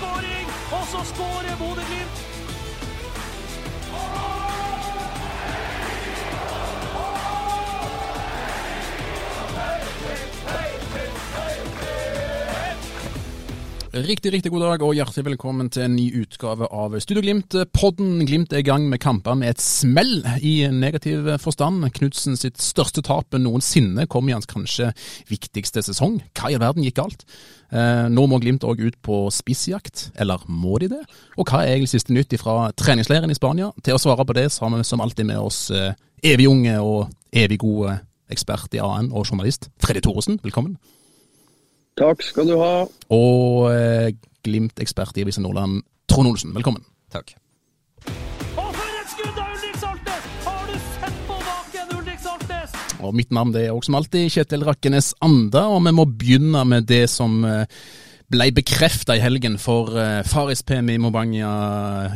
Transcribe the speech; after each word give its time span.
skåring! 0.00 0.46
Og 0.76 0.84
så 0.92 1.00
skårer 1.12 1.56
Bodø-Glimt! 1.60 2.29
Riktig, 13.90 14.30
riktig 14.30 14.52
god 14.54 14.62
dag 14.62 14.82
og 14.86 14.92
hjertelig 14.94 15.24
velkommen 15.26 15.66
til 15.74 15.82
en 15.82 15.96
ny 15.98 16.04
utgave 16.20 16.68
av 16.70 16.92
Studio 17.02 17.24
Glimt. 17.24 17.56
Podden 17.74 18.20
Glimt 18.22 18.52
er 18.54 18.60
i 18.62 18.66
gang 18.68 18.84
med 18.86 19.00
kamper 19.02 19.34
med 19.34 19.50
et 19.50 19.62
smell 19.64 20.20
i 20.46 20.68
negativ 20.70 21.26
forstand. 21.42 21.82
Knutsen 21.96 22.38
sitt 22.38 22.62
største 22.62 23.02
tap 23.02 23.34
noensinne 23.34 24.04
kom 24.06 24.30
i 24.30 24.36
hans 24.36 24.46
kanskje 24.46 24.92
viktigste 25.26 25.82
sesong. 25.82 26.20
Hva 26.38 26.52
i 26.54 26.60
verden 26.62 26.86
gikk 26.86 27.00
galt? 27.00 27.24
Eh, 27.74 28.06
nå 28.14 28.28
må 28.30 28.38
Glimt 28.38 28.62
òg 28.62 28.78
ut 28.78 29.00
på 29.02 29.24
spissjakt, 29.34 30.12
eller 30.14 30.46
må 30.46 30.78
de 30.78 30.92
det? 30.94 31.02
Og 31.34 31.50
hva 31.50 31.64
er 31.64 31.74
egentlig 31.74 31.96
siste 31.96 32.14
nytt 32.14 32.38
fra 32.38 32.70
treningsleiren 32.70 33.34
i 33.34 33.38
Spania? 33.40 33.72
Til 33.82 33.98
å 33.98 34.02
svare 34.04 34.22
på 34.22 34.38
det 34.38 34.52
så 34.54 34.68
har 34.68 34.76
vi 34.76 34.86
som 34.86 35.02
alltid 35.02 35.32
med 35.32 35.42
oss 35.42 35.64
eh, 35.74 35.98
evig 36.30 36.46
unge 36.46 36.78
og 36.78 37.10
evig 37.34 37.58
gode 37.66 37.98
ekspert 38.30 38.70
i 38.78 38.84
AN 38.86 39.10
og 39.10 39.26
journalist 39.26 39.66
Freddy 39.82 40.06
Thoresen. 40.06 40.38
Velkommen. 40.46 40.78
Takk 42.00 42.22
skal 42.24 42.48
du 42.48 42.56
ha. 42.56 42.86
Og 43.12 43.66
eh, 43.74 44.14
Glimt-ekspert 44.40 45.18
i 45.20 45.24
Avisa 45.26 45.42
Nordland, 45.44 45.82
Trond 46.08 46.30
Olsen. 46.30 46.54
Velkommen. 46.56 46.80
Takk. 47.12 47.34
Og 53.00 53.16
mitt 53.16 53.30
navn 53.32 53.52
det 53.52 53.66
er 53.66 53.74
også 53.74 53.88
som 53.88 53.98
alltid 53.98 54.32
Kjetil 54.32 54.64
Rakkenes 54.68 55.14
Anda, 55.24 55.66
og 55.72 55.80
vi 55.84 55.92
må 55.96 56.06
begynne 56.08 56.64
med 56.68 56.88
det 56.88 57.04
som 57.12 57.42
eh, 57.44 57.68
ble 58.30 58.50
bekrefta 58.54 59.16
i 59.18 59.22
helgen. 59.22 59.56
For 59.60 59.90
uh, 59.96 60.20
Faris 60.26 60.62
Pemi 60.66 60.96
Mobanya 61.02 61.50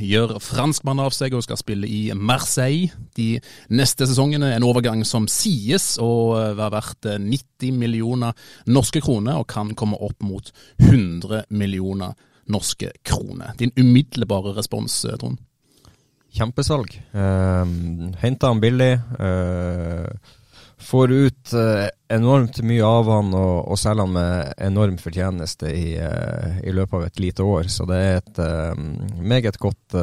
gjør 0.03 0.37
franskmann 0.43 1.03
av 1.03 1.15
seg 1.17 1.34
og 1.34 1.45
skal 1.47 1.59
spille 1.61 1.91
i 1.91 2.03
Marseille 2.15 2.93
de 3.19 3.41
neste 3.75 4.09
sesongene. 4.09 4.53
En 4.55 4.67
overgang 4.67 5.03
som 5.09 5.27
sies 5.31 5.95
å 6.03 6.12
være 6.35 6.70
verdt 6.77 7.11
90 7.25 7.75
millioner 7.81 8.37
norske 8.70 9.03
kroner, 9.05 9.41
og 9.41 9.51
kan 9.51 9.75
komme 9.79 9.98
opp 9.98 10.23
mot 10.25 10.53
100 10.83 11.48
millioner 11.51 12.15
norske 12.51 12.92
kroner. 13.07 13.57
Din 13.59 13.75
umiddelbare 13.79 14.55
respons, 14.59 15.03
Trond? 15.19 15.41
Kjempesalg. 16.35 16.97
Uh, 17.15 17.62
Henta 18.23 18.51
han 18.51 18.62
billig. 18.62 18.95
Uh 19.19 20.41
får 20.84 21.12
ut 21.12 21.52
eh, 21.52 21.88
enormt 22.16 22.60
mye 22.66 22.84
av 22.84 23.08
han 23.08 23.32
og, 23.36 23.70
og 23.72 23.80
selger 23.80 24.04
han 24.04 24.14
med 24.14 24.52
enorm 24.66 24.98
fortjeneste 25.00 25.70
i, 25.72 25.94
eh, 25.96 26.60
i, 26.64 26.74
løpet 26.77 26.98
av 26.98 27.06
et 27.06 27.22
lite 27.22 27.46
år. 27.46 27.70
Så 27.72 27.86
det 27.88 28.00
er 28.00 28.20
et 28.20 28.42
eh, 28.44 28.84
meget 29.24 29.58
godt 29.62 29.96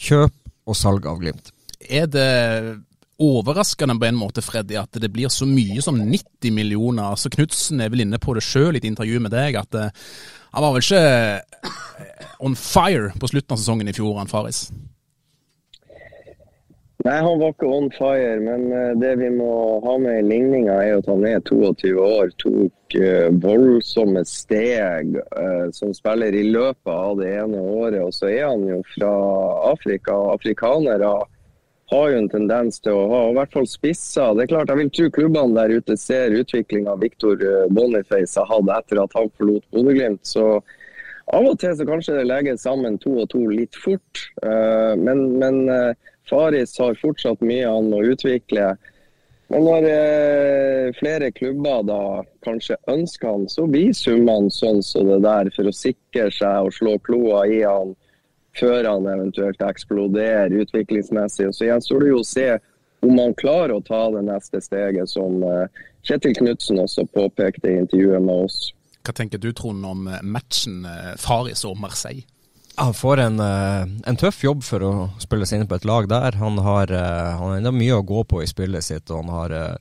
kjøp 0.00 0.36
og 0.70 0.78
salg 0.78 1.08
av 1.08 1.20
Glimt. 1.22 1.52
Er 1.80 2.06
det 2.10 2.28
overraskende 3.20 3.96
på 4.00 4.08
en 4.08 4.20
måte, 4.20 4.44
Freddy, 4.44 4.76
at 4.80 4.96
det 5.00 5.10
blir 5.12 5.32
så 5.32 5.48
mye 5.48 5.82
som 5.84 5.98
90 6.00 6.54
millioner? 6.56 7.10
Altså 7.10 7.32
Knutsen 7.32 7.80
er 7.80 7.92
vel 7.92 8.04
inne 8.04 8.20
på 8.20 8.36
det 8.36 8.44
sjøl 8.44 8.76
i 8.76 8.80
et 8.80 8.88
intervju 8.88 9.20
med 9.24 9.34
deg, 9.34 9.58
at 9.60 9.80
han 10.50 10.64
var 10.64 10.76
vel 10.76 10.84
ikke 10.84 11.74
on 12.40 12.56
fire 12.56 13.12
på 13.20 13.28
slutten 13.28 13.56
av 13.56 13.60
sesongen 13.60 13.92
i 13.92 13.96
fjor, 13.96 14.16
han 14.20 14.30
Faris? 14.30 14.68
Nei, 17.00 17.16
han 17.24 17.38
var 17.40 17.54
ikke 17.54 17.68
on 17.72 17.86
fire, 17.96 18.34
men 18.44 18.66
eh, 18.76 18.90
det 19.00 19.14
vi 19.22 19.30
må 19.32 19.52
ha 19.86 19.94
med 20.02 20.18
i 20.20 20.26
ligninga, 20.26 20.74
er 20.84 20.98
at 20.98 21.06
han 21.08 21.22
er 21.24 21.40
22 21.48 21.94
år. 21.96 22.32
Tok 22.42 22.96
uh, 23.00 23.28
voldsomme 23.40 24.20
steg 24.28 25.14
uh, 25.16 25.70
som 25.72 25.94
spiller 25.96 26.36
i 26.36 26.42
løpet 26.50 26.90
av 26.92 27.22
det 27.22 27.30
ene 27.40 27.62
året. 27.62 28.02
Og 28.04 28.12
så 28.12 28.28
er 28.28 28.50
han 28.50 28.66
jo 28.68 28.82
fra 28.92 29.12
Afrika. 29.70 30.18
Afrikanere 30.34 31.14
har 31.90 32.12
jo 32.12 32.18
en 32.20 32.28
tendens 32.34 32.82
til 32.84 32.98
å 32.98 33.06
ha 33.14 33.22
i 33.30 33.38
hvert 33.38 33.56
fall 33.56 33.70
spisser. 33.70 34.36
Det 34.36 34.44
er 34.44 34.52
klart, 34.52 34.74
Jeg 34.74 34.82
vil 34.82 34.92
tro 34.98 35.08
klubbene 35.16 35.56
der 35.56 35.72
ute 35.80 35.96
ser 35.96 36.36
utviklinga 36.36 36.98
Victor 37.00 37.40
Boniface 37.72 38.36
har 38.36 38.50
hatt 38.52 38.76
etter 38.76 39.00
at 39.06 39.16
han 39.16 39.32
forlot 39.40 39.64
Bodø-Glimt. 39.72 40.20
Så 40.28 40.60
av 41.32 41.48
og 41.48 41.56
til 41.62 41.72
så 41.78 41.88
kanskje 41.88 42.20
det 42.20 42.28
legges 42.28 42.62
sammen 42.66 43.00
to 43.00 43.16
og 43.24 43.32
to 43.32 43.42
litt 43.48 43.74
fort. 43.78 44.22
Men, 44.42 45.26
men 45.42 45.64
Faris 46.30 46.78
har 46.78 46.98
fortsatt 47.00 47.42
mye 47.44 47.68
an 47.68 47.92
å 47.94 48.04
utvikle. 48.12 48.72
Men 49.50 49.64
når 49.66 49.86
eh, 49.90 50.90
flere 51.00 51.32
klubber 51.34 51.82
da 51.88 52.02
kanskje 52.46 52.78
ønsker 52.90 53.32
han, 53.32 53.48
så 53.50 53.66
blir 53.66 53.90
summene 53.98 54.52
sånn 54.54 54.78
som 54.86 55.10
det 55.10 55.18
der 55.26 55.50
for 55.56 55.66
å 55.66 55.74
sikre 55.74 56.28
seg 56.34 56.68
og 56.68 56.76
slå 56.76 56.94
kloa 57.02 57.42
i 57.50 57.64
han 57.64 57.96
før 58.58 58.86
han 58.86 59.08
eventuelt 59.10 59.62
eksploderer 59.62 60.54
utviklingsmessig. 60.62 61.48
Og 61.50 61.56
så 61.56 61.66
gjenstår 61.66 62.04
det 62.04 62.12
jo 62.12 62.20
å 62.22 62.26
se 62.26 62.48
om 63.00 63.18
han 63.18 63.34
klarer 63.38 63.74
å 63.74 63.82
ta 63.82 64.04
det 64.14 64.22
neste 64.28 64.60
steget, 64.62 65.10
som 65.10 65.42
eh, 65.42 65.86
Kjetil 66.06 66.36
Knutsen 66.38 66.78
også 66.82 67.06
påpekte 67.10 67.72
i 67.72 67.78
intervjuet 67.82 68.22
med 68.22 68.46
oss. 68.46 68.70
Hva 69.06 69.14
tenker 69.16 69.40
du 69.40 69.50
Trond 69.56 69.86
om 69.88 70.06
matchen 70.22 70.84
eh, 70.86 71.14
Faris 71.18 71.64
og 71.66 71.78
Marseille? 71.80 72.22
Han 72.74 72.94
får 72.94 73.20
en, 73.20 73.40
eh, 73.40 73.82
en, 74.06 74.16
tøff 74.16 74.44
jobb 74.44 74.62
for 74.64 74.84
å 74.84 74.92
spille 75.20 75.46
seg 75.46 75.60
inn 75.60 75.68
på 75.68 75.76
et 75.76 75.88
lag 75.88 76.08
der. 76.08 76.38
Han 76.40 76.58
har, 76.58 76.92
eh, 76.92 77.32
han 77.36 77.50
har 77.50 77.56
enda 77.58 77.72
mye 77.74 77.98
å 77.98 78.06
gå 78.06 78.24
på 78.24 78.42
i 78.42 78.46
spillet 78.46 78.84
sitt. 78.84 79.10
og 79.10 79.24
han 79.24 79.34
har 79.34 79.50
eh, 79.50 79.76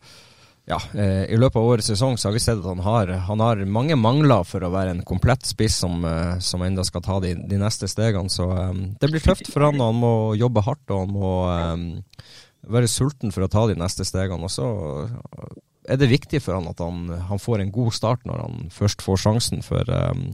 ja, 0.69 0.77
I 0.93 1.37
løpet 1.37 1.55
av 1.57 1.65
årets 1.65 1.87
sesong 1.89 2.17
så 2.17 2.27
har 2.27 2.33
vi 2.33 2.39
sett 2.43 2.59
at 2.59 2.65
han 2.65 2.83
har, 2.85 3.07
han 3.25 3.39
har 3.39 3.63
mange 3.65 3.95
mangler 3.97 4.43
for 4.45 4.61
å 4.61 4.69
være 4.69 4.91
en 4.93 5.01
komplett 5.01 5.41
spiss 5.41 5.79
som, 5.81 6.05
som 6.39 6.61
enda 6.61 6.83
skal 6.85 7.01
ta 7.01 7.17
de, 7.19 7.33
de, 7.33 7.57
neste 7.57 7.87
stegene. 7.89 8.29
Så 8.29 8.45
det 9.01 9.09
blir 9.09 9.23
tøft 9.23 9.49
for 9.49 9.65
han, 9.65 9.81
og 9.81 9.89
han 9.89 9.97
må 9.97 10.13
jobbe 10.37 10.61
hardt 10.61 10.93
og 10.93 11.07
han 11.07 11.15
må 11.15 11.31
um, 11.49 11.87
være 12.69 12.91
sulten 12.91 13.33
for 13.33 13.47
å 13.47 13.49
ta 13.49 13.65
de 13.65 13.79
neste 13.81 14.05
stegene. 14.05 14.45
Og 14.45 14.53
så 14.53 14.69
er 15.89 15.97
det 15.97 16.11
viktig 16.13 16.43
for 16.45 16.59
han 16.59 16.69
at 16.69 16.85
han, 16.85 17.17
han 17.17 17.41
får 17.41 17.63
en 17.63 17.73
god 17.73 17.95
start 17.97 18.29
når 18.29 18.45
han 18.45 18.69
først 18.69 19.01
får 19.01 19.23
sjansen. 19.25 19.65
for 19.65 19.89
um, 19.89 20.27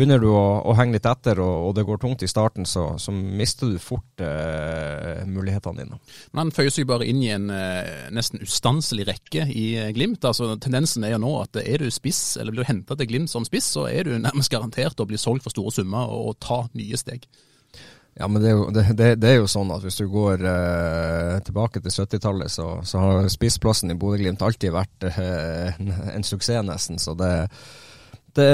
begynner 0.00 0.22
du 0.22 0.30
å, 0.32 0.44
å, 0.64 0.74
henge 0.78 0.96
litt 0.96 1.08
etter 1.08 1.42
og, 1.44 1.66
og, 1.66 1.74
det 1.76 1.84
går 1.88 2.00
tungt 2.00 2.24
i 2.24 2.30
starten, 2.30 2.64
så, 2.68 2.86
så 3.00 3.12
mister 3.12 3.68
du 3.70 3.80
fort 3.82 4.24
eh, 4.24 5.20
mulighetene 5.28 5.84
dine. 5.84 6.00
Man 6.36 6.52
føyer 6.56 6.72
seg 6.72 6.88
bare 6.88 7.08
inn 7.10 7.20
i 7.20 7.28
en 7.34 7.50
eh, 7.52 8.08
nesten 8.14 8.40
ustanselig 8.44 9.06
rekke 9.10 9.44
i 9.52 9.66
eh, 9.82 9.92
Glimt. 9.96 10.24
Altså, 10.24 10.54
tendensen 10.62 11.04
er 11.04 11.14
jo 11.14 11.20
nå 11.26 11.34
at 11.42 11.60
er 11.60 11.84
du 11.84 11.92
spiss, 11.92 12.38
eller 12.40 12.56
blir 12.56 12.64
du 12.64 12.72
henta 12.72 12.96
til 12.96 13.10
Glimt 13.12 13.32
som 13.32 13.44
spiss, 13.46 13.68
så 13.76 13.86
er 13.90 14.08
du 14.08 14.16
nærmest 14.16 14.52
garantert 14.52 15.00
å 15.00 15.08
bli 15.10 15.20
solgt 15.20 15.44
for 15.44 15.54
store 15.54 15.76
summer 15.80 16.08
og, 16.08 16.32
og 16.32 16.42
ta 16.42 16.64
nye 16.72 17.00
steg. 17.00 17.28
Ja, 18.18 18.26
men 18.28 18.42
det 18.42 18.50
er, 18.50 18.56
jo, 18.58 18.64
det, 18.74 19.12
det, 19.22 19.28
er 19.28 19.38
jo, 19.38 19.46
sånn 19.48 19.70
at 19.72 19.84
hvis 19.86 20.00
du 20.00 20.08
går 20.10 20.42
eh, 20.44 21.36
tilbake 21.46 21.80
til 21.80 21.94
70-tallet, 21.94 22.52
så, 22.52 22.66
så, 22.84 23.00
har 23.00 23.30
spissplassen 23.32 23.92
i 23.92 23.96
Bodø-Glimt 23.98 24.42
alltid 24.44 24.74
vært 24.74 25.06
eh, 25.08 25.70
en, 25.76 25.92
en, 26.16 26.26
suksess, 26.26 26.64
nesten. 26.66 26.98
Så 27.00 27.14
det, 27.18 27.30
det, 28.36 28.46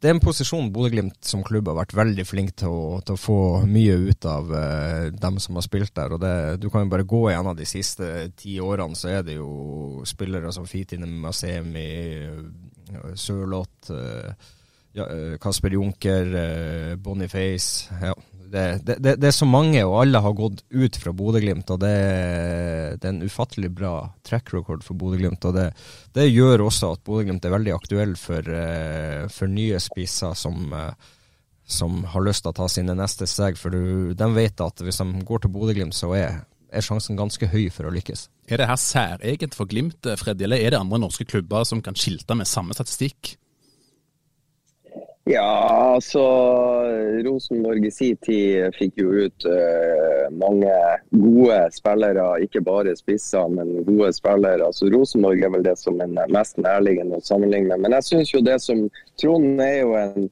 det, 0.00 0.08
er 0.08 0.14
en 0.14 0.22
posisjon 0.22 0.70
Bodø-Glimt 0.74 1.18
som 1.24 1.44
klubb 1.46 1.70
har 1.70 1.78
vært 1.78 1.94
veldig 1.96 2.24
flink 2.28 2.54
til 2.60 2.72
å, 2.72 2.98
til 3.06 3.16
å 3.16 3.20
få 3.20 3.38
mye 3.68 3.96
ut 4.08 4.28
av 4.28 4.52
uh, 4.52 5.06
dem 5.14 5.40
som 5.42 5.58
har 5.58 5.66
spilt 5.66 5.94
der. 5.96 6.14
og 6.16 6.22
det, 6.22 6.34
Du 6.62 6.68
kan 6.72 6.84
jo 6.84 6.92
bare 6.92 7.08
gå 7.08 7.22
gjennom 7.30 7.56
de 7.58 7.68
siste 7.68 8.10
ti 8.38 8.58
årene, 8.62 8.98
så 8.98 9.16
er 9.16 9.26
det 9.26 9.38
jo 9.38 10.04
spillere 10.08 10.52
som 10.54 10.68
Fitine 10.68 11.08
Masemi, 11.08 11.88
Sørloth, 13.18 13.92
uh, 13.92 14.52
ja, 14.96 15.08
Kasper 15.42 15.76
Junker, 15.76 16.32
uh, 16.36 16.94
Boniface. 17.00 17.90
Ja, 18.02 18.14
det, 18.50 18.80
det, 18.86 19.14
det, 19.16 19.28
er 19.28 19.34
så 19.34 19.46
mange, 19.48 19.80
og 19.86 19.98
alle 20.02 20.20
har 20.22 20.34
gått 20.36 20.62
ut 20.70 20.96
fra 21.00 21.12
Bodø-Glimt. 21.16 21.70
og 21.72 21.80
det, 21.82 21.92
er 21.92 23.08
en 23.10 23.22
ufattelig 23.24 23.70
bra 23.74 23.92
track 24.26 24.52
record 24.54 24.84
for 24.86 24.98
Bodø-Glimt. 24.98 25.44
og 25.44 25.56
det, 25.56 26.26
gjør 26.30 26.66
også 26.66 26.94
at 26.96 27.04
Bodø-Glimt 27.06 27.44
er 27.44 27.54
veldig 27.56 27.74
aktuell 27.76 28.16
for, 28.20 28.42
eh, 28.48 29.26
for 29.32 29.52
nye 29.52 29.80
spisser 29.82 30.34
som, 30.38 30.72
eh, 30.72 30.92
som, 31.66 32.02
har 32.12 32.26
lyst 32.26 32.44
til 32.44 32.54
å 32.54 32.58
ta 32.60 32.68
sine 32.72 32.96
neste 32.98 33.28
steg. 33.30 33.58
For 33.60 33.74
du, 33.74 34.12
de 34.14 34.30
vet 34.36 34.60
at 34.64 34.84
hvis 34.84 35.02
de 35.02 35.24
går 35.26 35.44
til 35.44 35.54
Bodø-Glimt, 35.54 35.96
så 35.96 36.12
er, 36.18 36.42
er, 36.70 36.84
sjansen 36.84 37.18
ganske 37.18 37.50
høy 37.52 37.68
for 37.74 37.88
å 37.88 37.94
lykkes. 37.94 38.28
Er 38.50 38.62
det 38.62 38.70
her 38.70 38.80
særegent 38.80 39.58
for 39.58 39.70
Glimt, 39.70 40.06
Freddy, 40.20 40.46
eller 40.46 40.62
er 40.62 40.74
det 40.74 40.82
andre 40.82 41.02
norske 41.02 41.26
klubber 41.28 41.66
som 41.66 41.82
kan 41.82 41.98
skilte 41.98 42.38
med 42.38 42.50
samme 42.50 42.76
statistikk? 42.76 43.36
Ja, 45.26 45.42
altså 45.94 46.22
Rosenborg 47.26 47.86
i 47.86 47.90
sin 47.90 48.18
tid 48.22 48.76
fikk 48.78 49.00
jo 49.00 49.24
ut 49.26 49.46
uh, 49.50 50.28
mange 50.38 50.70
gode 51.10 51.56
spillere. 51.74 52.28
Ikke 52.46 52.62
bare 52.62 52.94
spisser, 52.94 53.48
men 53.50 53.80
gode 53.88 54.12
spillere. 54.14 54.68
Altså 54.68 54.86
Rosenborg 54.94 55.42
er 55.42 55.50
vel 55.56 55.66
det 55.66 55.74
som 55.80 55.98
er 56.04 56.14
mest 56.30 56.62
nærliggende 56.62 57.18
å 57.18 57.26
sammenligne. 57.26 57.74
Men 57.74 57.98
jeg 57.98 58.06
syns 58.12 58.30
jo 58.36 58.44
det 58.46 58.60
som 58.62 58.86
Trond 59.18 59.58
er 59.66 59.80
jo 59.80 59.98
en, 59.98 60.30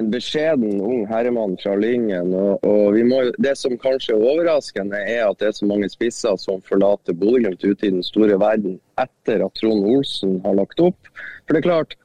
en 0.00 0.08
beskjeden 0.14 0.80
ung 0.80 1.04
herremann 1.12 1.58
fra 1.60 1.76
Lyngen. 1.76 2.32
Og, 2.32 2.64
og 2.64 2.96
må, 3.12 3.20
det 3.36 3.52
som 3.60 3.76
kanskje 3.84 4.16
er 4.16 4.28
overraskende, 4.32 5.04
er 5.12 5.26
at 5.26 5.44
det 5.44 5.52
er 5.52 5.58
så 5.60 5.68
mange 5.68 5.92
spisser 5.92 6.40
som 6.40 6.64
forlater 6.64 7.20
Bodø-Glimt 7.20 7.68
ute 7.68 7.84
i 7.84 7.92
den 7.98 8.06
store 8.08 8.40
verden 8.40 8.80
etter 8.96 9.44
at 9.44 9.60
Trond 9.60 9.92
Olsen 9.92 10.38
har 10.48 10.56
lagt 10.56 10.80
opp. 10.80 11.12
For 11.44 11.52
det 11.52 11.66
er 11.66 11.68
klart, 11.68 11.98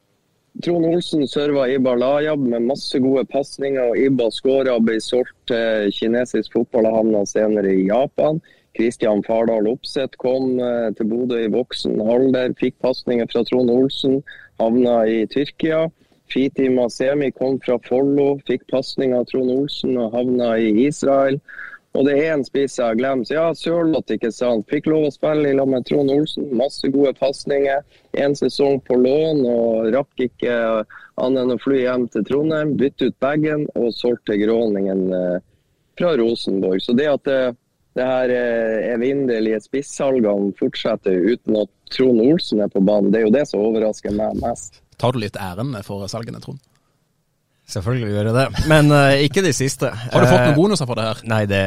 Trond 0.63 0.86
Olsen 0.86 1.27
serva 1.27 1.68
Iba 1.69 1.94
Layab 1.95 2.39
med 2.39 2.62
masse 2.62 3.00
gode 3.00 3.25
pasninger. 3.30 3.94
Iba 3.95 4.30
skåra, 4.33 4.80
ble 4.81 4.98
solgt 5.04 5.36
til 5.51 5.92
kinesisk 5.94 6.56
fotball 6.56 6.88
og 6.89 6.95
havna 6.98 7.21
senere 7.30 7.75
i 7.75 7.86
Japan. 7.92 8.42
Kristian 8.77 9.21
Fardal 9.25 9.69
Opseth 9.69 10.18
kom 10.21 10.57
eh, 10.62 10.89
til 10.98 11.09
Bodø 11.12 11.44
i 11.44 11.51
voksen 11.54 12.01
alder, 12.01 12.54
fikk 12.57 12.77
pasninger 12.81 13.30
fra 13.30 13.44
Trond 13.45 13.74
Olsen, 13.74 14.19
havna 14.62 15.00
i 15.09 15.24
Tyrkia. 15.30 15.88
Fiti 16.27 16.68
Masemi 16.74 17.30
kom 17.31 17.57
fra 17.63 17.77
Follo, 17.86 18.36
fikk 18.50 18.65
pasninger 18.74 19.21
av 19.21 19.30
Trond 19.30 19.53
Olsen 19.53 19.98
og 19.98 20.13
havna 20.18 20.56
i 20.57 20.74
Israel. 20.88 21.39
Og 21.98 22.06
det 22.06 22.14
er 22.22 22.36
en 22.36 22.46
spiss 22.46 22.78
jeg 22.78 22.92
har 22.92 22.98
glemt. 23.00 23.32
Ja, 23.34 23.48
Sørloth, 23.58 24.14
ikke 24.14 24.30
sant. 24.34 24.68
Fikk 24.70 24.86
lov 24.92 25.08
å 25.08 25.14
spille 25.14 25.50
i 25.50 25.56
lag 25.58 25.70
med 25.72 25.88
Trond 25.90 26.14
Olsen. 26.14 26.46
Masse 26.60 26.92
gode 26.94 27.16
pasninger. 27.18 27.82
En 28.14 28.38
sesong 28.38 28.78
på 28.86 29.00
lån 29.02 29.42
og 29.50 29.90
rakk 29.96 30.28
ikke 30.28 30.58
annet 31.18 31.42
enn 31.42 31.56
å 31.56 31.62
fly 31.64 31.82
hjem 31.82 32.06
til 32.14 32.28
Trondheim. 32.28 32.76
Bytte 32.78 33.10
ut 33.10 33.18
bagen 33.24 33.66
og 33.74 33.90
solgte 33.98 34.38
Gråningen 34.38 35.08
eh, 35.10 35.40
fra 35.98 36.14
Rosenborg. 36.22 36.84
Så 36.86 36.94
det 36.94 37.10
at 37.10 37.26
det, 37.26 37.42
det 37.98 38.06
her 38.06 38.36
eh, 38.36 38.94
evinnelige 38.94 39.64
spissalgene 39.66 40.54
fortsetter 40.60 41.18
uten 41.34 41.64
at 41.64 41.74
Trond 41.98 42.22
Olsen 42.22 42.62
er 42.62 42.70
på 42.70 42.84
banen, 42.84 43.10
det 43.10 43.24
er 43.24 43.30
jo 43.30 43.34
det 43.34 43.48
som 43.50 43.64
overrasker 43.64 44.14
meg 44.14 44.38
mest. 44.44 44.84
Tar 45.02 45.18
du 45.18 45.24
litt 45.24 45.38
æren 45.42 45.74
for 45.88 46.06
salgene, 46.12 46.42
Trond? 46.44 46.62
Selvfølgelig 47.68 48.14
gjør 48.14 48.28
jeg 48.30 48.36
det, 48.38 48.68
men 48.72 48.92
uh, 48.96 49.14
ikke 49.19 49.42
de 49.44 49.50
siste. 49.52 49.90
Har 49.92 50.24
du 50.24 50.30
fått 50.30 50.46
noen 50.46 50.56
bonuser 50.56 50.88
for 50.88 50.96
det 50.96 51.08
her? 51.10 51.24
Nei, 51.28 51.42
det, 51.52 51.64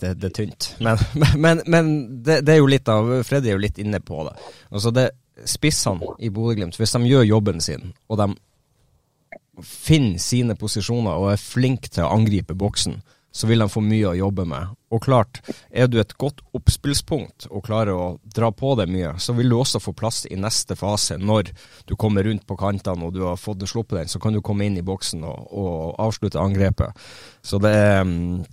det, 0.00 0.10
det 0.18 0.30
er 0.32 0.34
tynt. 0.34 0.66
Men, 0.82 1.04
men, 1.44 1.60
men 1.70 1.92
det, 2.26 2.40
det, 2.42 2.56
er 2.56 2.58
jo 2.58 2.70
litt 2.72 2.90
av 2.90 3.12
Freddy 3.28 3.52
er 3.52 3.54
jo 3.54 3.62
litt 3.62 3.78
inne 3.78 4.00
på 4.02 4.24
det. 4.26 4.34
Altså 4.74 4.90
det 4.94 5.12
Spissene 5.50 6.14
i 6.22 6.30
Bodø-Glimt, 6.30 6.76
hvis 6.78 6.94
de 6.94 7.10
gjør 7.10 7.24
jobben 7.26 7.62
sin, 7.62 7.92
og 8.10 8.18
de 8.20 8.28
finner 9.62 10.18
sine 10.22 10.54
posisjoner 10.58 11.18
og 11.18 11.32
er 11.32 11.42
flinke 11.42 11.90
til 11.90 12.06
å 12.06 12.12
angripe 12.14 12.54
boksen, 12.58 13.00
så 13.34 13.46
vil 13.50 13.58
de 13.58 13.66
få 13.70 13.82
mye 13.82 14.12
å 14.12 14.14
jobbe 14.14 14.46
med. 14.46 14.74
Og 14.94 15.02
klart, 15.02 15.40
er 15.74 15.88
du 15.90 15.98
et 15.98 16.14
godt 16.22 16.38
oppspillspunkt 16.54 17.48
og 17.50 17.64
klarer 17.66 17.98
å 17.98 18.06
dra 18.36 18.52
på 18.54 18.76
deg 18.78 18.92
mye, 18.94 19.16
så 19.18 19.34
vil 19.34 19.50
du 19.50 19.56
også 19.58 19.82
få 19.82 19.94
plass 19.98 20.22
i 20.30 20.38
neste 20.38 20.76
fase. 20.78 21.18
Når 21.18 21.50
du 21.88 21.96
kommer 21.98 22.26
rundt 22.28 22.46
på 22.46 22.58
kantene 22.60 23.08
og 23.08 23.16
du 23.16 23.24
har 23.26 23.40
fått 23.40 23.66
sluppet 23.66 24.04
den, 24.04 24.12
så 24.12 24.22
kan 24.22 24.36
du 24.36 24.42
komme 24.44 24.68
inn 24.68 24.78
i 24.78 24.86
boksen 24.86 25.26
og, 25.26 25.50
og 25.50 25.74
avslutte 26.06 26.38
angrepet. 26.38 26.94
Så 27.42 27.58
det 27.62 27.74
er 27.74 28.06
mm, 28.06 28.44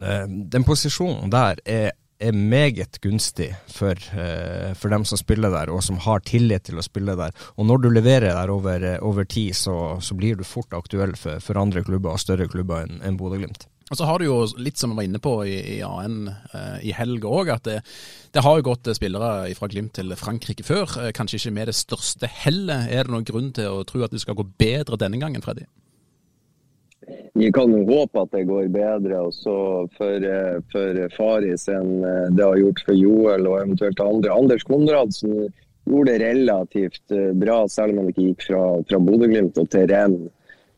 eh, 0.00 0.26
Den 0.56 0.64
posisjonen 0.64 1.28
der 1.34 1.60
er, 1.68 1.92
er 2.18 2.32
meget 2.32 3.02
gunstig 3.04 3.52
for, 3.68 3.92
uh, 4.16 4.72
for, 4.72 4.88
dem 4.88 5.04
som 5.04 5.20
spiller 5.20 5.52
der, 5.52 5.68
og 5.68 5.84
som 5.84 6.00
har 6.08 6.24
tillit 6.24 6.64
til 6.70 6.80
å 6.80 6.86
spille 6.86 7.12
der. 7.18 7.36
Og 7.60 7.68
når 7.68 7.84
du 7.84 7.92
leverer 7.92 8.32
der 8.32 8.56
over, 8.56 8.88
over 9.04 9.28
tid, 9.28 9.52
så, 9.54 9.98
så, 10.00 10.16
blir 10.16 10.40
du 10.40 10.48
fort 10.48 10.72
aktuell 10.72 11.12
for, 11.12 11.44
for 11.44 11.60
andre 11.60 11.84
klubber 11.84 12.16
og 12.16 12.24
større 12.24 12.48
klubber 12.48 12.88
enn 12.88 13.04
en 13.04 13.20
Bodø-Glimt. 13.20 13.68
Og 13.88 13.96
så 13.96 14.08
har 14.08 14.20
du 14.20 14.28
jo 14.28 14.38
litt 14.60 14.80
som 14.80 14.92
vi 14.92 15.00
var 15.00 15.08
inne 15.08 15.22
på 15.22 15.34
i, 15.48 15.56
i 15.76 15.80
AN 15.86 16.28
eh, 16.28 16.78
i 16.90 16.94
helga 16.96 17.32
òg, 17.40 17.52
at 17.54 17.66
det, 17.68 17.78
det, 18.34 18.44
har 18.44 18.58
jo 18.58 18.68
gått 18.70 18.90
spillere 18.98 19.48
fra 19.58 19.70
Glimt 19.72 19.94
til 19.98 20.12
Frankrike 20.20 20.66
før. 20.66 20.92
Eh, 21.02 21.12
kanskje 21.16 21.40
ikke 21.40 21.56
med 21.56 21.72
det 21.72 21.78
største 21.78 22.30
hellet. 22.44 22.90
Er 22.92 23.08
det 23.08 23.14
noen 23.14 23.28
grunn 23.28 23.52
til 23.56 23.80
å 23.80 23.84
tro 23.88 24.04
at 24.04 24.14
det 24.14 24.22
skal 24.24 24.38
gå 24.38 24.46
bedre 24.60 25.00
denne 25.00 25.20
gangen, 25.20 25.44
Freddy? 25.44 25.68
Vi 27.38 27.52
kan 27.52 27.72
håpe 27.86 28.22
at 28.24 28.32
det 28.34 28.48
går 28.48 28.68
bedre 28.74 29.20
også 29.28 29.54
for, 29.96 30.24
eh, 30.26 30.58
for 30.72 30.98
Faris 31.14 31.68
enn 31.70 32.02
eh, 32.04 32.26
det 32.34 32.44
har 32.44 32.58
gjort 32.58 32.82
for 32.86 32.98
Joel 32.98 33.46
og 33.46 33.60
eventuelt 33.60 34.00
andre. 34.02 34.34
Anders 34.34 34.66
Konradsen 34.66 35.46
gjorde 35.88 36.16
det 36.16 36.18
relativt 36.24 37.14
eh, 37.14 37.30
bra, 37.38 37.60
selv 37.70 37.94
om 37.94 38.02
han 38.02 38.10
ikke 38.12 38.26
gikk 38.30 38.48
fra, 38.48 38.62
fra 38.90 39.00
Bodø-Glimt 39.06 39.60
til 39.70 39.86
Renn. 39.92 40.18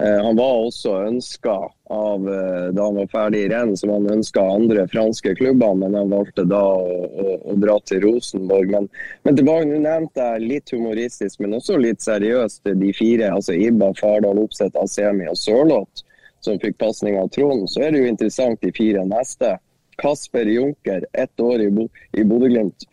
Eh, 0.02 0.24
han 0.24 0.36
var 0.36 0.54
også 0.66 0.94
ønska 1.04 1.54
av 1.84 2.28
eh, 2.34 2.66
da 2.72 2.84
han 2.84 2.96
var 2.96 3.08
ferdig 3.12 3.40
i 3.44 3.48
renn, 3.52 3.74
som 3.76 3.90
han 3.92 4.06
ønska 4.08 4.40
andre 4.40 4.86
franske 4.88 5.34
klubber, 5.36 5.74
men 5.76 5.94
han 5.94 6.12
valgte 6.12 6.46
da 6.48 6.62
å, 6.64 7.00
å, 7.04 7.34
å 7.52 7.56
dra 7.60 7.74
til 7.84 8.00
Rosenborg. 8.06 8.70
Men, 8.72 8.86
men 9.28 9.36
tilbake, 9.36 9.66
nå 9.68 9.80
nevnte 9.84 10.28
jeg 10.28 10.46
litt 10.46 10.72
humoristisk, 10.72 11.42
men 11.44 11.58
også 11.58 11.76
litt 11.82 12.00
seriøst 12.00 12.70
de 12.80 12.92
fire. 12.96 13.28
altså 13.34 13.56
Ibba, 13.58 13.90
Fardal, 13.98 14.40
Opseth, 14.40 14.78
Asemi 14.80 15.28
og 15.28 15.36
Sørloth, 15.36 16.04
som 16.40 16.56
fikk 16.62 16.78
pasning 16.80 17.18
av 17.20 17.28
Trond. 17.34 17.66
Så 17.68 17.84
er 17.84 17.92
det 17.92 18.00
jo 18.00 18.12
interessant 18.14 18.62
de 18.64 18.72
fire 18.72 19.04
neste. 19.04 19.58
Kasper 20.00 20.48
Junker, 20.48 21.04
ett 21.12 21.44
år 21.44 21.66
i, 21.66 21.68
Bo 21.76 21.90
i 22.16 22.24
Bodø-Glimt. 22.24 22.88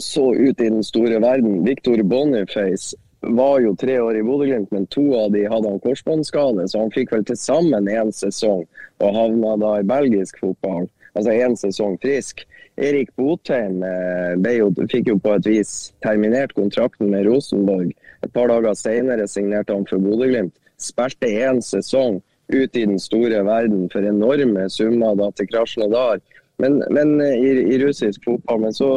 Så 0.00 0.30
ut 0.32 0.56
i 0.56 0.70
den 0.70 0.80
store 0.86 1.20
verden. 1.20 1.60
Victor 1.66 2.00
Boniface 2.06 2.96
var 3.20 3.60
jo 3.60 3.74
tre 3.76 3.98
år 4.00 4.16
i 4.16 4.22
Bodø-Glimt, 4.22 4.70
men 4.70 4.86
to 4.86 5.04
av 5.18 5.32
de 5.34 5.44
hadde 5.48 5.72
han 5.72 5.80
korsbåndskade, 5.82 6.68
så 6.68 6.84
han 6.84 6.94
fikk 6.94 7.12
vel 7.16 7.24
til 7.26 7.38
sammen 7.40 7.90
én 7.90 8.12
sesong 8.14 8.62
og 9.02 9.16
havna 9.16 9.56
da 9.58 9.72
i 9.80 9.86
belgisk 9.86 10.38
fotball. 10.42 10.86
Altså 11.18 11.34
én 11.34 11.56
sesong 11.58 11.98
frisk. 12.02 12.44
Erik 12.78 13.10
Botheim 13.18 13.82
eh, 13.82 14.54
jo, 14.54 14.70
fikk 14.90 15.10
jo 15.10 15.18
på 15.18 15.34
et 15.34 15.48
vis 15.50 15.72
terminert 16.04 16.54
kontrakten 16.54 17.10
med 17.10 17.26
Rosenborg. 17.26 17.90
Et 18.22 18.32
par 18.34 18.50
dager 18.52 18.76
senere 18.78 19.26
signerte 19.26 19.74
han 19.74 19.86
for 19.88 20.02
Bodø-Glimt. 20.02 20.54
Spilte 20.78 21.26
én 21.26 21.58
sesong 21.64 22.20
ut 22.48 22.76
i 22.76 22.84
den 22.86 23.00
store 23.02 23.42
verden 23.44 23.88
for 23.92 24.06
enorme 24.06 24.68
summer 24.70 25.18
da 25.18 25.32
til 25.34 25.50
Krasjnodar. 25.50 26.22
Men, 26.58 26.80
men 26.90 27.20
i, 27.22 27.50
i, 27.74 27.78
russisk 27.82 28.24
fotball. 28.26 28.62
Men 28.62 28.74
så 28.74 28.88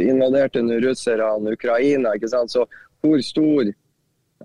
invaderte 0.00 0.64
russerne 0.84 1.54
Ukraina. 1.56 2.14
ikke 2.16 2.28
sant? 2.28 2.52
Så 2.52 2.66
hvor 3.00 3.20
stor 3.24 3.68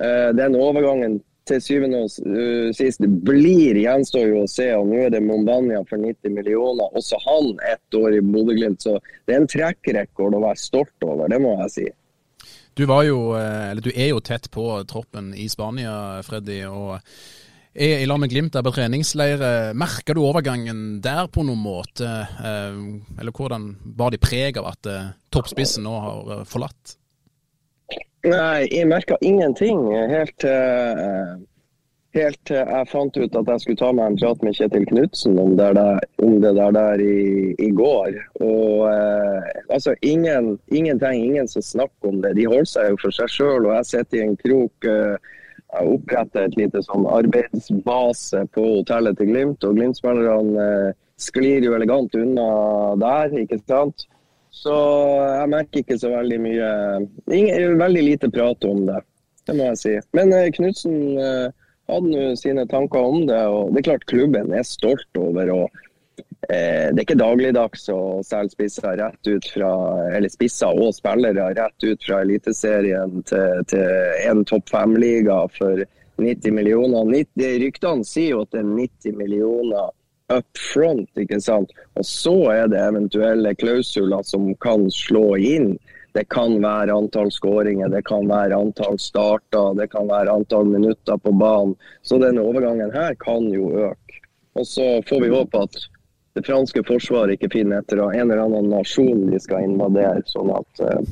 uh, 0.02 0.30
den 0.38 0.58
overgangen 0.60 1.20
til 1.46 1.62
syvende 1.62 2.02
og 2.06 2.10
uh, 2.26 2.72
sist 2.76 3.04
blir, 3.28 3.78
gjenstår 3.78 4.32
jo 4.32 4.42
å 4.44 4.50
se. 4.50 4.68
og 4.78 4.90
Nå 4.90 5.04
er 5.06 5.14
det 5.14 5.24
Mombania 5.26 5.84
for 5.90 6.02
90 6.02 6.34
millioner. 6.34 6.90
Også 6.98 7.20
han 7.26 7.54
ett 7.70 8.00
år 8.00 8.18
i 8.18 8.24
Bodø-Glimt. 8.26 8.82
Så 8.86 8.98
det 9.26 9.36
er 9.36 9.44
en 9.44 9.52
trekkrekord 9.52 10.38
å 10.38 10.44
være 10.48 10.62
stolt 10.62 11.08
over, 11.08 11.30
det 11.32 11.42
må 11.44 11.56
jeg 11.66 11.76
si. 11.76 11.88
Du, 12.76 12.84
jo, 12.84 13.20
eh, 13.40 13.72
du 13.80 13.88
er 13.94 14.10
jo 14.10 14.20
tett 14.20 14.50
på 14.52 14.66
troppen 14.84 15.30
i 15.40 15.46
Spania, 15.48 16.20
Freddy. 16.28 16.66
og 16.68 16.98
er 17.72 18.02
i 18.02 18.08
lag 18.10 18.20
med 18.20 18.34
Glimt 18.34 18.52
der 18.52 18.66
på 18.66 18.74
treningsleir. 18.76 19.40
Merker 19.80 20.18
du 20.18 20.26
overgangen 20.26 21.00
der 21.04 21.30
på 21.32 21.46
noen 21.48 21.62
måte? 21.64 22.10
Eller 23.16 23.32
hvordan 23.36 23.70
var 23.96 24.12
de 24.12 24.20
preg 24.20 24.60
av 24.60 24.70
at 24.74 24.92
toppspissen 25.32 25.88
nå 25.88 25.96
har 26.04 26.46
forlatt? 26.52 26.98
Nei, 28.26 28.66
jeg 28.72 28.88
merka 28.90 29.20
ingenting 29.22 29.86
helt 30.10 30.34
til 30.42 31.46
helt 32.16 32.40
til 32.48 32.62
jeg 32.62 32.90
fant 32.90 33.18
ut 33.18 33.38
at 33.40 33.50
jeg 33.52 33.64
skulle 33.64 33.80
ta 33.80 33.92
meg 33.96 34.12
en 34.12 34.18
prat 34.20 34.44
med 34.46 34.56
Kjetil 34.58 34.88
Knutsen 34.90 35.40
om, 35.42 35.54
om, 36.24 36.36
det 36.42 36.54
der, 36.58 36.76
der 36.76 37.04
i, 37.04 37.54
i 37.60 37.70
går. 37.76 38.20
Og 38.46 38.86
eh, 38.90 39.50
altså, 39.70 39.96
ingen, 40.02 40.56
ingenting, 40.72 41.26
ingen 41.26 41.48
som 41.52 41.66
snakker 41.66 42.12
om 42.12 42.22
det. 42.24 42.36
De 42.40 42.48
holder 42.48 42.72
seg 42.72 42.94
jo 42.94 43.02
for 43.04 43.16
seg 43.16 43.32
sjøl. 43.32 43.68
Og 43.68 43.74
jeg 43.80 43.90
sitter 43.92 44.22
i 44.22 44.26
en 44.30 44.38
krok. 44.40 44.90
Eh, 44.90 45.34
jeg 45.76 45.92
oppretter 45.92 46.46
et 46.48 46.58
lite 46.60 46.84
sånn 46.86 47.08
arbeidsbase 47.12 48.46
på 48.56 48.68
hotellet 48.78 49.20
til 49.20 49.32
Glimt. 49.34 49.68
Og 49.68 49.80
Glimt-spillerne 49.80 50.68
eh, 50.90 51.00
sklir 51.20 51.68
jo 51.68 51.76
elegant 51.76 52.16
unna 52.20 52.50
der, 53.02 53.40
ikke 53.44 53.60
sant. 53.66 54.08
Så 54.56 54.74
jeg 54.74 55.52
merker 55.52 55.84
ikke 55.84 55.98
så 56.00 56.14
veldig 56.14 56.40
mye 56.42 56.70
ingen, 57.34 57.78
Veldig 57.82 58.04
lite 58.06 58.32
prat 58.34 58.68
om 58.68 58.86
det, 58.88 59.02
det 59.48 59.56
må 59.58 59.70
jeg 59.72 59.82
si. 59.82 59.96
Men 60.16 60.32
eh, 60.34 60.52
Knutsen 60.56 61.00
eh, 61.20 61.50
hadde 61.92 62.12
nå 62.14 62.30
sine 62.40 62.64
tanker 62.72 63.10
om 63.12 63.26
det. 63.30 63.42
og 63.52 63.74
Det 63.74 63.82
er 63.82 63.90
klart 63.90 64.08
klubben 64.10 64.54
er 64.56 64.64
stolt 64.68 65.20
over 65.20 65.52
å 65.54 65.60
eh, 65.66 66.88
Det 66.88 66.96
er 66.96 67.04
ikke 67.04 67.20
dagligdags 67.20 67.90
å 67.94 68.00
selge 68.26 68.56
spisser 68.56 68.96
rett 69.02 69.28
ut 69.28 69.52
fra 69.54 69.74
eller 70.16 70.32
spisser 70.32 70.80
og 70.80 70.96
spillere 70.96 71.52
rett 71.60 71.90
ut 71.90 72.08
fra 72.08 72.24
Eliteserien 72.24 73.22
til, 73.28 73.68
til 73.70 74.26
en 74.32 74.48
topp 74.48 74.72
fem-liga 74.72 75.44
for 75.58 75.84
90 76.22 76.56
millioner. 76.56 77.04
90, 77.12 77.60
ryktene 77.66 78.08
sier 78.08 78.38
jo 78.38 78.46
at 78.46 78.56
det 78.56 78.64
er 78.64 78.72
90 78.72 79.20
millioner 79.20 79.92
up 80.34 80.58
front. 80.74 81.10
ikke 81.20 81.40
sant? 81.42 81.74
Og 81.96 82.06
så 82.06 82.36
er 82.54 82.70
det 82.72 82.82
eventuelle 82.82 83.56
klausuler 83.58 84.24
som 84.26 84.54
kan 84.64 84.88
slå 84.92 85.36
inn. 85.38 85.76
Det 86.16 86.30
kan 86.32 86.62
være 86.64 86.96
antall 86.96 87.32
skåringer, 87.34 87.90
det 87.92 88.06
kan 88.08 88.30
være 88.30 88.56
antall 88.56 88.96
starter, 89.00 89.74
det 89.76 89.90
kan 89.92 90.08
være 90.08 90.32
antall 90.32 90.70
minutter 90.72 91.20
på 91.20 91.34
banen. 91.36 91.76
Så 92.08 92.22
denne 92.24 92.46
overgangen 92.46 92.94
her 92.96 93.18
kan 93.20 93.50
jo 93.52 93.74
øke. 93.90 94.22
Og 94.56 94.64
så 94.68 94.86
får 95.10 95.26
vi 95.26 95.34
håpe 95.34 95.66
at 95.68 95.76
det 96.36 96.46
franske 96.48 96.84
forsvaret 96.88 97.36
ikke 97.36 97.52
finner 97.52 97.84
etter 97.84 98.00
en 98.06 98.32
eller 98.32 98.46
annen 98.46 98.72
nasjon 98.72 99.28
de 99.28 99.40
skal 99.44 99.68
invadere, 99.68 100.24
sånn 100.32 100.52
at 100.56 100.82
uh, 100.84 101.04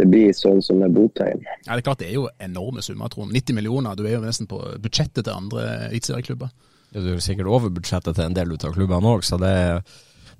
det 0.00 0.06
blir 0.08 0.32
sånn 0.36 0.60
som 0.64 0.80
med 0.80 0.96
Botheim. 0.96 1.44
Ja, 1.66 1.74
det 1.74 1.82
er 1.82 1.86
klart 1.86 2.00
det 2.00 2.08
er 2.08 2.16
jo 2.16 2.26
enorme 2.42 2.82
summer, 2.84 3.12
Trond. 3.12 3.32
90 3.32 3.60
millioner, 3.60 3.96
du 3.96 4.06
er 4.08 4.16
jo 4.16 4.24
nesten 4.24 4.48
på 4.50 4.60
budsjettet 4.80 5.26
til 5.26 5.36
andre 5.36 5.68
eliteserieklubber. 5.90 6.52
Du 6.94 7.10
er 7.10 7.22
sikkert 7.22 7.50
over 7.50 7.72
budsjettet 7.74 8.14
til 8.14 8.28
en 8.28 8.36
del 8.36 8.54
av 8.54 8.74
klubbene 8.74 9.14
òg, 9.16 9.24
så 9.26 9.38
det, 9.42 9.54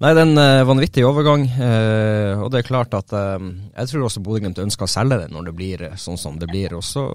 Nei, 0.02 0.10
det 0.10 0.24
er 0.24 0.26
en 0.26 0.40
uh, 0.40 0.66
vanvittig 0.66 1.04
overgang. 1.06 1.44
Eh, 1.46 2.40
og 2.42 2.48
det 2.50 2.60
er 2.60 2.66
klart 2.66 2.96
at 2.98 3.12
eh, 3.14 3.44
jeg 3.76 3.90
tror 3.90 4.06
også 4.08 4.22
Bodø-Glimt 4.26 4.58
ønsker 4.58 4.88
å 4.88 4.90
selge 4.90 5.20
det 5.22 5.28
når 5.30 5.48
det 5.48 5.54
blir 5.54 5.84
sånn 6.00 6.18
som 6.18 6.38
det 6.40 6.48
blir. 6.50 6.74
Og 6.74 6.82
så 6.82 7.06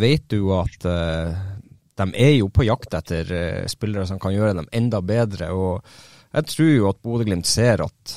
vet 0.00 0.24
du 0.32 0.48
at 0.56 0.78
de 0.82 2.06
er 2.16 2.32
jo 2.38 2.48
på 2.48 2.64
jakt 2.64 2.96
etter 2.96 3.28
spillere 3.70 4.08
som 4.08 4.20
kan 4.22 4.32
gjøre 4.34 4.56
dem 4.62 4.70
enda 4.72 5.02
bedre. 5.04 5.52
og 5.52 5.84
jeg 6.32 6.48
tror 6.48 6.70
jo 6.72 6.88
at 6.88 7.02
Bodø-Glimt 7.04 7.46
ser 7.46 7.82
at 7.84 8.14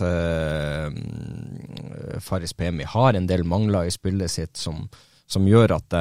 Faris 2.23 2.55
Pemi 2.55 2.87
har 2.87 3.13
en 3.13 3.27
del 3.27 3.43
mangler 3.43 3.89
i 3.89 3.91
spillet 3.91 4.31
sitt 4.31 4.55
som, 4.55 4.85
som 5.27 5.43
gjør 5.43 5.75
at 5.75 5.97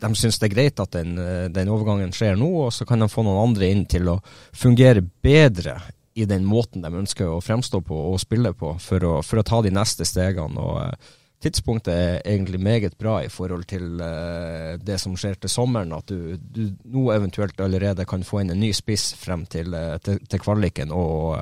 de 0.00 0.10
syns 0.16 0.38
det 0.38 0.48
er 0.48 0.54
greit 0.54 0.80
at 0.82 0.94
den, 0.94 1.16
den, 1.52 1.70
overgangen 1.72 2.12
skjer 2.14 2.38
nå, 2.38 2.48
og 2.66 2.72
så 2.74 2.86
kan 2.88 3.02
de 3.02 3.10
få 3.10 3.24
noen 3.26 3.50
andre 3.50 3.70
inn 3.72 3.86
til 3.90 4.10
å 4.12 4.18
fungere 4.56 5.02
bedre 5.02 5.78
i 6.18 6.26
den 6.26 6.46
måten 6.46 6.82
de 6.82 6.90
ønsker 6.90 7.30
å 7.30 7.42
fremstå 7.44 7.80
på 7.86 7.96
og 8.12 8.18
spille 8.22 8.52
på, 8.58 8.74
for 8.82 9.06
å, 9.06 9.14
for 9.22 9.40
å 9.40 9.46
ta 9.46 9.60
de 9.62 9.72
neste 9.74 10.06
stegene. 10.08 10.58
og 10.58 10.80
uh, 10.82 11.14
Tidspunktet 11.38 11.92
er 11.94 12.24
egentlig 12.26 12.58
meget 12.58 12.96
bra 12.98 13.20
i 13.22 13.28
forhold 13.30 13.68
til 13.70 14.00
uh, 14.02 14.74
det 14.82 14.96
som 14.98 15.14
skjer 15.14 15.38
til 15.38 15.52
sommeren. 15.52 15.94
At 15.94 16.10
du, 16.10 16.34
du, 16.34 16.64
nå 16.90 17.12
eventuelt 17.14 17.60
allerede 17.62 18.06
kan 18.10 18.26
få 18.26 18.42
inn 18.42 18.50
en 18.54 18.58
ny 18.58 18.72
spiss 18.74 19.12
frem 19.20 19.46
til, 19.46 19.76
til, 20.02 20.18
til 20.26 20.42
kvaliken 20.42 20.90
og 20.94 21.38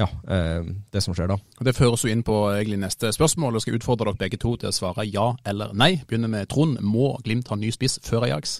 ja, 0.00 0.06
det 0.90 1.02
som 1.04 1.14
skjer 1.16 1.28
da. 1.30 1.36
Det 1.66 1.74
føres 1.76 2.04
jo 2.04 2.10
inn 2.12 2.24
på 2.26 2.36
egentlig 2.54 2.78
neste 2.80 3.12
spørsmål, 3.12 3.58
og 3.58 3.64
skal 3.64 3.76
utfordre 3.76 4.08
dere 4.08 4.20
begge 4.22 4.40
to 4.40 4.54
til 4.60 4.70
å 4.70 4.74
svare 4.74 5.04
ja 5.08 5.26
eller 5.48 5.74
nei. 5.76 5.92
Begynner 6.08 6.32
med 6.32 6.48
Trond. 6.52 6.80
Må 6.80 7.12
Glimt 7.26 7.50
ha 7.52 7.58
ny 7.60 7.72
spiss 7.74 7.98
før 8.06 8.24
Ajax? 8.28 8.58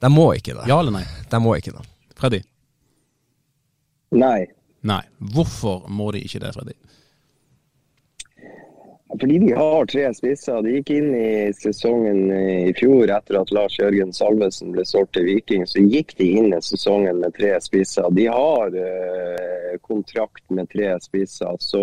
De 0.00 0.08
må 0.12 0.30
ikke 0.38 0.54
det. 0.56 0.68
Ja 0.70 0.78
eller 0.80 0.94
nei? 0.94 1.04
De 1.30 1.42
må 1.42 1.56
ikke 1.58 1.74
det. 1.76 1.82
Freddy? 2.20 2.40
Nei. 4.16 4.46
Nei. 4.86 5.02
Hvorfor 5.34 5.84
må 5.92 6.10
de 6.14 6.22
ikke 6.24 6.40
det, 6.42 6.54
Freddy? 6.56 6.76
Fordi 9.18 9.38
de 9.38 9.52
har 9.52 9.86
tre 9.90 10.04
spisser. 10.14 10.62
De 10.62 10.76
gikk 10.76 10.90
inn 10.94 11.10
i 11.18 11.50
sesongen 11.56 12.30
i 12.30 12.72
fjor 12.78 13.10
etter 13.10 13.40
at 13.40 13.50
Lars 13.54 13.74
Jørgen 13.80 14.12
Salvesen 14.14 14.70
ble 14.74 14.84
solgt 14.86 15.16
til 15.16 15.26
Viking. 15.26 15.66
Så 15.66 15.82
gikk 15.82 16.14
de 16.20 16.28
inn 16.38 16.54
i 16.54 16.62
sesongen 16.62 17.18
med 17.24 17.34
tre 17.34 17.56
spisser. 17.64 18.06
De 18.14 18.28
har 18.30 18.76
eh, 18.78 19.78
kontrakt 19.82 20.44
med 20.54 20.70
tre 20.70 20.92
spisser. 21.02 21.58
Så 21.58 21.82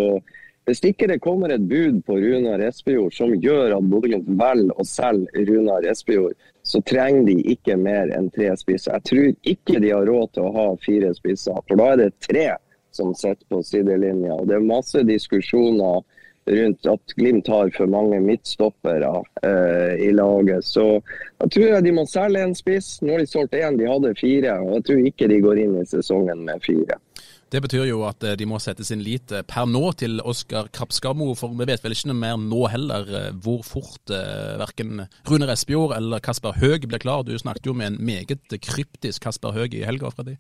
hvis 0.68 0.84
ikke 0.84 1.08
det 1.08 1.22
kommer 1.24 1.52
et 1.52 1.68
bud 1.68 2.02
på 2.08 2.18
Runar 2.20 2.64
Espejord 2.64 3.14
som 3.16 3.36
gjør 3.36 3.78
at 3.78 3.90
Bodø-Glimt 3.92 4.28
velger 4.40 4.76
å 4.76 4.88
selge 4.88 5.46
Runar 5.48 5.88
Espejord, 5.88 6.36
så 6.68 6.82
trenger 6.84 7.30
de 7.30 7.38
ikke 7.54 7.78
mer 7.80 8.12
enn 8.16 8.28
tre 8.36 8.50
spisser. 8.60 8.98
Jeg 8.98 9.08
tror 9.08 9.54
ikke 9.54 9.80
de 9.84 9.94
har 9.94 10.08
råd 10.08 10.34
til 10.36 10.48
å 10.48 10.56
ha 10.56 10.66
fire 10.84 11.14
spisser, 11.16 11.60
for 11.68 11.80
da 11.80 11.94
er 11.94 12.02
det 12.02 12.10
tre 12.24 12.50
som 12.92 13.14
sitter 13.16 13.46
på 13.48 13.62
sidelinja. 13.64 14.36
Og 14.36 14.50
det 14.50 14.58
er 14.58 14.68
masse 14.68 15.04
diskusjoner 15.08 16.04
rundt 16.48 16.88
at 16.90 17.16
Glimt 17.20 17.50
har 17.52 17.72
for 17.76 17.90
mange 17.92 18.20
midtstoppere 18.24 19.12
eh, 19.44 20.08
i 20.08 20.12
laget. 20.16 20.66
Så 20.66 20.86
jeg 20.98 21.52
tror 21.54 21.68
jeg 21.68 21.88
de 21.88 21.96
må 21.96 22.06
selge 22.10 22.44
en 22.44 22.56
spiss. 22.58 22.98
Nå 23.02 23.16
har 23.16 23.24
de 23.24 23.30
solgt 23.30 23.58
én, 23.58 23.80
de 23.80 23.90
hadde 23.90 24.16
fire. 24.20 24.60
og 24.64 24.80
Jeg 24.80 24.88
tror 24.90 25.10
ikke 25.12 25.30
de 25.32 25.42
går 25.44 25.64
inn 25.66 25.78
i 25.82 25.86
sesongen 25.90 26.46
med 26.48 26.64
fire. 26.66 27.00
Det 27.48 27.62
betyr 27.64 27.86
jo 27.88 28.02
at 28.04 28.24
eh, 28.28 28.36
de 28.40 28.46
må 28.50 28.60
sette 28.60 28.84
sin 28.84 29.00
lit 29.04 29.32
eh, 29.32 29.46
per 29.48 29.68
nå 29.70 29.84
til 30.00 30.20
Oskar 30.20 30.68
Krapskarmo, 30.76 31.30
for 31.40 31.56
vi 31.56 31.68
vet 31.70 31.84
vel 31.84 31.96
ikke 31.96 32.12
noe 32.12 32.20
mer 32.20 32.36
nå 32.42 32.66
heller 32.74 33.08
eh, 33.08 33.30
hvor 33.44 33.64
fort 33.64 34.12
eh, 34.12 34.58
verken 34.60 35.06
Rune 35.30 35.48
Espejord 35.54 35.96
eller 35.96 36.24
Kasper 36.24 36.60
Høeg 36.60 36.90
blir 36.92 37.02
klar. 37.04 37.24
Du 37.24 37.32
snakket 37.40 37.70
jo 37.70 37.76
med 37.78 37.94
en 37.94 38.02
meget 38.04 38.60
kryptisk 38.64 39.24
Kasper 39.24 39.56
Høeg 39.56 39.80
i 39.80 39.86
helga, 39.88 40.12
Freddy. 40.12 40.36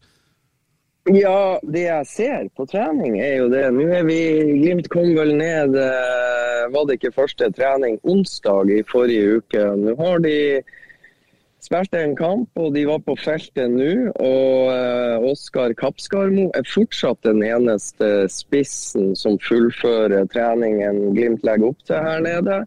Ja, 1.07 1.59
det 1.63 1.85
jeg 1.85 2.07
ser 2.11 2.47
på 2.57 2.65
trening 2.67 3.19
er 3.23 3.37
jo 3.43 3.51
det. 3.51 3.63
Nå 3.71 3.85
er 3.95 4.03
vi 4.07 4.19
Glimt 4.59 4.89
kom 4.91 5.13
vel 5.15 5.37
ned, 5.39 5.77
var 6.73 6.87
det 6.87 6.97
ikke 6.97 7.15
første 7.15 7.47
trening 7.55 7.95
onsdag 8.03 8.73
i 8.75 8.81
forrige 8.89 9.37
uke. 9.39 9.63
Nå 9.79 9.95
har 10.01 10.19
de 10.25 10.35
spilte 11.63 11.99
en 12.01 12.15
kamp, 12.15 12.49
og 12.55 12.73
de 12.75 12.85
var 12.87 12.99
på 13.05 13.15
feltet 13.19 13.71
nå. 13.71 13.91
Og 14.13 14.71
eh, 14.71 15.27
Oskar 15.31 15.73
Kapskarmo 15.77 16.49
er 16.57 16.67
fortsatt 16.69 17.23
den 17.27 17.43
eneste 17.45 18.27
spissen 18.31 19.13
som 19.19 19.39
fullfører 19.43 20.27
treningen 20.33 21.15
Glimt 21.17 21.45
legger 21.47 21.71
opp 21.71 21.87
til 21.87 22.03
her 22.07 22.23
nede. 22.23 22.61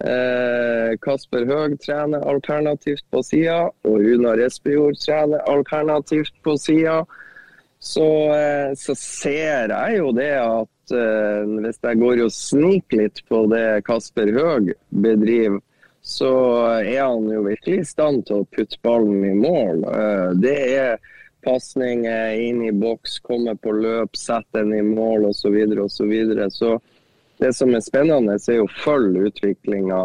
Eh, 0.00 0.96
Kasper 1.04 1.44
Høeg 1.48 1.76
trener 1.84 2.24
alternativt 2.24 3.04
på 3.12 3.22
sida, 3.26 3.66
og 3.84 3.98
Runar 4.00 4.40
Espejord 4.46 4.98
trener 5.02 5.44
alternativt 5.50 6.34
på 6.44 6.56
sida. 6.60 7.02
Så, 7.82 8.34
eh, 8.36 8.74
så, 8.76 8.94
ser 8.94 9.72
jeg 9.72 9.96
jo 9.96 10.10
det 10.12 10.34
at 10.36 10.92
eh, 10.92 11.52
hvis 11.64 11.78
jeg 11.80 12.00
går 12.02 12.24
og 12.26 12.34
sniker 12.36 13.00
litt 13.00 13.22
på 13.30 13.46
det 13.48 13.80
Kasper 13.86 14.28
Høeg 14.36 14.74
bedriver 14.92 15.62
så 16.04 16.32
er 16.80 17.06
han 17.06 17.24
jo 17.28 17.46
virkelig 17.46 17.78
i 17.80 17.88
stand 17.88 18.26
til 18.28 18.42
å 18.42 18.48
putte 18.52 18.76
ballen 18.84 19.24
i 19.24 19.32
mål. 19.36 19.80
Eh, 19.88 20.28
det 20.44 20.54
er 20.76 21.16
pasning 21.44 22.04
inn 22.04 22.60
i 22.68 22.72
boks, 22.72 23.16
komme 23.24 23.54
på 23.56 23.72
løp, 23.72 24.16
sette 24.16 24.60
den 24.60 24.76
i 24.76 24.84
mål 24.84 25.30
osv. 25.30 25.40
Så, 25.40 25.52
videre, 25.54 25.86
og 25.86 25.92
så, 25.92 26.08
videre. 26.08 26.50
så 26.52 26.74
det 27.40 27.54
som 27.56 27.72
er 27.72 27.84
spennende, 27.84 28.36
er 28.36 28.58
jo 28.58 28.68
å 28.68 28.74
følge 28.84 29.30
utviklinga. 29.30 30.00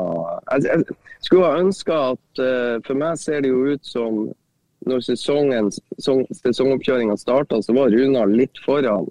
Jeg, 0.63 0.85
skulle 1.27 1.51
ønske 1.59 1.99
at 2.13 2.43
For 2.87 2.95
meg 2.99 3.19
ser 3.19 3.43
det 3.43 3.51
jo 3.51 3.75
ut 3.75 3.87
som 3.87 4.19
når 4.85 5.03
sesongen, 5.05 5.69
sesongoppkjøringa 5.99 7.17
starta, 7.19 7.61
så 7.61 7.75
var 7.75 7.93
Runar 7.93 8.31
litt 8.31 8.59
foran 8.65 9.09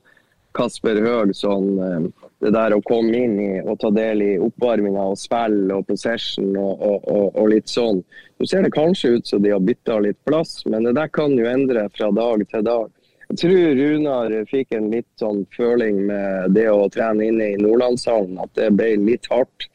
Kasper 0.55 1.01
Høeg 1.03 1.35
sånn 1.35 1.71
eh, 1.83 2.27
det 2.45 2.53
der 2.55 2.75
å 2.77 2.83
komme 2.85 3.17
inn 3.17 3.39
i 3.41 3.51
og 3.63 3.79
ta 3.81 3.91
del 3.95 4.23
i 4.23 4.33
oppvarminga 4.43 5.07
og 5.11 5.19
spille 5.19 5.79
og 5.79 5.87
possession 5.89 6.51
og, 6.61 6.75
og, 6.77 7.07
og, 7.09 7.27
og, 7.31 7.47
litt 7.51 7.71
sånn. 7.73 8.03
Nå 8.39 8.49
ser 8.49 8.67
det 8.67 8.75
kanskje 8.75 9.15
ut 9.17 9.31
som 9.31 9.43
de 9.43 9.55
har 9.55 9.63
bytta 9.65 9.99
litt 10.05 10.21
plass, 10.29 10.59
men 10.69 10.87
det 10.87 10.95
der 10.99 11.11
kan 11.15 11.35
jo 11.39 11.49
endre 11.49 11.87
fra 11.97 12.11
dag 12.15 12.45
til 12.51 12.67
dag. 12.67 12.91
Jeg 13.31 13.41
tror 13.41 13.79
Runar 13.81 14.35
fikk 14.51 14.77
en 14.77 14.91
litt 14.93 15.09
sånn 15.19 15.47
føling 15.57 16.03
med 16.11 16.53
det 16.55 16.69
å 16.71 16.91
trene 16.93 17.31
inne 17.31 17.55
i 17.55 17.63
Nordlandshallen, 17.63 18.37
at 18.45 18.53
det 18.59 18.69
ble 18.77 18.93
litt 19.01 19.31
hardt. 19.33 19.71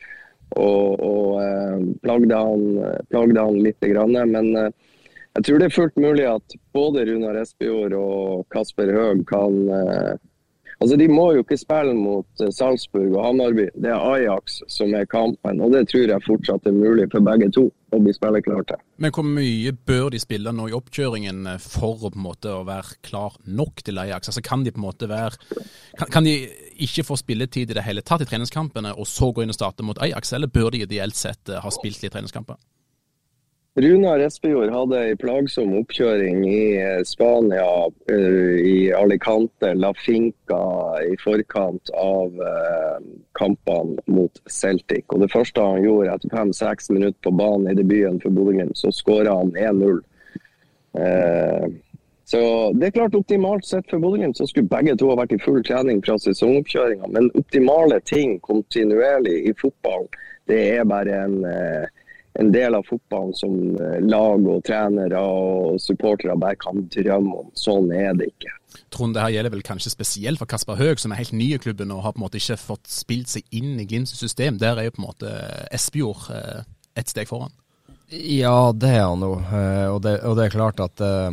Og, 0.57 1.01
og 1.05 1.41
eh, 1.43 1.81
plagde, 2.01 2.37
han, 2.37 2.63
plagde, 3.09 3.41
han, 3.41 3.59
litt. 3.65 3.83
Grann, 3.85 4.15
men 4.31 4.47
eh, 4.57 4.71
jeg 5.37 5.45
tror 5.45 5.61
det 5.61 5.69
er 5.69 5.75
fullt 5.75 6.01
mulig 6.01 6.25
at 6.29 6.57
både 6.73 7.05
Runar 7.09 7.37
Espejord 7.41 7.93
og 7.97 8.47
Kasper 8.53 8.91
Høeg 8.95 9.25
kan 9.29 9.61
eh, 9.69 10.17
Altså, 10.79 10.95
De 10.95 11.07
må 11.11 11.25
jo 11.35 11.43
ikke 11.43 11.57
spille 11.59 11.91
mot 11.91 12.27
uh, 12.39 12.47
Salzburg 12.55 13.11
og 13.11 13.25
Hamarby. 13.25 13.65
Det 13.75 13.89
er 13.91 13.99
Ajax 14.13 14.61
som 14.71 14.93
er 14.95 15.09
kampen, 15.11 15.59
og 15.59 15.73
det 15.75 15.89
tror 15.91 16.05
jeg 16.07 16.23
fortsatt 16.23 16.69
er 16.69 16.75
mulig 16.75 17.09
for 17.11 17.25
begge 17.25 17.49
to 17.51 17.65
å 17.91 17.99
bli 17.99 18.13
spilleklar 18.15 18.63
til. 18.69 18.79
Men 19.03 19.11
hvor 19.15 19.27
mye 19.27 19.73
bør 19.73 20.07
de 20.13 20.21
spille 20.23 20.53
nå 20.55 20.69
i 20.69 20.77
oppkjøringen 20.77 21.51
eh, 21.51 21.59
for 21.59 21.99
å 21.99 22.13
på 22.13 22.21
en 22.21 22.27
måte 22.29 22.55
å 22.55 22.63
være 22.67 22.95
klar 23.03 23.35
nok 23.43 23.83
til 23.83 23.99
Ajax? 23.99 24.31
Altså 24.31 24.45
Kan 24.45 24.63
de 24.63 24.71
på 24.71 24.79
en 24.79 24.87
måte 24.87 25.11
være 25.11 25.35
kan, 25.99 26.07
kan 26.15 26.29
de 26.29 26.37
ikke 26.79 27.03
få 27.03 27.19
spilletid 27.19 27.73
i 27.73 27.75
det 27.75 27.83
hele 27.83 28.05
tatt 28.05 28.23
i 28.23 28.29
treningskampene, 28.29 28.95
og 28.95 29.09
så 29.09 29.33
gå 29.35 29.43
inn 29.43 29.51
og 29.51 29.59
starte 29.59 29.83
mot 29.83 29.99
Ajax, 29.99 30.31
eller 30.37 30.47
bør 30.47 30.71
de 30.71 30.85
ideelt 30.87 31.19
sett 31.19 31.51
ha 31.51 31.75
spilt 31.75 31.99
litt 32.05 32.15
treningskamper? 32.15 32.55
Runar 33.79 34.19
Espejord 34.19 34.73
hadde 34.75 34.97
ei 35.07 35.15
plagsom 35.15 35.71
oppkjøring 35.79 36.41
i 36.43 36.61
eh, 36.81 37.01
Spania, 37.07 37.87
eh, 38.11 38.57
i 38.59 38.77
Alicante, 38.91 39.71
La 39.79 39.93
Finca, 39.95 40.59
i 41.05 41.15
forkant 41.21 41.91
av 41.95 42.41
eh, 42.43 42.97
kampene 43.39 44.01
mot 44.11 44.41
Celtic. 44.51 45.05
Og 45.13 45.23
Det 45.23 45.29
første 45.31 45.63
han 45.63 45.85
gjorde 45.85 46.11
etter 46.11 46.33
fem-seks 46.33 46.91
minutter 46.91 47.19
på 47.23 47.31
banen 47.39 47.69
i 47.71 47.77
debuten 47.77 48.19
for 48.23 48.35
Bodø-Glimt, 48.35 48.75
så 48.75 48.91
skåra 48.91 49.37
han 49.39 49.53
1-0. 49.55 50.01
Så 52.29 52.41
Det 52.75 52.87
er 52.89 52.97
klart 52.97 53.15
optimalt 53.15 53.65
sett 53.65 53.87
for 53.87 54.03
Bodø-Glimt 54.03 54.37
så 54.41 54.49
skulle 54.49 54.67
begge 54.73 54.97
to 54.99 55.07
ha 55.13 55.15
vært 55.21 55.37
i 55.37 55.39
full 55.45 55.61
trening 55.63 56.03
fra 56.03 56.17
sesongoppkjøringa. 56.19 57.07
Men 57.15 57.31
optimale 57.39 58.01
ting 58.03 58.35
kontinuerlig 58.43 59.37
i 59.47 59.55
fotball, 59.61 60.09
det 60.51 60.59
er 60.75 60.89
bare 60.89 61.23
en 61.29 61.39
en 62.39 62.51
del 62.53 62.77
av 62.77 62.87
fotballen 62.87 63.35
som 63.37 63.55
eh, 63.75 63.99
lag 64.05 64.47
og 64.47 64.63
trenere 64.67 65.19
og 65.19 65.79
supportere 65.83 66.37
bare 66.39 66.59
kan 66.61 66.85
drømme 66.93 67.43
om. 67.43 67.51
Sånn 67.59 67.91
er 67.95 68.15
det 68.17 68.31
ikke. 68.33 68.55
Trond, 68.93 69.15
det 69.17 69.23
her 69.23 69.33
gjelder 69.33 69.53
vel 69.55 69.65
kanskje 69.65 69.93
spesielt 69.93 70.41
for 70.41 70.49
Kasper 70.49 70.77
Høeg, 70.79 71.01
som 71.01 71.13
er 71.13 71.21
helt 71.21 71.35
ny 71.35 71.51
i 71.55 71.61
klubben 71.61 71.93
og 71.93 72.03
har 72.05 72.15
på 72.15 72.21
en 72.21 72.27
måte 72.27 72.41
ikke 72.41 72.59
fått 72.61 72.91
spilt 72.91 73.31
seg 73.31 73.47
inn 73.55 73.79
i 73.81 73.87
Glimts 73.89 74.15
system. 74.17 74.59
Der 74.61 74.77
er 74.77 74.87
jo 74.87 74.95
på 74.95 75.03
en 75.03 75.09
måte 75.09 75.33
Espejord 75.75 76.29
et 76.29 76.67
ett 76.99 77.11
steg 77.11 77.29
foran. 77.29 77.53
Ja, 78.09 78.71
det 78.73 78.89
er 78.89 79.03
han 79.05 79.21
jo. 79.21 79.35
Eh, 79.37 79.85
og 79.91 79.99
det, 80.01 80.15
og 80.25 80.33
det 80.39 80.47
er 80.47 80.53
klart 80.55 80.79
at 80.81 81.01
uh, 81.03 81.29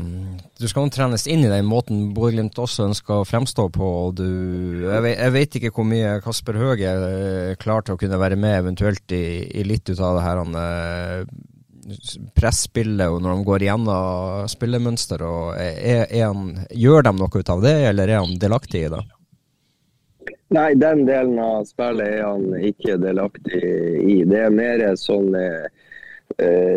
du 0.60 0.66
skal 0.68 0.90
trenes 0.92 1.24
inn 1.24 1.46
i 1.46 1.48
den 1.48 1.64
måten 1.68 2.10
Bodø-Glimt 2.16 2.58
også 2.60 2.90
ønsker 2.90 3.22
å 3.22 3.26
fremstå 3.28 3.68
på. 3.72 3.90
og 4.06 4.18
du, 4.20 4.28
jeg, 4.84 5.02
vet, 5.06 5.16
jeg 5.16 5.34
vet 5.38 5.58
ikke 5.60 5.72
hvor 5.72 5.88
mye 5.88 6.18
Kasper 6.24 6.60
Høeg 6.60 6.84
er 6.84 7.56
klar 7.62 7.86
til 7.86 7.96
å 7.96 8.00
kunne 8.00 8.20
være 8.20 8.36
med 8.40 8.58
eventuelt 8.60 9.16
i, 9.16 9.24
i 9.56 9.64
litt 9.64 9.88
ut 9.88 10.00
av 10.00 10.18
det 10.18 10.26
her 10.26 10.42
han, 10.42 10.58
presspillet 12.36 13.08
og 13.08 13.20
når 13.22 13.36
de 13.36 13.46
går 13.46 13.64
igjennom 13.64 14.48
spillemønster, 14.50 15.22
og 15.22 15.56
er, 15.56 16.06
er 16.10 16.24
han, 16.26 16.66
gjør 16.74 17.06
de 17.06 17.12
noe 17.16 17.40
ut 17.40 17.52
av 17.52 17.62
det, 17.64 17.76
eller 17.90 18.10
er 18.10 18.20
han 18.20 18.40
delaktig 18.42 18.86
i 18.86 18.92
det? 18.92 19.02
Nei, 20.54 20.74
den 20.78 21.06
delen 21.08 21.38
av 21.42 21.64
spillet 21.66 22.18
er 22.20 22.22
han 22.22 22.52
ikke 22.68 22.98
delaktig 23.02 23.62
i. 23.62 24.20
Det 24.28 24.44
er 24.44 24.54
mer 24.54 24.84
sånn 25.00 25.34
eh, 25.34 25.64
eh, 25.66 25.85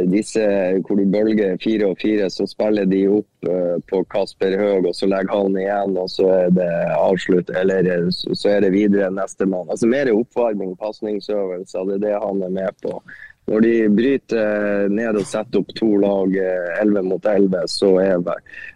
disse 0.08 0.44
hvor 0.88 0.96
du 0.96 1.06
bølger 1.12 1.58
fire 1.60 1.90
og 1.92 1.98
fire, 2.00 2.30
så 2.32 2.46
spiller 2.48 2.88
de 2.88 3.02
opp 3.12 3.50
eh, 3.50 3.78
på 3.92 4.04
Kasper 4.12 4.56
Høeg, 4.60 4.88
og 4.88 4.96
så 4.96 5.10
legger 5.12 5.36
han 5.36 5.58
igjen, 5.60 5.98
og 6.00 6.12
så 6.12 6.30
er 6.36 6.54
det 6.56 6.70
avslutt, 6.96 7.52
eller 7.60 7.90
eh, 7.92 8.06
så 8.12 8.54
er 8.54 8.64
det 8.64 8.76
videre 8.76 9.10
nestemann. 9.12 9.68
Altså 9.68 9.90
mer 9.92 10.12
oppvarming, 10.14 10.78
pasningsøvelser, 10.80 11.90
det 11.90 11.98
er 12.00 12.06
det 12.06 12.22
han 12.24 12.46
er 12.48 12.56
med 12.56 12.80
på. 12.86 13.02
Når 13.50 13.64
de 13.66 13.74
bryter 13.98 14.92
ned 14.94 15.18
og 15.18 15.26
setter 15.26 15.64
opp 15.64 15.72
to 15.74 15.88
lag 16.04 16.36
11 16.38 17.08
mot 17.08 17.24
11, 17.26 17.64
så 17.72 17.90
er 18.04 18.22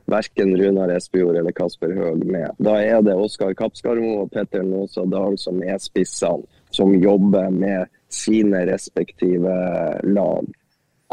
verken 0.09 0.55
Runar 0.57 0.95
Espejord 0.95 1.37
eller 1.37 1.53
Kasper 1.53 1.93
Høeg 1.93 2.25
med. 2.25 2.49
Da 2.57 2.79
er 2.81 3.05
det 3.05 3.13
Oskar 3.13 3.53
Kapskarmo 3.59 4.23
og 4.23 4.33
Petter 4.33 4.65
Nåsa 4.65 5.05
Dahl 5.05 5.37
som 5.37 5.61
er 5.61 5.77
spissene, 5.77 6.49
som 6.73 6.95
jobber 6.97 7.53
med 7.53 7.85
sine 8.09 8.65
respektive 8.65 9.53
lag. 10.09 10.49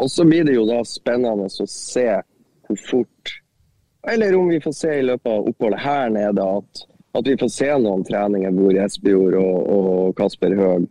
Og 0.01 0.09
så 0.11 0.25
blir 0.25 0.47
det 0.47 0.55
jo 0.55 0.65
da 0.65 0.79
spennende 0.87 1.45
å 1.45 1.67
se 1.69 2.07
hvor 2.67 2.79
fort, 2.87 3.35
eller 4.09 4.35
om 4.35 4.47
vi 4.49 4.61
får 4.63 4.73
se 4.73 4.95
i 4.97 5.03
løpet 5.05 5.29
av 5.29 5.51
oppholdet 5.51 5.83
her 5.83 6.09
nede, 6.13 6.45
at, 6.57 6.85
at 7.19 7.27
vi 7.27 7.37
får 7.37 7.51
se 7.53 7.69
noen 7.83 8.05
treninger 8.07 8.55
hvor 8.55 8.79
Espejord 8.85 9.37
og, 9.37 9.69
og 9.75 10.15
Kasper 10.17 10.57
Høeg 10.57 10.87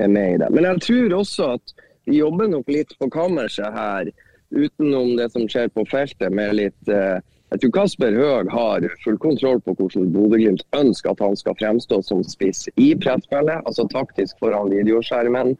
er 0.00 0.10
med 0.10 0.34
i 0.34 0.40
det. 0.42 0.50
Men 0.50 0.66
jeg 0.66 0.84
tror 0.88 1.16
også 1.20 1.52
at 1.58 1.74
vi 2.08 2.18
jobber 2.18 2.50
nok 2.50 2.70
litt 2.72 2.96
på 2.98 3.10
kammerset 3.12 3.70
her, 3.76 4.10
utenom 4.50 5.14
det 5.18 5.28
som 5.30 5.46
skjer 5.46 5.70
på 5.70 5.84
feltet, 5.86 6.32
med 6.34 6.56
litt 6.58 6.90
eh, 6.90 7.20
Jeg 7.50 7.62
tror 7.62 7.72
Kasper 7.74 8.14
Høeg 8.14 8.50
har 8.50 8.84
full 9.04 9.16
kontroll 9.18 9.58
på 9.62 9.76
hvordan 9.78 10.10
Bodø-Glimt 10.14 10.62
ønsker 10.78 11.12
at 11.12 11.22
han 11.22 11.38
skal 11.38 11.56
fremstå 11.58 12.00
som 12.06 12.22
spiss 12.26 12.68
i 12.78 12.92
presspillet, 12.98 13.62
altså 13.66 13.86
taktisk 13.90 14.38
foran 14.42 14.70
videoskjermen. 14.70 15.56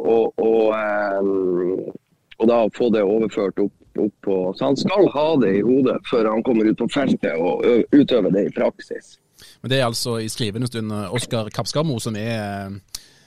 Og, 0.00 0.32
og, 0.40 0.72
eh, 0.76 1.92
og, 2.40 2.46
da 2.48 2.62
få 2.76 2.88
det 2.94 3.04
overført 3.04 3.60
opp, 3.60 3.74
opp, 4.00 4.14
på 4.24 4.36
Så 4.56 4.70
han 4.70 4.78
skal 4.80 5.08
ha 5.12 5.26
det 5.42 5.54
i 5.58 5.64
hodet 5.66 5.98
før 6.10 6.30
han 6.32 6.44
kommer 6.46 6.70
ut 6.70 6.78
på 6.78 6.88
feltet 6.92 7.36
og 7.36 7.64
utøver 7.92 8.32
det 8.32 8.46
i 8.48 8.54
praksis. 8.56 9.18
Men 9.60 9.72
det 9.72 9.80
er 9.80 9.88
altså 9.88 10.18
i 10.20 10.28
skrivende 10.32 10.68
stund 10.68 10.92
Oskar 10.92 11.48
Kapskarmo 11.52 11.98
som 12.00 12.16
er 12.16 12.72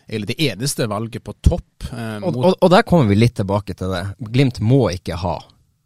eller 0.07 0.27
det 0.27 0.41
eneste 0.41 0.87
valget 0.87 1.23
på 1.23 1.33
topp. 1.41 1.85
Eh, 1.91 2.17
og, 2.23 2.37
og, 2.37 2.53
og, 2.59 2.69
der 2.71 2.83
kommer 2.87 3.07
vi 3.09 3.17
litt 3.17 3.37
tilbake 3.39 3.75
til 3.77 3.93
det. 3.93 4.03
Glimt 4.33 4.59
må 4.59 4.87
ikke 4.91 5.17
ha 5.19 5.37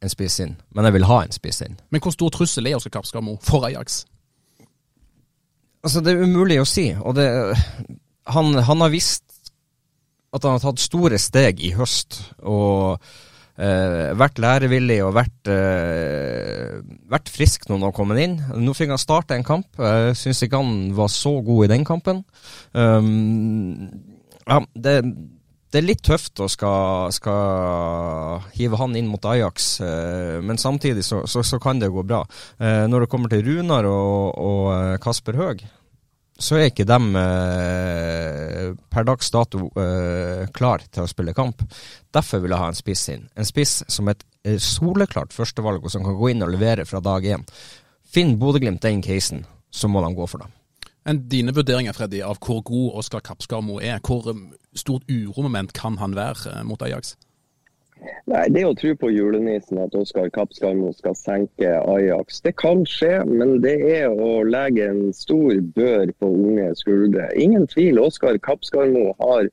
en 0.04 0.14
spiss 0.14 0.40
inn, 0.44 0.56
men 0.76 0.88
jeg 0.88 0.98
vil 0.98 1.08
ha 1.10 1.22
en 1.26 1.34
spiss 1.36 1.62
inn. 1.66 1.78
Men 1.94 2.04
hvor 2.04 2.16
stor 2.16 2.34
trussel 2.34 2.70
er 2.70 2.78
Oskar 2.78 2.98
Kapskarmo 3.00 3.38
for 3.46 3.66
Ajax? 3.68 4.04
Altså, 5.86 6.02
det 6.04 6.14
er 6.14 6.26
umulig 6.26 6.60
å 6.62 6.68
si. 6.68 6.90
Og 6.98 7.16
det, 7.18 7.28
han, 8.34 8.54
han, 8.58 8.84
har 8.84 8.94
visst 8.94 9.27
at 10.36 10.44
han 10.44 10.58
har 10.58 10.64
tatt 10.64 10.84
store 10.84 11.20
steg 11.22 11.64
i 11.64 11.74
høst. 11.78 12.22
og 12.44 13.02
Uh, 13.58 14.14
vært 14.14 14.38
lærevillig 14.38 15.00
og 15.02 15.16
vært, 15.18 15.50
uh, 15.50 16.78
vært 17.10 17.32
frisk 17.34 17.64
når 17.66 17.80
han 17.80 17.86
har 17.88 17.96
kommet 17.98 18.20
inn. 18.22 18.36
Nå 18.62 18.76
fikk 18.78 18.94
han 18.94 19.02
starte 19.02 19.34
en 19.34 19.46
kamp. 19.48 19.72
Jeg 19.82 20.14
syns 20.20 20.44
ikke 20.46 20.62
han 20.62 20.92
var 20.98 21.10
så 21.10 21.40
god 21.42 21.66
i 21.66 21.72
den 21.72 21.88
kampen. 21.88 22.22
Um, 22.78 23.90
ja, 24.46 24.60
det, 24.78 24.94
det, 25.02 25.80
er 25.82 25.88
litt 25.88 26.06
tøft 26.06 26.38
å 26.38 26.46
skal, 26.54 27.10
skal, 27.18 28.46
hive 28.54 28.78
han 28.78 28.94
inn 29.00 29.10
mot 29.10 29.26
Ajax, 29.26 29.72
uh, 29.82 30.38
men 30.46 30.62
samtidig 30.62 31.08
så, 31.10 31.24
så, 31.26 31.42
så, 31.42 31.58
kan 31.58 31.82
det 31.82 31.90
gå 31.90 32.06
bra. 32.06 32.22
når 32.62 33.08
det 33.08 33.10
kommer 33.10 33.34
til 33.34 33.42
Runar 33.50 33.90
og, 33.90 34.38
og 34.38 35.02
Kasper 35.02 35.42
Høeg, 35.42 35.66
så 36.38 36.58
er 36.58 36.70
ikke 36.70 36.86
de 36.86 36.98
eh, 37.22 38.68
per 38.94 39.08
dags 39.08 39.32
dato 39.34 39.70
eh, 39.82 40.46
klar 40.54 40.84
til 40.86 41.06
å 41.06 41.10
spille 41.10 41.34
kamp. 41.38 41.64
Derfor 42.14 42.44
vil 42.44 42.54
jeg 42.54 42.62
ha 42.62 42.70
en 42.72 42.78
spiss 42.78 43.08
inn. 43.14 43.26
En 43.34 43.48
spiss 43.48 43.80
som 43.90 44.10
et 44.12 44.22
eh, 44.46 44.60
soleklart 44.62 45.34
førstevalg, 45.34 45.82
og 45.84 45.94
som 45.94 46.06
kan 46.06 46.18
gå 46.18 46.32
inn 46.34 46.46
og 46.46 46.54
levere 46.54 46.86
fra 46.86 47.02
dag 47.04 47.26
én. 47.26 47.46
Finn 48.08 48.38
Bodø-Glimt 48.40 48.86
den 48.86 49.02
casen, 49.06 49.46
så 49.74 49.90
må 49.90 50.04
de 50.06 50.14
gå 50.18 50.30
for 50.30 50.46
det. 50.46 50.52
Enn 51.08 51.24
dine 51.32 51.56
vurderinger 51.56 51.96
Freddy, 51.96 52.20
av 52.22 52.38
hvor 52.44 52.62
god 52.68 53.00
Oskar 53.02 53.24
Kappskarmo 53.24 53.80
er, 53.82 54.02
hvor 54.04 54.28
stort 54.78 55.08
uromoment 55.10 55.74
kan 55.74 55.98
han 56.02 56.14
være 56.18 56.62
mot 56.68 56.84
Ajax? 56.84 57.16
Nei, 58.28 58.44
Det 58.54 58.64
å 58.68 58.76
tro 58.78 58.92
på 59.00 59.10
julenissen 59.14 59.80
at 59.82 59.96
Oskar 59.98 60.30
Kappskarmo 60.36 60.92
skal 60.96 61.16
senke 61.18 61.72
Ajax, 61.80 62.42
det 62.46 62.54
kan 62.60 62.84
skje. 62.88 63.22
Men 63.26 63.58
det 63.64 63.78
er 63.88 64.12
å 64.12 64.44
legge 64.48 64.90
en 64.92 65.14
stor 65.16 65.62
bør 65.78 66.12
på 66.20 66.30
unge 66.30 66.70
skuldre. 66.80 67.30
Ingen 67.40 67.68
tvil, 67.72 68.02
Oskar 68.04 68.40
Kappskarmo 68.44 69.10
har, 69.24 69.50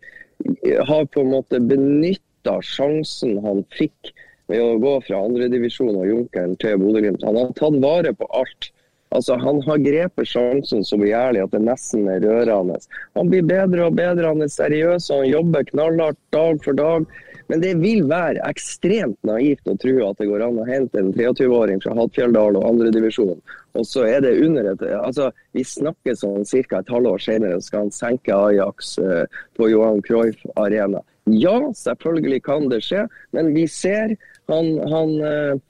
har 0.91 1.11
på 1.15 1.25
en 1.25 1.33
måte 1.37 1.63
benytta 1.63 2.59
sjansen 2.67 3.39
han 3.45 3.65
fikk 3.75 4.15
ved 4.53 4.61
å 4.61 4.79
gå 4.83 4.95
fra 5.07 5.23
andredivisjon 5.25 5.95
og 5.97 6.09
Junkeren 6.11 6.57
til 6.61 6.81
Bodø-Glimt. 6.83 7.25
Han 7.25 7.39
har 7.41 7.53
tatt 7.57 7.79
vare 7.83 8.13
på 8.17 8.29
alt. 8.37 8.71
Altså, 9.15 9.37
Han 9.39 9.63
har 9.63 9.79
grepet 9.79 10.27
sjansen 10.27 10.83
så 10.85 10.99
begjærlig 10.99 11.45
at 11.45 11.55
det 11.55 11.63
nesten 11.63 12.09
er 12.11 12.25
rørende. 12.25 12.81
Han 13.15 13.31
blir 13.31 13.47
bedre 13.47 13.87
og 13.87 13.97
bedre, 13.97 14.27
han 14.27 14.43
er 14.43 14.51
seriøs 14.51 15.07
og 15.11 15.23
han 15.23 15.31
jobber 15.31 15.69
knallhardt 15.71 16.19
dag 16.35 16.59
for 16.65 16.77
dag. 16.81 17.07
Men 17.53 17.61
det 17.61 17.75
vil 17.83 18.05
være 18.09 18.43
ekstremt 18.49 19.19
naivt 19.27 19.69
å 19.69 19.77
tro 19.81 19.95
at 20.07 20.21
det 20.21 20.29
går 20.31 20.45
an 20.47 20.61
å 20.63 20.69
hente 20.69 21.01
en 21.01 21.13
23-åring 21.13 21.83
fra 21.85 21.97
Hattfjelldal 21.99 22.57
og 22.61 22.69
andredivisjon, 22.71 23.41
og 23.75 23.89
så 23.89 24.07
er 24.09 24.23
det 24.25 24.37
under 24.45 24.71
et 24.73 24.85
altså, 24.97 25.31
Vi 25.57 25.65
snakker 25.67 26.17
sånn 26.17 26.47
ca. 26.47 26.81
et 26.81 26.93
halvår 26.95 27.21
senere, 27.21 27.61
skal 27.61 27.87
han 27.87 27.93
senke 27.95 28.33
Ajax 28.33 28.97
uh, 29.03 29.25
på 29.59 29.69
Johan 29.73 30.01
Cruyff 30.07 30.41
Arena. 30.57 31.03
Ja, 31.29 31.57
selvfølgelig 31.77 32.43
kan 32.49 32.69
det 32.73 32.83
skje, 32.85 33.07
men 33.37 33.53
vi 33.57 33.67
ser 33.69 34.17
han, 34.53 34.77
han 34.93 35.15
uh, 35.21 35.63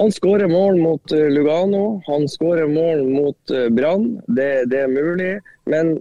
han 0.00 0.08
skårer 0.08 0.48
mål 0.48 0.78
mot 0.80 1.12
eh, 1.12 1.26
Lugano, 1.28 2.00
han 2.06 2.22
skårer 2.24 2.64
mål 2.64 3.02
mot 3.12 3.52
Brann. 3.76 4.06
Det, 4.24 4.64
det, 4.72 4.78
er 4.86 4.88
mulig. 4.88 5.34
Men 5.68 5.98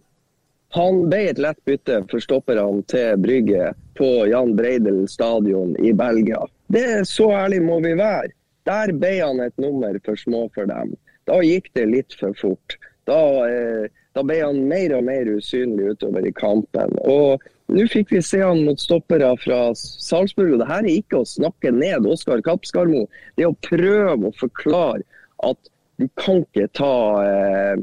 han 0.72 1.02
ble 1.12 1.26
et 1.30 1.40
lett 1.42 1.60
bytte 1.68 1.98
for 2.12 2.24
stopperne 2.24 2.84
til 2.92 3.18
Brygge 3.20 3.72
på 4.00 4.10
Jan 4.32 4.54
Breidel 4.56 5.04
stadion 5.12 5.74
i 5.84 5.92
Belgia. 5.94 6.46
Det 6.72 6.84
er 7.00 7.04
Så 7.04 7.32
ærlig 7.36 7.62
må 7.64 7.82
vi 7.84 7.92
være. 8.00 8.32
Der 8.64 8.94
ble 8.94 9.18
han 9.20 9.42
et 9.44 9.58
nummer 9.60 9.98
for 10.06 10.16
små 10.16 10.46
for 10.56 10.70
dem. 10.70 10.94
Da 11.28 11.42
gikk 11.44 11.68
det 11.76 11.90
litt 11.90 12.16
for 12.20 12.38
fort. 12.40 12.78
Da, 13.10 13.20
eh, 13.50 13.90
da 14.16 14.24
ble 14.24 14.40
han 14.40 14.62
mer 14.70 14.96
og 14.96 15.04
mer 15.10 15.28
usynlig 15.28 15.96
utover 15.96 16.28
i 16.28 16.32
kampen. 16.32 16.96
Og 17.04 17.44
nå 17.72 17.88
fikk 17.92 18.16
vi 18.16 18.22
se 18.24 18.40
han 18.40 18.64
mot 18.64 18.80
stoppere 18.80 19.34
fra 19.44 19.74
Salzburg. 19.76 20.54
og 20.54 20.60
det 20.64 20.72
her 20.72 20.86
er 20.86 20.94
ikke 21.02 21.20
å 21.20 21.28
snakke 21.28 21.72
ned 21.76 22.08
Oskar 22.08 22.42
Kappskarmo. 22.48 23.08
Det 23.36 23.44
er 23.44 23.52
å 23.52 23.60
prøve 23.68 24.30
å 24.30 24.38
forklare 24.40 25.04
at 25.44 25.72
du 26.00 26.08
kan 26.16 26.46
ikke 26.46 26.72
ta 26.78 26.96
eh, 27.28 27.82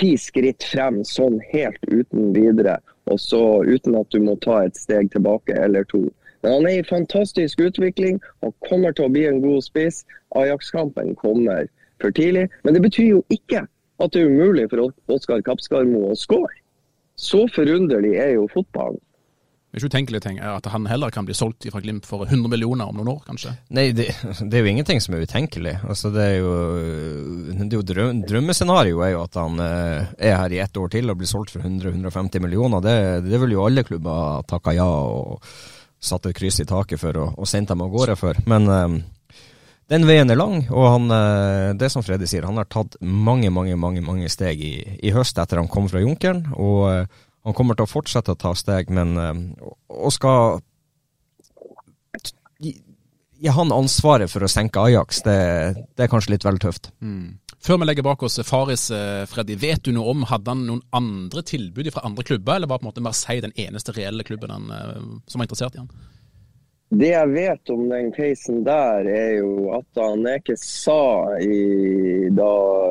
ti 0.00 0.14
skritt 0.18 0.64
frem 0.64 1.02
sånn 1.04 1.38
helt 1.52 1.82
uten 1.88 2.32
videre, 2.36 2.78
og 3.10 3.20
så 3.20 3.42
uten 3.66 3.96
at 3.98 4.10
du 4.14 4.22
må 4.24 4.36
ta 4.44 4.62
et 4.66 4.78
steg 4.78 5.10
tilbake 5.12 5.56
eller 5.58 5.84
to. 5.90 6.06
Men 6.42 6.56
han 6.56 6.66
er 6.66 6.80
i 6.80 6.88
fantastisk 6.88 7.60
utvikling, 7.62 8.18
han 8.42 8.54
kommer 8.68 8.94
til 8.96 9.06
å 9.06 9.12
bli 9.14 9.26
en 9.28 9.42
god 9.44 9.62
spiss. 9.62 10.02
Ajax-kampen 10.38 11.14
kommer 11.20 11.68
for 12.02 12.10
tidlig. 12.10 12.48
Men 12.64 12.74
det 12.74 12.82
betyr 12.82 13.08
jo 13.12 13.22
ikke 13.30 13.62
at 14.02 14.14
det 14.14 14.24
er 14.24 14.32
umulig 14.32 14.66
for 14.72 14.90
Oskar 15.14 15.44
Kapskarmo 15.46 16.08
å 16.10 16.18
skåre. 16.18 16.54
Så 17.14 17.44
forunderlig 17.54 18.16
er 18.18 18.34
jo 18.34 18.48
fotballen. 18.50 18.98
Er 19.72 19.80
ikke 19.80 19.88
utenkelig 19.88 20.18
ting, 20.20 20.36
at 20.44 20.66
han 20.68 20.84
heller 20.84 21.08
kan 21.08 21.24
bli 21.24 21.32
solgt 21.32 21.64
fra 21.72 21.80
Glimt 21.80 22.04
for 22.04 22.26
100 22.26 22.50
millioner 22.52 22.90
om 22.90 22.98
noen 22.98 23.14
år, 23.14 23.22
kanskje? 23.24 23.54
Nei, 23.72 23.86
det, 23.96 24.10
det 24.44 24.58
er 24.58 24.66
jo 24.66 24.68
ingenting 24.68 25.00
som 25.00 25.16
er 25.16 25.24
utenkelig. 25.24 25.78
Altså, 25.88 26.10
det 26.12 26.26
er 26.26 26.34
jo, 26.42 26.50
det 27.56 27.70
er 27.70 27.78
jo 27.78 27.86
drøm, 27.88 28.20
Drømmescenarioet 28.28 29.06
er 29.06 29.14
jo 29.14 29.22
at 29.22 29.38
han 29.40 29.62
eh, 29.64 30.10
er 30.28 30.36
her 30.42 30.52
i 30.52 30.60
ett 30.60 30.76
år 30.76 30.92
til 30.92 31.08
og 31.08 31.16
blir 31.22 31.30
solgt 31.30 31.54
for 31.56 31.64
100-150 31.64 32.44
millioner. 32.44 32.84
Det, 32.84 32.98
det 33.30 33.40
vil 33.40 33.56
jo 33.56 33.64
alle 33.64 33.86
klubber 33.88 34.44
takka 34.52 34.76
ja 34.76 34.90
og 34.92 35.40
satt 36.02 36.28
et 36.28 36.36
kryss 36.36 36.60
i 36.60 36.68
taket 36.68 37.00
for 37.00 37.22
og, 37.24 37.40
og 37.40 37.48
sendt 37.48 37.72
dem 37.72 37.80
av 37.80 37.96
gårde 37.96 38.20
for. 38.20 38.44
Men 38.52 38.68
eh, 38.76 39.00
den 39.96 40.04
veien 40.04 40.36
er 40.36 40.42
lang, 40.42 40.66
og 40.68 40.88
han, 40.98 41.10
eh, 41.16 41.72
det 41.80 41.88
som 41.96 42.04
Freddy 42.04 42.28
sier, 42.28 42.44
han 42.44 42.60
har 42.60 42.68
tatt 42.68 43.00
mange, 43.00 43.48
mange, 43.48 43.80
mange, 43.80 44.04
mange 44.04 44.28
steg 44.28 44.60
i, 44.60 44.74
i 45.00 45.16
høst 45.16 45.40
etter 45.40 45.64
han 45.64 45.72
kom 45.72 45.88
fra 45.88 46.04
Junkeren. 46.04 46.50
og 46.60 47.08
han 47.42 47.56
kommer 47.58 47.78
til 47.78 47.86
å 47.86 47.90
fortsette 47.90 48.34
å 48.34 48.38
ta 48.38 48.54
steg, 48.58 48.90
men 48.94 49.16
eh, 49.18 50.10
skal 50.14 50.60
gi 52.62 53.50
han 53.50 53.74
ansvaret 53.74 54.30
for 54.30 54.44
å 54.46 54.50
senke 54.50 54.82
Ajax, 54.86 55.24
det, 55.26 55.38
det 55.98 56.04
er 56.04 56.10
kanskje 56.12 56.36
litt 56.36 56.44
vel 56.46 56.60
tøft. 56.62 56.92
Mm. 57.02 57.40
Før 57.62 57.78
vi 57.78 57.86
legger 57.86 58.06
bak 58.06 58.22
oss 58.26 58.40
Faris, 58.46 58.88
eh, 58.94 59.22
Freddy, 59.30 59.54
vet 59.58 59.84
du 59.86 59.92
noe 59.94 60.10
om 60.10 60.24
hadde 60.26 60.50
han 60.50 60.64
noen 60.66 60.82
andre 60.94 61.44
tilbud 61.46 61.90
fra 61.94 62.02
andre 62.06 62.24
klubber, 62.26 62.56
eller 62.58 62.70
var 62.70 62.80
på 62.80 62.86
en 62.86 62.90
måte 62.90 63.04
Marseille 63.04 63.44
den 63.44 63.54
eneste 63.58 63.94
reelle 63.94 64.26
klubben 64.26 64.50
han, 64.50 64.70
eh, 64.70 65.04
som 65.30 65.42
var 65.42 65.46
interessert 65.46 65.78
i 65.78 65.82
han? 65.82 65.90
Det 66.92 67.08
jeg 67.08 67.28
vet 67.32 67.70
om 67.72 67.86
den 67.88 68.10
casen 68.12 68.58
der, 68.66 69.06
er 69.08 69.38
jo 69.38 69.70
at 69.72 70.00
Aneke 70.02 70.58
sa 70.60 71.32
i, 71.40 72.28
da 72.36 72.48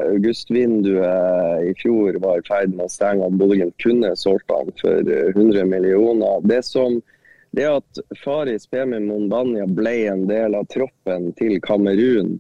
augustvinduet 0.07 1.67
i 1.69 1.73
fjor 1.77 2.17
var 2.23 2.39
i 2.41 2.47
ferd 2.47 2.73
med 2.73 2.87
å 2.87 2.89
stenge 2.89 3.27
at 3.27 3.35
Bodø-Glimt 3.37 3.77
kunne 3.83 4.09
solgt 4.17 4.49
han 4.49 4.71
for 4.81 5.05
100 5.05 5.67
millioner. 5.69 6.41
Det 6.49 6.63
som 6.65 6.97
det 7.53 7.67
at 7.69 8.01
Faris 8.23 8.65
Pemi 8.71 9.03
Monbanya 9.05 9.67
ble 9.69 9.93
en 10.09 10.25
del 10.31 10.57
av 10.57 10.65
troppen 10.73 11.29
til 11.37 11.59
Kamerun, 11.61 12.33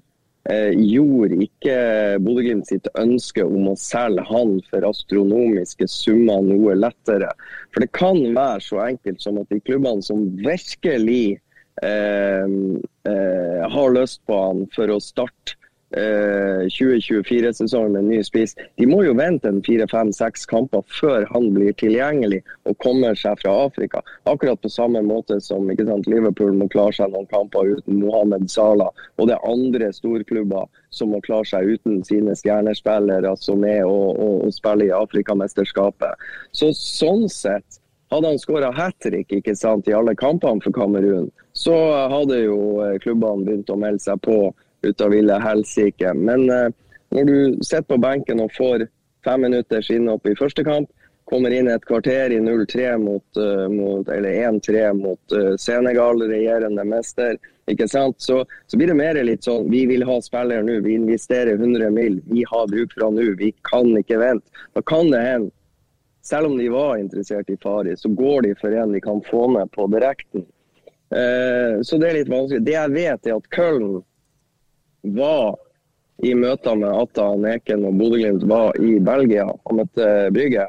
eh, 0.49 0.73
gjorde 0.73 1.43
ikke 1.45 1.77
Bodø-Glimt 2.25 2.73
sitt 2.73 2.89
ønske 2.97 3.45
om 3.45 3.69
å 3.69 3.77
selge 3.77 4.25
han 4.31 4.57
for 4.71 4.89
astronomiske 4.89 5.85
summer 5.93 6.41
noe 6.41 6.73
lettere. 6.81 7.29
For 7.69 7.85
det 7.85 7.93
kan 7.93 8.17
være 8.33 8.65
så 8.65 8.81
enkelt 8.87 9.21
som 9.21 9.37
at 9.37 9.53
de 9.53 9.61
klubbene 9.61 10.01
som 10.09 10.25
virkelig 10.41 11.37
Eh, 11.37 11.37
eh, 11.37 11.50
har 13.71 13.95
lyst 13.95 14.19
på 14.27 14.37
han 14.43 14.65
for 14.75 14.91
å 14.91 14.99
starte 15.01 15.55
2024-sesongen 15.91 17.91
med 17.91 17.99
en 17.99 18.07
ny 18.07 18.23
spiss. 18.23 18.55
De 18.75 18.85
må 18.87 19.03
jo 19.03 19.13
vente 19.17 19.49
en 19.49 19.61
fire-fem-seks 19.63 20.45
kamper 20.47 20.83
før 20.87 21.25
han 21.33 21.49
blir 21.53 21.73
tilgjengelig 21.79 22.41
og 22.69 22.77
kommer 22.83 23.15
seg 23.15 23.39
fra 23.41 23.51
Afrika. 23.65 24.01
Akkurat 24.23 24.61
på 24.61 24.71
samme 24.71 25.01
måte 25.03 25.41
som 25.41 25.67
sant, 25.67 26.07
Liverpool 26.07 26.55
må 26.55 26.69
klare 26.71 26.95
seg 26.95 27.11
noen 27.11 27.27
kamper 27.27 27.75
uten 27.75 27.99
Mohammed 27.99 28.49
Salah. 28.51 28.91
Og 29.17 29.27
det 29.27 29.35
er 29.35 29.51
andre 29.51 29.91
storklubber 29.93 30.65
som 30.91 31.11
må 31.11 31.21
klare 31.21 31.45
seg 31.45 31.75
uten 31.75 32.03
sine 32.07 32.35
stjernespillere 32.35 33.35
som 33.37 33.63
er 33.67 33.83
å, 33.83 34.15
og, 34.15 34.47
og 34.47 34.55
spille 34.55 34.87
i 34.87 34.95
Afrikamesterskapet. 34.95 36.15
Så 36.55 36.71
sånn 36.77 37.27
sett 37.31 37.81
hadde 38.11 38.27
han 38.27 38.39
skåra 38.39 38.71
hat 38.75 38.99
trick 38.99 39.31
i 39.31 39.93
alle 39.95 40.15
kampene 40.15 40.59
for 40.63 40.75
Kamerun, 40.75 41.29
så 41.61 41.75
hadde 42.09 42.39
jo 42.43 42.61
eh, 42.83 42.97
klubbene 43.03 43.45
begynt 43.45 43.69
å 43.69 43.77
melde 43.79 44.01
seg 44.01 44.21
på 44.25 44.37
ut 44.81 45.03
av 45.05 45.13
ville 45.13 45.37
helsike. 45.43 46.13
Men 46.17 46.47
eh, 46.49 46.71
når 47.13 47.29
du 47.29 47.37
sitter 47.61 47.87
på 47.91 47.99
benken 48.01 48.41
og 48.41 48.55
får 48.57 48.87
fem 49.25 49.45
minutters 49.45 49.91
innhopp 49.93 50.25
i 50.25 50.37
første 50.39 50.65
kamp, 50.65 50.89
kommer 51.29 51.53
inn 51.53 51.69
et 51.71 51.85
kvarter 51.87 52.33
i 52.33 52.39
0-3 52.43 52.95
mot, 52.99 53.23
uh, 53.39 53.67
mot, 53.71 54.09
eller 54.11 54.33
1-3 54.49 54.81
mot 54.97 55.35
Senegal, 55.61 56.19
regjerende 56.27 56.83
mester. 56.83 57.37
ikke 57.71 57.87
sant? 57.87 58.17
Så, 58.19 58.41
så, 58.67 58.79
blir 58.79 58.91
det 58.91 58.97
mer 58.99 59.19
litt 59.23 59.45
sånn 59.47 59.69
vi 59.71 59.85
vil 59.87 60.03
ha 60.09 60.17
spillere 60.25 60.65
nå, 60.65 60.81
vi 60.83 60.97
investerer 60.97 61.61
100 61.61 61.93
mill., 61.93 62.17
vi 62.27 62.43
har 62.49 62.67
bruk 62.67 62.91
for 62.97 63.05
han 63.05 63.15
nå, 63.21 63.29
vi 63.39 63.53
kan 63.69 63.93
ikke 64.01 64.19
vente. 64.19 64.65
Da 64.75 64.83
kan 64.83 65.13
det 65.13 65.21
hende 65.23 65.53
selv 66.21 66.51
om 66.51 66.57
de 66.57 66.69
var 66.69 66.97
interessert 66.97 67.49
i 67.49 67.57
Fari, 67.57 67.97
så 67.97 68.09
går 68.09 68.41
de 68.41 68.55
for 68.59 68.71
en 68.71 68.91
de 68.93 69.01
kan 69.01 69.21
få 69.29 69.47
med 69.47 69.71
på 69.71 69.87
direkten. 69.87 70.45
Eh, 71.11 71.81
så 71.83 71.97
det 71.99 72.09
er 72.09 72.19
litt 72.21 72.31
vanskelig. 72.31 72.63
Det 72.65 72.77
jeg 72.77 72.95
vet, 72.95 73.27
er 73.27 73.35
at 73.35 73.49
Køln 73.51 73.99
var 75.17 75.57
i 76.21 76.33
møter 76.37 76.77
med 76.77 76.93
Atta 76.93 77.31
Neken 77.41 77.87
og 77.89 77.97
Bodø-Glimt 77.99 78.45
var 78.49 78.77
i 78.79 78.99
Belgia 79.03 79.47
og 79.49 79.77
møtte 79.79 80.07
Brygge. 80.33 80.67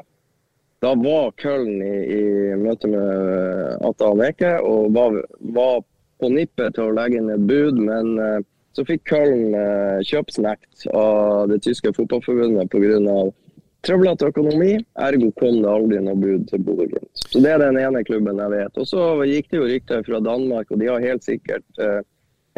Da 0.83 0.93
var 0.99 1.31
Køln 1.39 1.77
i, 1.79 1.93
i 2.11 2.23
møte 2.59 2.89
med 2.91 3.85
Atta 3.87 4.09
Neke 4.19 4.57
og 4.65 4.91
var, 4.97 5.21
var, 5.55 5.83
på 6.21 6.29
nippet 6.31 6.75
til 6.75 6.87
å 6.87 6.95
legge 6.95 7.19
inn 7.19 7.31
et 7.33 7.45
bud, 7.49 7.79
men 7.83 8.13
eh, 8.21 8.41
så 8.75 8.85
fikk 8.87 9.05
Køln 9.11 9.55
eh, 9.57 10.03
kjøpsnekt 10.07 10.87
av 10.95 11.49
det 11.51 11.61
tyske 11.65 11.93
fotballforbundet 11.95 12.71
pga 12.71 12.99
trøblete 13.83 14.29
økonomi, 14.31 14.77
ergo 15.03 15.29
kom 15.39 15.59
det 15.63 15.69
aldri 15.69 15.99
noe 16.03 16.19
bud 16.19 16.47
til 16.49 16.63
Bodø-Glimt. 16.63 17.23
Så 17.27 17.41
Det 17.43 17.51
er 17.51 17.59
den 17.59 17.79
ene 17.81 18.03
klubben 18.07 18.39
jeg 18.39 18.51
vet. 18.53 18.77
Og 18.77 18.87
Så 18.87 19.01
gikk 19.27 19.49
det 19.51 19.59
jo 19.59 19.69
rykter 19.69 20.03
fra 20.07 20.19
Danmark, 20.23 20.71
og 20.71 20.79
de 20.79 20.87
har 20.87 21.03
helt 21.03 21.23
sikkert 21.23 21.65
eh, 21.79 21.99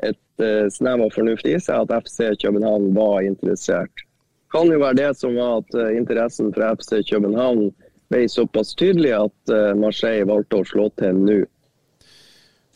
et 0.03 0.43
eh, 0.43 0.67
snev 0.69 1.01
av 1.07 1.15
fornuft 1.15 1.47
i 1.47 1.57
seg 1.59 1.85
at 1.85 2.05
FC 2.05 2.35
København 2.41 2.93
var 2.93 3.23
interessert. 3.25 4.05
Kan 4.53 4.69
jo 4.71 4.79
være 4.79 5.01
det 5.01 5.11
som 5.17 5.35
var 5.35 5.63
at 5.63 5.75
eh, 5.75 5.97
interessen 5.97 6.53
fra 6.53 6.75
FC 6.75 7.01
København 7.09 7.71
ble 8.13 8.27
såpass 8.29 8.75
tydelig 8.77 9.15
at 9.17 9.51
Marseille 9.81 10.27
valgte 10.29 10.59
å 10.61 10.65
slå 10.69 10.91
til 11.01 11.17
nå. 11.25 11.39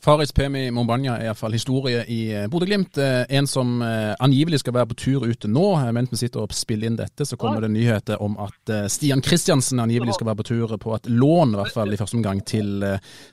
Faris 0.10 0.32
Pemi 0.34 0.72
Mombanya 0.74 1.19
er 1.19 1.28
iallfall 1.28 1.54
historie 1.54 2.00
i 2.10 2.32
eh, 2.34 2.48
Bodø-Glimt. 2.50 2.98
Eh, 2.98 3.28
en 3.38 3.45
som 3.45 3.76
eh, 3.86 4.15
angivelig 4.17 4.63
skal 4.63 4.74
være 4.74 4.89
på 4.89 4.98
tur 4.98 5.26
ute 5.30 5.45
nå. 5.45 5.67
Mens 5.93 6.10
vi 6.10 6.17
sitter 6.24 6.48
og 6.48 6.56
spiller 6.58 6.89
inn 6.89 6.98
dette, 6.98 7.28
så 7.30 7.38
kommer 7.38 7.62
det 7.62 7.69
nyheter 7.76 8.17
om 8.26 8.34
at 8.41 8.74
Stian 8.89 9.22
Kristiansen 9.22 9.78
angivelig 9.84 10.17
skal 10.17 10.32
være 10.32 10.41
på 10.41 10.48
tur 10.50 10.74
på 10.82 10.98
et 10.98 11.12
lån, 11.13 11.54
i 11.54 11.62
hvert 11.62 11.78
fall 11.78 11.93
i 11.93 12.02
første 12.02 12.17
omgang, 12.17 12.41
til 12.41 12.82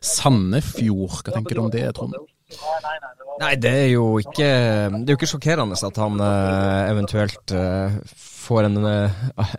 Sandefjord. 0.04 1.22
Hva 1.22 1.38
tenker 1.38 1.56
du 1.56 1.64
om 1.64 1.72
det, 1.72 1.86
Trond? 1.96 2.20
Nei, 3.40 3.54
det 3.58 3.72
er 3.74 3.88
jo 3.90 4.16
ikke, 4.22 4.46
det 4.92 5.02
er 5.02 5.12
jo 5.12 5.18
ikke 5.18 5.28
sjokkerende 5.28 5.76
at 5.88 5.98
han 5.98 6.20
eventuelt 6.22 7.54
får 8.46 8.68
en, 8.68 8.76
eh, 8.86 9.10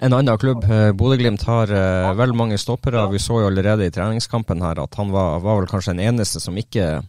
en 0.01 0.13
annen 0.13 0.37
klubb. 0.39 0.63
Eh, 0.63 0.91
Bodø-Glimt 0.95 1.43
har 1.47 1.73
vel 2.17 2.33
mange 2.37 2.57
stoppere. 2.57 3.03
Vi 3.11 3.19
så 3.19 3.41
jo 3.41 3.49
allerede 3.51 3.87
i 3.87 3.93
treningskampen 3.93 4.63
her 4.63 4.79
at 4.83 4.95
han 4.99 5.11
var, 5.11 5.41
var 5.43 5.59
vel 5.59 5.69
kanskje 5.71 5.95
den 5.95 6.05
eneste 6.07 6.41
som 6.43 6.57
ikke, 6.57 7.01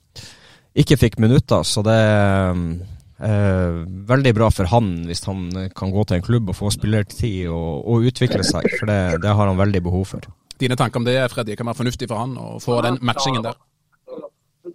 ikke 0.75 0.99
fikk 0.99 1.19
minutter. 1.23 1.63
Så 1.63 1.85
det 1.87 1.99
er 1.99 3.79
veldig 4.09 4.35
bra 4.35 4.51
for 4.55 4.71
han 4.71 4.93
hvis 5.09 5.25
han 5.27 5.71
kan 5.75 5.95
gå 5.95 6.05
til 6.07 6.19
en 6.19 6.27
klubb 6.27 6.53
og 6.53 6.59
få 6.59 6.71
spillertid 6.75 7.49
og, 7.51 7.87
og 7.87 8.11
utvikle 8.11 8.45
seg, 8.47 8.69
for 8.79 8.91
det, 8.91 9.01
det 9.25 9.33
har 9.35 9.51
han 9.51 9.59
veldig 9.59 9.83
behov 9.89 10.07
for. 10.15 10.29
Dine 10.59 10.79
tanker 10.79 10.99
om 10.99 11.07
det, 11.07 11.19
Freddy, 11.31 11.55
kan 11.59 11.71
være 11.71 11.83
fornuftig 11.83 12.11
for 12.11 12.19
han 12.19 12.39
å 12.39 12.59
få 12.63 12.81
den 12.83 12.99
matchingen 13.07 13.47
der? 13.47 13.59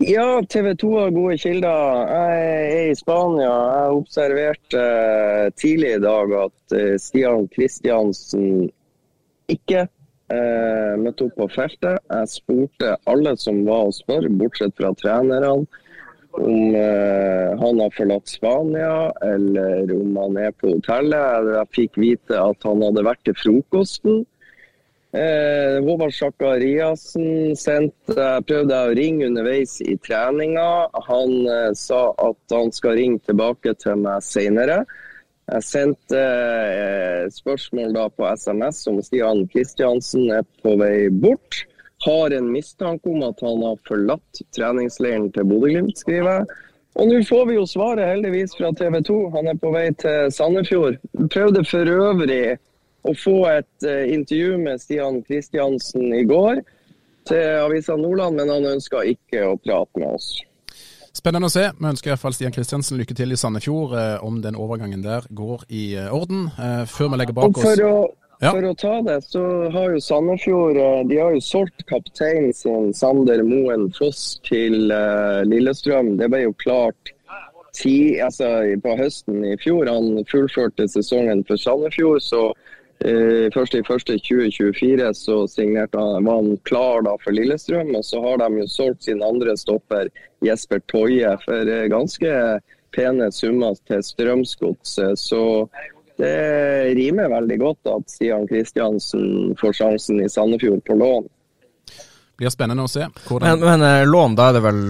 Ja, 0.03 0.43
TV 0.49 0.75
2 0.75 0.99
har 0.99 1.11
gode 1.15 1.37
kilder. 1.39 2.07
Jeg 2.11 2.39
er 2.75 2.87
i 2.91 2.95
Spania. 2.97 3.51
Jeg 3.51 3.99
observerte 3.99 4.81
uh, 4.81 5.51
tidlig 5.55 5.93
i 5.95 6.01
dag 6.03 6.33
at 6.41 6.75
uh, 6.75 6.95
Stian 6.99 7.45
Kristiansen 7.53 8.65
ikke 9.51 9.85
eh, 10.31 10.93
møtte 10.99 11.27
opp 11.27 11.37
på 11.37 11.47
feltet. 11.51 12.01
Jeg 12.09 12.31
spurte 12.31 12.93
alle 13.11 13.35
som 13.39 13.61
var 13.67 13.89
og 13.89 13.95
spør, 13.95 14.27
bortsett 14.39 14.75
fra 14.79 14.93
trenerne, 14.97 15.51
om 15.53 15.65
han 16.73 17.81
har 17.83 17.91
forlatt 17.93 18.31
Spania 18.31 19.11
eller 19.21 19.91
om 19.93 20.15
han 20.17 20.39
er 20.47 20.55
på 20.57 20.71
hotellet. 20.71 21.51
Jeg 21.59 21.73
fikk 21.75 21.99
vite 22.01 22.39
at 22.39 22.65
han 22.65 22.81
hadde 22.81 23.03
vært 23.05 23.21
til 23.27 23.37
frokosten. 23.37 24.23
Eh, 25.13 25.83
Håvard 25.85 26.13
Sakariassen 26.13 27.53
sendte, 27.53 28.15
prøvde 28.47 28.73
jeg 28.73 28.89
å 28.89 28.95
ringe 28.97 29.27
underveis 29.29 29.75
i 29.85 29.93
treninga. 30.01 30.87
Han 31.05 31.35
eh, 31.45 31.69
sa 31.77 32.07
at 32.17 32.55
han 32.55 32.73
skal 32.73 32.97
ringe 32.97 33.21
tilbake 33.27 33.75
til 33.83 34.01
meg 34.01 34.25
senere. 34.25 34.79
Jeg 35.51 35.67
sendte 35.67 36.17
eh, 36.17 37.29
spørsmål 37.29 37.93
da 37.93 38.07
på 38.09 38.25
SMS 38.25 38.81
om 38.89 38.97
Stian 39.05 39.45
Kristiansen 39.53 40.31
er 40.33 40.49
på 40.65 40.73
vei 40.81 41.11
bort. 41.13 41.61
Har 42.07 42.33
en 42.33 42.49
mistanke 42.49 43.13
om 43.13 43.21
at 43.29 43.45
han 43.45 43.61
har 43.63 43.77
forlatt 43.87 44.43
treningsleiren 44.57 45.29
til 45.35 45.45
Bodø-Glimt, 45.45 45.93
skriver 46.01 46.39
jeg. 46.39 46.61
Og 46.97 47.09
nå 47.09 47.21
får 47.29 47.47
vi 47.51 47.61
jo 47.61 47.69
svaret 47.69 48.09
heldigvis 48.09 48.57
fra 48.57 48.73
TV 48.77 48.97
2. 49.05 49.21
Han 49.37 49.53
er 49.53 49.61
på 49.61 49.69
vei 49.77 49.87
til 50.01 50.33
Sandefjord. 50.33 50.97
Prøvde 51.29 51.61
for 51.69 51.89
øvrig 52.01 52.57
å 53.03 53.13
få 53.19 53.37
et 53.51 53.87
uh, 53.87 54.03
intervju 54.13 54.57
med 54.63 54.81
Stian 54.81 55.21
Kristiansen 55.27 56.13
i 56.15 56.23
går 56.27 56.63
til 57.27 57.61
Avisa 57.63 57.95
Nordland, 57.95 58.39
men 58.39 58.51
han 58.51 58.73
ønska 58.75 59.03
ikke 59.07 59.45
å 59.47 59.59
prate 59.61 60.01
med 60.01 60.15
oss. 60.17 60.33
Spennende 61.13 61.47
å 61.47 61.53
se. 61.53 61.67
Vi 61.77 61.85
ønsker 61.85 62.09
i 62.09 62.13
hvert 62.15 62.23
fall 62.23 62.33
Stian 62.33 62.53
Kristiansen 62.55 62.97
lykke 62.97 63.15
til 63.17 63.35
i 63.35 63.37
Sandefjord, 63.37 63.93
eh, 63.99 64.25
om 64.25 64.41
den 64.41 64.57
overgangen 64.57 65.03
der 65.05 65.27
går 65.29 65.67
i 65.69 65.93
eh, 65.93 66.09
orden. 66.13 66.47
Eh, 66.57 66.83
før 66.89 67.13
vi 67.13 67.19
legger 67.21 67.37
bak 67.37 67.57
oss 67.61 67.81
å, 67.85 67.95
ja. 68.41 68.49
For 68.49 68.65
å 68.65 68.73
ta 68.75 68.95
det, 69.05 69.19
så 69.29 69.43
har 69.71 69.93
jo 69.93 70.01
Sandefjord 70.03 70.79
eh, 70.81 71.03
de 71.11 71.19
har 71.21 71.35
jo 71.35 71.43
solgt 71.45 71.85
kapteinen 71.87 72.51
sin, 72.57 72.89
Sander 72.97 73.45
Moen 73.45 73.91
Foss, 73.95 74.39
til 74.49 74.89
Lillestrøm. 75.47 76.15
Det 76.17 76.31
ble 76.33 76.47
jo 76.47 76.57
klart 76.65 77.13
ti, 77.77 78.17
altså, 78.21 78.49
på 78.81 78.97
høsten 78.97 79.45
i 79.47 79.55
fjor. 79.61 79.87
Han 79.93 80.25
fullførte 80.29 80.89
sesongen 80.89 81.45
for 81.45 81.61
Sandefjord. 81.61 82.25
så 82.25 82.49
Eh, 82.51 82.62
først 83.53 83.75
i 83.75 83.83
første 83.83 84.15
2024 84.15 85.09
så 85.17 85.35
signerte 85.51 85.99
han, 85.99 86.23
var 86.23 86.39
han 86.39 86.57
klar 86.63 87.03
da 87.03 87.15
for 87.23 87.35
Lillestrøm. 87.35 87.91
Og 87.97 88.05
så 88.05 88.21
har 88.23 88.39
de 88.39 88.61
jo 88.61 88.67
solgt 88.71 89.03
sin 89.03 89.23
andre 89.23 89.57
stopper, 89.59 90.07
Jesper 90.45 90.79
Toje, 90.91 91.33
for 91.43 91.67
eh, 91.67 91.89
ganske 91.91 92.31
pene 92.95 93.31
summer 93.33 93.75
til 93.89 94.03
Strømsgodset. 94.05 95.19
Så 95.19 95.43
det 96.21 96.95
rimer 96.95 97.31
veldig 97.33 97.59
godt 97.59 97.91
at 97.91 98.13
Stian 98.13 98.47
Kristiansen 98.47 99.55
får 99.59 99.79
sjansen 99.81 100.23
i 100.23 100.29
Sandefjord 100.29 100.83
på 100.87 100.97
lån. 100.99 101.29
Blir 102.39 102.53
spennende 102.53 102.87
å 102.87 102.91
se. 102.91 103.09
Hvordan... 103.27 103.59
Men, 103.59 103.81
men 103.81 103.87
eh, 103.89 104.07
lån, 104.07 104.39
da 104.39 104.49
er 104.49 104.59
det 104.59 104.65
vel 104.69 104.81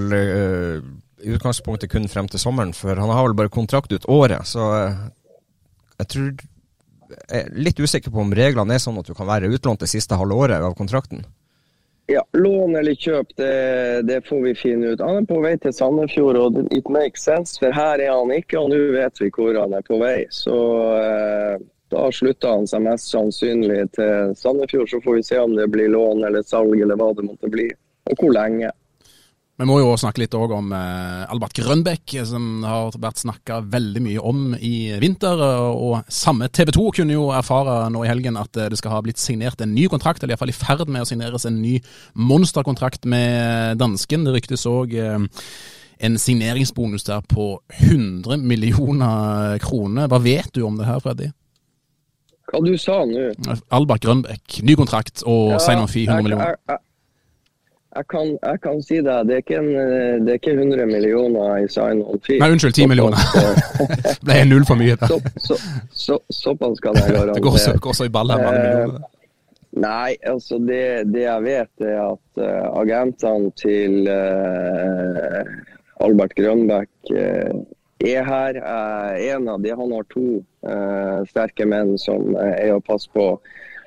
i 1.23 1.34
utgangspunktet 1.34 1.89
kun 1.89 2.10
frem 2.12 2.30
til 2.30 2.41
sommeren? 2.41 2.76
For 2.78 2.93
han 2.93 3.10
har 3.10 3.26
vel 3.26 3.38
bare 3.41 3.54
kontrakt 3.54 3.93
ut 3.95 4.10
året. 4.12 4.45
Så 4.45 4.69
jeg 5.97 6.10
tror 6.12 6.34
er 7.30 7.54
litt 7.56 7.80
usikker 7.80 8.12
på 8.13 8.21
om 8.23 8.34
reglene 8.36 8.76
er 8.76 8.84
sånn 8.84 8.99
at 9.02 9.08
du 9.08 9.15
kan 9.17 9.30
være 9.30 9.52
utlånt 9.54 9.84
det 9.84 9.91
siste 9.91 10.17
halve 10.19 10.38
året 10.45 10.63
av 10.63 10.76
kontrakten? 10.78 11.23
Ja, 12.12 12.23
Lån 12.36 12.76
eller 12.76 12.95
kjøp, 12.99 13.30
det, 13.39 14.02
det, 14.10 14.21
får 14.28 14.41
vi 14.43 14.56
finne 14.60 14.91
ut. 14.91 15.02
Han 15.02 15.21
er 15.21 15.28
på 15.28 15.39
vei 15.43 15.54
til 15.63 15.71
Sandefjord, 15.73 16.36
og 16.36 16.58
it 16.76 16.89
makes 16.91 17.23
sense. 17.23 17.56
For 17.62 17.71
her 17.71 18.02
er 18.04 18.12
han 18.12 18.34
ikke, 18.36 18.60
og 18.60 18.73
nå 18.73 18.80
vet 18.97 19.21
vi 19.23 19.30
hvor 19.32 19.56
han 19.56 19.76
er 19.78 19.86
på 19.88 20.02
vei. 20.02 20.17
Så 20.36 20.58
eh, 20.99 21.56
da 21.93 22.10
slutter 22.12 22.58
han 22.58 22.67
seg 22.67 22.84
mest 22.84 23.08
sannsynlig 23.13 23.86
til 23.95 24.36
Sandefjord. 24.36 24.91
Så 24.91 24.99
får 25.06 25.19
vi 25.21 25.26
se 25.30 25.39
om 25.39 25.56
det 25.56 25.69
blir 25.71 25.93
lån 25.95 26.26
eller 26.28 26.43
salg 26.43 26.76
eller 26.76 26.99
hva 26.99 27.13
det 27.15 27.28
måtte 27.30 27.52
bli, 27.54 27.69
og 28.12 28.19
hvor 28.19 28.36
lenge. 28.36 28.73
Vi 29.63 29.67
må 29.69 29.78
jo 29.80 29.93
snakke 29.95 30.19
litt 30.19 30.34
om 30.36 30.73
eh, 30.76 31.21
Albert 31.32 31.54
Grønbekk, 31.56 32.17
som 32.28 32.65
har 32.67 32.97
vært 32.99 33.21
snakka 33.21 33.62
veldig 33.71 34.02
mye 34.04 34.19
om 34.19 34.41
i 34.60 34.91
vinter. 34.99 35.39
og 35.39 36.10
Samme 36.12 36.49
TV 36.52 36.73
2 36.76 36.89
kunne 36.97 37.15
jo 37.15 37.30
erfare 37.32 37.78
nå 37.93 38.02
i 38.04 38.10
helgen 38.12 38.36
at 38.41 38.52
det 38.60 38.82
skal 38.82 38.97
ha 38.97 38.99
blitt 39.06 39.23
signert 39.23 39.63
en 39.63 39.71
ny 39.71 39.88
kontrakt, 39.88 40.19
eller 40.19 40.36
iallfall 40.36 40.52
i 40.52 40.58
ferd 40.58 40.91
med 40.91 41.06
å 41.06 41.08
signeres 41.08 41.47
en 41.47 41.62
ny 41.63 41.78
monsterkontrakt 42.12 43.08
med 43.08 43.80
dansken. 43.80 44.28
Det 44.28 44.36
ryktes 44.36 44.67
òg 44.67 44.99
eh, 44.99 45.47
en 46.04 46.19
signeringsbonus 46.19 47.08
der 47.08 47.23
på 47.23 47.54
100 47.88 48.43
millioner 48.43 49.63
kroner. 49.63 50.12
Hva 50.12 50.19
vet 50.28 50.52
du 50.52 50.65
om 50.67 50.76
det 50.76 50.91
her, 50.91 50.99
Freddy? 50.99 51.32
Hva 52.52 52.60
du 52.67 52.73
sa 52.76 53.06
nå? 53.08 53.30
Albert 53.71 54.04
Grønbekk, 54.04 54.60
ny 54.67 54.76
kontrakt 54.76 55.23
og 55.23 55.54
ja, 55.56 55.63
sign 55.63 55.88
on 55.88 55.88
fee 55.88 56.04
100 56.04 56.19
millioner. 56.28 56.52
Jeg, 56.52 56.65
jeg, 56.67 56.84
jeg 56.84 56.92
kan, 58.10 58.34
jeg 58.41 58.62
kan, 58.63 58.82
si 58.82 58.99
det. 59.06 59.15
Det 59.29 59.36
er, 59.36 59.41
ikke 59.43 59.58
en, 59.62 59.71
det 60.25 60.34
er 60.34 60.39
ikke 60.41 60.53
100 60.58 60.86
millioner 60.89 61.58
i 61.62 61.67
sign-on 61.69 62.21
fee. 62.25 62.39
Nei, 62.41 62.51
unnskyld, 62.56 62.73
10 62.73 62.88
millioner. 62.89 63.21
det 64.27 64.38
er 64.39 64.47
null 64.49 64.65
for 64.65 64.79
mye. 64.79 64.97
Så, 65.06 65.19
så, 65.38 65.58
så, 65.93 66.19
såpass 66.34 66.82
kan 66.82 66.97
jeg 66.97 67.13
garantere. 67.13 67.38
det 67.38 67.43
går 67.45 67.60
så, 67.62 67.75
går 67.82 67.99
så 67.99 68.10
i 68.10 68.13
ball 68.13 68.34
her 68.34 68.41
med 68.41 68.49
alle 68.51 68.63
millionene. 68.63 69.10
Nei, 69.73 70.15
altså 70.29 70.60
det, 70.62 71.10
det, 71.10 71.23
jeg 71.25 71.45
vet 71.47 71.86
er 71.88 72.01
at 72.03 72.41
uh, 72.41 72.65
agentene 72.77 73.49
til 73.58 74.06
uh, 74.06 75.41
Albert 76.06 76.36
Grønbæk 76.38 76.91
uh, 77.10 77.63
er 78.03 78.27
her. 78.27 78.60
en 79.34 79.47
av 79.49 79.63
de, 79.63 79.73
Han 79.73 79.93
har 79.95 80.06
to 80.12 80.27
sterke 81.29 81.65
menn 81.67 81.93
som 81.99 82.36
er 82.36 82.73
å 82.75 82.82
passe 82.84 83.08
på 83.15 83.25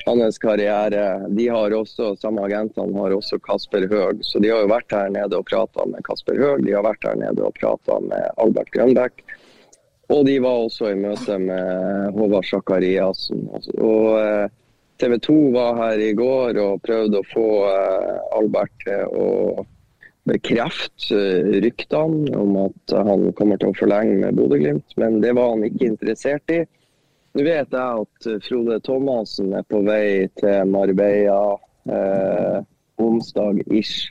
hans 0.07 0.38
karriere. 0.38 1.05
De 1.29 1.49
har 1.49 1.75
også, 1.75 2.14
Samme 2.21 2.45
agentene 2.47 2.95
har 2.99 3.14
også 3.16 3.38
Kasper 3.42 3.88
Høeg. 3.90 4.23
Så 4.27 4.42
de 4.42 4.53
har 4.53 4.62
jo 4.64 4.71
vært 4.71 4.95
her 4.95 5.11
nede 5.14 5.38
og 5.38 5.49
prata 5.51 5.87
med 5.90 6.05
Kasper 6.07 6.38
Høeg. 6.40 6.66
De 6.66 6.77
har 6.77 6.87
vært 6.87 7.07
her 7.09 7.19
nede 7.21 7.45
og 7.47 7.57
prata 7.59 7.99
med 8.05 8.31
Albert 8.42 8.71
Grønbæk. 8.77 9.25
Og 10.14 10.27
de 10.29 10.37
var 10.42 10.66
også 10.66 10.92
i 10.92 10.99
møte 11.01 11.38
med 11.42 12.14
Håvard 12.14 12.47
Sakariassen. 12.47 13.49
Og 13.83 14.12
eh, 14.21 14.53
TV 15.03 15.16
2 15.27 15.38
var 15.57 15.81
her 15.81 16.03
i 16.05 16.12
går 16.16 16.61
og 16.62 16.85
prøvde 16.87 17.21
å 17.21 17.31
få 17.33 17.49
eh, 17.73 18.12
Albert 18.38 18.85
til 18.85 19.19
å 19.19 19.64
bekrefte 20.27 21.19
eh, 21.19 21.51
ryktene 21.64 22.38
om 22.38 22.55
at 22.69 22.95
han 23.09 23.29
kommer 23.38 23.59
til 23.59 23.73
å 23.73 23.79
forlenge 23.79 24.21
med 24.23 24.38
Bodø-Glimt, 24.38 24.95
men 25.01 25.21
det 25.25 25.35
var 25.38 25.53
han 25.55 25.66
ikke 25.66 25.90
interessert 25.90 26.55
i. 26.55 26.62
Nå 27.37 27.44
vet 27.44 27.75
jeg 27.75 28.03
at 28.03 28.27
Frode 28.46 28.79
Thomassen 28.81 29.51
er 29.59 29.64
på 29.68 29.83
vei 29.85 30.25
til 30.40 30.70
Marbella 30.72 31.40
eh, 31.85 32.62
onsdag 32.96 33.61
ish. 33.77 34.07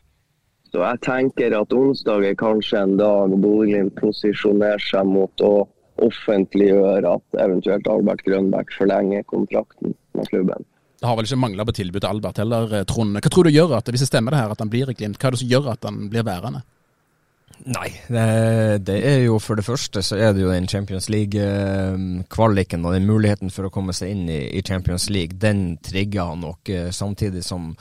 Så 0.69 0.83
jeg 0.83 1.01
tenker 1.01 1.55
at 1.57 1.73
onsdag 1.73 2.27
er 2.29 2.38
kanskje 2.38 2.83
en 2.83 2.93
dag 2.99 3.33
Bodø-Glimt 3.33 3.95
posisjonerer 3.97 4.83
seg 4.83 5.09
mot 5.09 5.41
å 5.41 5.55
offentliggjøre 6.05 7.15
at 7.17 7.41
eventuelt 7.47 7.89
Albert 7.89 8.21
Grønbæk 8.27 8.75
forlenger 8.77 9.25
kontrakten 9.31 9.97
med 10.13 10.29
klubben. 10.29 10.69
Det 10.99 11.09
har 11.09 11.17
vel 11.17 11.25
ikke 11.25 11.41
mangla 11.41 11.65
på 11.65 11.77
tilbud 11.79 12.03
til 12.03 12.11
Albert 12.11 12.43
heller, 12.43 12.77
Trond. 12.85 13.17
Hva 13.17 13.31
tror 13.33 13.49
du 13.49 13.55
gjør 13.55 13.73
at, 13.79 13.89
hvis 13.89 14.05
det 14.05 14.11
stemmer 14.11 14.35
det 14.35 14.43
her, 14.43 14.53
at 14.53 14.61
han 14.61 14.69
blir 14.69 14.91
i 14.91 14.97
Glimt? 14.99 15.17
Hva 15.17 15.31
er 15.31 15.35
det 15.35 15.41
som 15.41 15.49
gjør 15.49 15.73
at 15.73 15.89
han 15.89 16.05
blir 16.13 16.27
værende? 16.27 16.61
Nei, 17.63 17.87
det, 18.07 18.25
det, 18.85 18.95
er 19.09 19.21
jo 19.23 19.39
for 19.41 19.57
det 19.57 19.65
første 19.65 20.03
så 20.05 20.17
er 20.21 20.33
det 20.35 20.43
jo 20.43 20.51
den 20.51 20.67
Champions 20.69 21.07
League-kvaliken 21.09 22.83
og 22.85 22.93
den 22.93 23.07
muligheten 23.07 23.53
for 23.53 23.67
å 23.67 23.71
komme 23.73 23.95
seg 23.95 24.11
inn 24.13 24.27
i 24.29 24.61
Champions 24.65 25.07
League. 25.09 25.39
Den 25.41 25.77
trigger 25.83 26.29
han 26.29 26.43
nok, 26.45 26.69
eh, 26.69 26.91
samtidig 26.93 27.41
som 27.47 27.71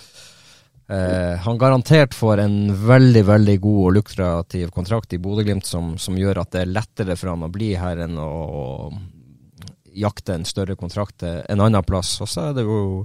eh, 0.89 1.35
han 1.45 1.61
garantert 1.61 2.17
får 2.17 2.45
en 2.47 2.57
veldig 2.87 3.25
veldig 3.29 3.59
god 3.67 3.83
og 3.83 3.93
lukrativ 3.99 4.73
kontrakt 4.73 5.13
i 5.13 5.21
Bodø-Glimt 5.21 5.69
som, 5.69 5.99
som, 6.01 6.17
gjør 6.17 6.45
at 6.45 6.55
det 6.55 6.65
er 6.65 6.73
lettere 6.73 7.19
for 7.21 7.35
han 7.35 7.45
å 7.45 7.53
bli 7.53 7.75
her 7.77 8.07
enn 8.07 8.17
å, 8.17 8.31
å 8.31 8.65
jakte 9.95 10.39
en 10.39 10.49
større 10.49 10.79
kontrakt 10.81 11.27
en 11.27 11.61
annen 11.61 11.85
plass. 11.85 12.17
Og 12.25 12.31
så 12.31 12.49
er 12.49 12.57
det 12.57 12.65
jo 12.65 13.05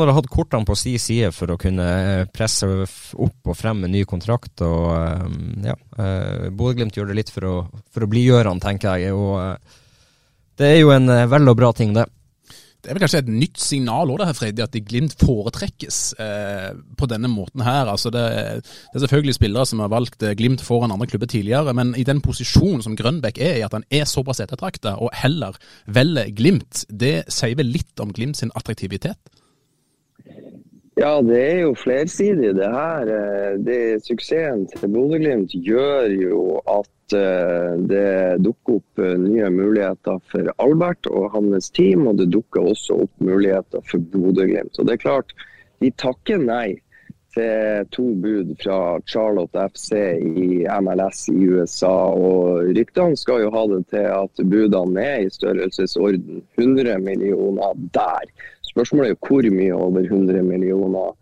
han 0.00 0.10
har 0.10 0.18
hatt 0.18 0.30
kortene 0.32 0.66
på 0.66 0.76
si 0.78 0.96
side 1.02 1.30
for 1.36 1.54
å 1.54 1.58
kunne 1.60 1.84
eh, 1.84 2.26
presse 2.32 2.66
opp 2.66 3.52
og 3.52 3.56
frem 3.58 3.84
en 3.84 3.94
ny 3.94 4.04
kontrakt. 4.08 4.64
og 4.64 4.90
eh, 4.96 5.38
ja, 5.70 5.78
eh, 5.98 6.50
Bodø-Glimt 6.50 6.96
gjør 6.98 7.12
det 7.12 7.20
litt 7.20 7.32
for 7.34 7.48
å, 7.48 7.54
for 7.92 8.06
å 8.06 8.10
blidgjøre 8.10 8.50
han, 8.50 8.62
tenker 8.62 9.00
jeg. 9.00 9.14
og 9.14 9.58
Det 10.58 10.70
er 10.72 10.82
jo 10.82 10.92
en 10.94 11.10
vel 11.30 11.52
og 11.52 11.58
bra 11.60 11.72
ting, 11.76 11.94
det. 11.96 12.06
Det 12.84 12.90
er 12.92 12.98
vel 12.98 13.00
kanskje 13.06 13.20
et 13.22 13.28
nytt 13.32 13.60
signal 13.64 14.10
også, 14.12 14.18
det 14.20 14.26
her, 14.28 14.36
Freddy, 14.36 14.62
at 14.66 14.74
Glimt 14.84 15.14
foretrekkes 15.16 15.98
eh, 16.20 16.66
på 17.00 17.08
denne 17.08 17.30
måten 17.32 17.62
her. 17.64 17.88
Altså 17.88 18.12
det, 18.12 18.24
det, 18.60 18.98
er 18.98 19.04
selvfølgelig 19.06 19.36
spillere 19.38 19.64
som 19.70 19.80
har 19.80 19.92
valgt 19.92 20.26
Glimt 20.36 20.60
foran 20.60 20.92
andre 20.92 21.08
klubber 21.08 21.30
tidligere, 21.32 21.72
men 21.72 21.94
i 21.96 22.04
den 22.04 22.20
posisjonen 22.20 22.84
som 22.84 22.96
Grønbæk 22.98 23.40
er 23.40 23.56
i, 23.56 23.64
at 23.64 23.72
han 23.72 23.88
er 23.88 24.04
såpass 24.04 24.42
ettertrakta 24.44 24.98
og 25.00 25.16
heller 25.16 25.56
velger 25.88 26.28
Glimt, 26.36 26.84
det 26.92 27.22
sier 27.32 27.56
vel 27.56 27.72
litt 27.72 28.04
om 28.04 28.12
Glimt 28.12 28.36
sin 28.42 28.52
attraktivitet? 28.52 29.16
Ja, 30.94 31.18
det 31.26 31.38
er 31.42 31.60
jo 31.64 31.72
flersidig 31.74 32.52
det 32.54 32.68
her. 32.70 33.08
Eh, 33.10 33.54
det, 33.66 33.78
suksessen 34.06 34.68
til 34.70 34.92
Bodø-Glimt 34.94 35.56
gjør 35.66 36.12
jo 36.14 36.42
at 36.70 37.16
uh, 37.18 37.74
det 37.90 38.44
dukker 38.46 38.78
opp 38.78 39.02
uh, 39.02 39.16
nye 39.18 39.50
muligheter 39.50 40.20
for 40.30 40.52
Albert 40.62 41.10
og 41.10 41.32
hans 41.34 41.72
team, 41.74 42.06
og 42.06 42.22
det 42.22 42.28
dukker 42.30 42.70
også 42.70 43.00
opp 43.08 43.26
muligheter 43.26 43.82
for 43.90 44.06
Bodø-Glimt. 44.14 44.78
Og 44.78 44.86
det 44.86 44.94
er 44.94 45.02
klart, 45.02 45.34
de 45.82 45.90
takker 45.98 46.38
nei 46.38 46.76
til 47.34 47.90
to 47.90 48.04
bud 48.22 48.54
fra 48.62 48.78
Charlotte 49.10 49.66
FC 49.74 49.98
i 50.22 50.62
MLS 50.78 51.26
i 51.32 51.48
USA. 51.50 51.94
Og 52.14 52.70
ryktene 52.76 53.18
skal 53.18 53.42
jo 53.42 53.52
ha 53.54 53.66
det 53.72 53.82
til 53.90 54.06
at 54.14 54.44
budene 54.50 55.02
er 55.02 55.26
i 55.26 55.32
størrelsesorden 55.34 56.44
100 56.54 57.00
millioner 57.02 57.74
der. 57.98 58.30
Spørsmålet 58.74 59.06
er 59.06 59.14
jo 59.14 59.28
hvor 59.28 59.46
mye 59.54 59.74
over 59.74 60.06
100 60.08 60.42
millioner 60.42 61.12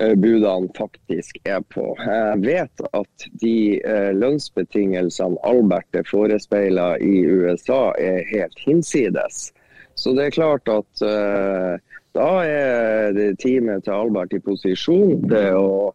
eh, 0.00 0.16
budene 0.18 0.70
faktisk 0.76 1.38
er 1.46 1.62
på. 1.70 1.84
Jeg 2.02 2.40
vet 2.42 2.82
at 2.90 3.26
de 3.42 3.56
eh, 3.78 4.10
lønnsbetingelsene 4.18 5.38
Albert 5.46 5.94
er 5.94 6.08
forespeila 6.10 6.96
i 6.98 7.22
USA 7.26 7.92
er 7.98 8.26
helt 8.32 8.58
hinsides. 8.66 9.52
Så 9.94 10.14
det 10.16 10.26
er 10.26 10.36
klart 10.36 10.68
at 10.70 11.02
uh, 11.04 11.76
da 12.16 12.28
er 12.46 13.18
teamet 13.42 13.84
til 13.84 13.92
Albert 13.92 14.32
i 14.32 14.40
posisjon 14.40 15.26
til 15.28 15.58
å 15.58 15.90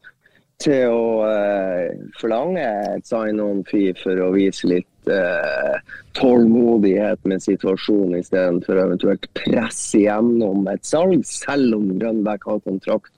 til 0.64 0.92
å 0.92 1.06
uh, 1.28 1.92
forlange 2.20 2.64
et 2.96 3.08
sign-on-fee 3.10 3.96
for 4.00 4.22
å 4.24 4.32
vise 4.36 4.70
litt 4.70 5.12
uh, 5.12 5.76
tålmodighet 6.18 7.22
med 7.28 7.44
situasjonen, 7.44 8.20
istedenfor 8.22 8.80
eventuelt 8.86 9.28
presse 9.38 10.02
igjennom 10.04 10.68
et 10.72 10.86
salg, 10.88 11.26
selv 11.28 11.78
om 11.80 11.90
Grønbæk 12.00 12.48
har 12.50 12.64
kontrakt 12.68 13.12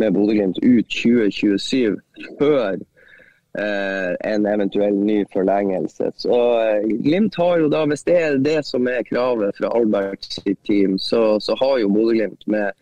med 0.00 0.16
Bodø-Glimt 0.16 0.60
ut 0.62 0.90
2027, 0.90 1.96
før 2.40 2.82
Uh, 3.54 4.16
en 4.26 4.48
eventuell 4.50 4.96
ny 4.98 5.20
forlengelse. 5.30 6.08
Så 6.18 6.34
uh, 6.58 6.88
Glimt 7.04 7.36
har 7.38 7.60
jo 7.62 7.68
da, 7.70 7.84
Hvis 7.86 8.02
det 8.02 8.16
er 8.18 8.40
det 8.42 8.56
som 8.66 8.88
er 8.90 9.06
kravet 9.06 9.54
fra 9.60 9.70
Albert 9.78 10.26
sitt 10.26 10.58
team, 10.66 10.96
så, 10.98 11.36
så 11.38 11.54
har 11.60 11.76
jo 11.78 11.92
Bodø-Glimt 11.94 12.42
med 12.50 12.74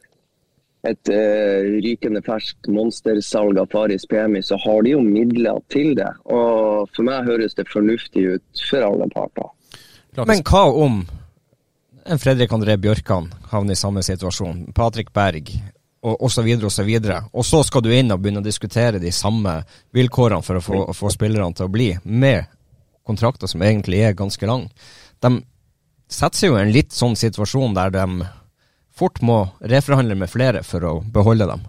et 0.88 1.10
uh, 1.14 1.78
rykende 1.84 2.22
ferskt 2.26 2.68
monstersalg 2.72 3.60
av 3.62 3.70
Faris 3.70 4.06
PMI, 4.10 4.42
så 4.42 4.58
har 4.64 4.82
de 4.82 4.96
jo 4.96 5.02
midler 5.04 5.60
til 5.70 5.94
det. 5.98 6.10
Og 6.26 6.88
for 6.94 7.06
meg 7.06 7.28
høres 7.28 7.54
det 7.58 7.68
fornuftig 7.70 8.26
ut 8.34 8.64
for 8.70 8.86
alle 8.86 9.06
parter. 9.14 9.50
Men 10.18 10.42
hva 10.44 10.64
om 10.84 11.04
en 12.02 12.18
Fredrik 12.18 12.50
André 12.52 12.76
Bjørkan 12.82 13.30
havner 13.52 13.76
i 13.76 13.78
samme 13.78 14.02
situasjon, 14.02 14.66
Patrick 14.74 15.12
Berg 15.14 15.52
og 16.02 16.24
osv., 16.26 16.48
osv., 16.66 16.90
og, 16.98 17.30
og 17.30 17.46
så 17.46 17.62
skal 17.62 17.84
du 17.84 17.92
inn 17.94 18.10
og 18.10 18.18
begynne 18.22 18.42
å 18.42 18.46
diskutere 18.46 18.98
de 18.98 19.12
samme 19.14 19.60
vilkårene 19.94 20.42
for 20.42 20.58
å 20.58 20.64
få, 20.64 20.82
få 20.98 21.12
spillerne 21.14 21.54
til 21.54 21.68
å 21.68 21.72
bli, 21.72 21.92
med 22.02 22.50
kontrakter 23.06 23.50
som 23.50 23.62
egentlig 23.62 24.02
er 24.02 24.18
ganske 24.18 24.46
lang. 24.46 24.66
De 25.22 25.36
setter 26.10 26.40
seg 26.42 26.50
jo 26.50 26.58
i 26.58 26.64
en 26.64 26.74
litt 26.74 26.94
sånn 26.94 27.14
situasjon 27.18 27.78
der 27.78 27.94
de 27.94 28.06
fort 28.94 29.22
må 29.24 29.44
reforhandle 29.72 30.16
med 30.18 30.30
flere 30.32 30.62
for 30.66 30.84
å 30.88 30.96
beholde 31.14 31.48
dem? 31.50 31.64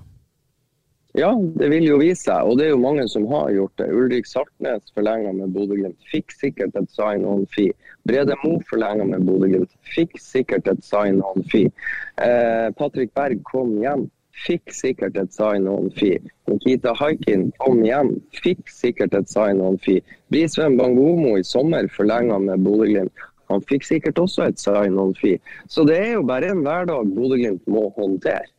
Ja, 1.13 1.29
det 1.59 1.67
vil 1.69 1.85
jo 1.85 1.99
vise 2.01 2.23
seg, 2.23 2.47
og 2.49 2.57
det 2.57 2.65
er 2.65 2.71
jo 2.71 2.81
mange 2.81 3.05
som 3.11 3.27
har 3.29 3.51
gjort 3.53 3.75
det. 3.77 3.91
Ulrik 3.93 4.25
Saltnes 4.25 4.95
forlenga 4.95 5.29
med 5.37 5.53
Bodø-Glimt, 5.53 5.99
fikk 6.09 6.33
sikkert 6.33 6.73
et 6.79 6.89
sign-on-fee. 6.89 7.75
Brede 8.09 8.33
Mo 8.41 8.55
forlenga 8.69 9.05
med 9.11 9.27
Bodø-Glimt, 9.27 9.69
fikk 9.93 10.17
sikkert 10.17 10.71
et 10.71 10.81
sign-on-fee. 10.87 11.69
Eh, 12.17 12.67
Patrick 12.79 13.13
Berg 13.13 13.45
kom 13.51 13.77
hjem 13.83 14.07
fikk 14.41 14.73
sikkert 14.73 15.17
et 15.19 15.33
sign 15.33 15.67
on 15.69 15.91
fee. 15.97 16.19
Nikita 16.49 16.93
Haikin 16.97 17.51
kom 17.63 17.83
hjem, 17.85 18.15
fikk 18.43 18.65
sikkert 18.71 19.13
et 19.17 19.29
sign 19.31 19.61
on 19.63 19.77
fee. 19.85 20.03
Brisveen 20.33 20.77
Bangomo 20.79 21.37
i 21.37 21.45
sommer 21.47 21.87
forlenga 21.93 22.39
med 22.41 22.65
Bodø-Glimt. 22.65 23.13
Han 23.53 23.63
fikk 23.69 23.87
sikkert 23.87 24.19
også 24.21 24.49
et 24.49 24.61
sign 24.61 24.97
on 24.99 25.15
fee. 25.19 25.39
Så 25.69 25.85
det 25.87 25.99
er 26.01 26.11
jo 26.17 26.25
bare 26.27 26.51
en 26.51 26.65
hverdag 26.65 27.13
Bodø-Glimt 27.15 27.69
må 27.71 27.87
håndtere. 27.97 28.49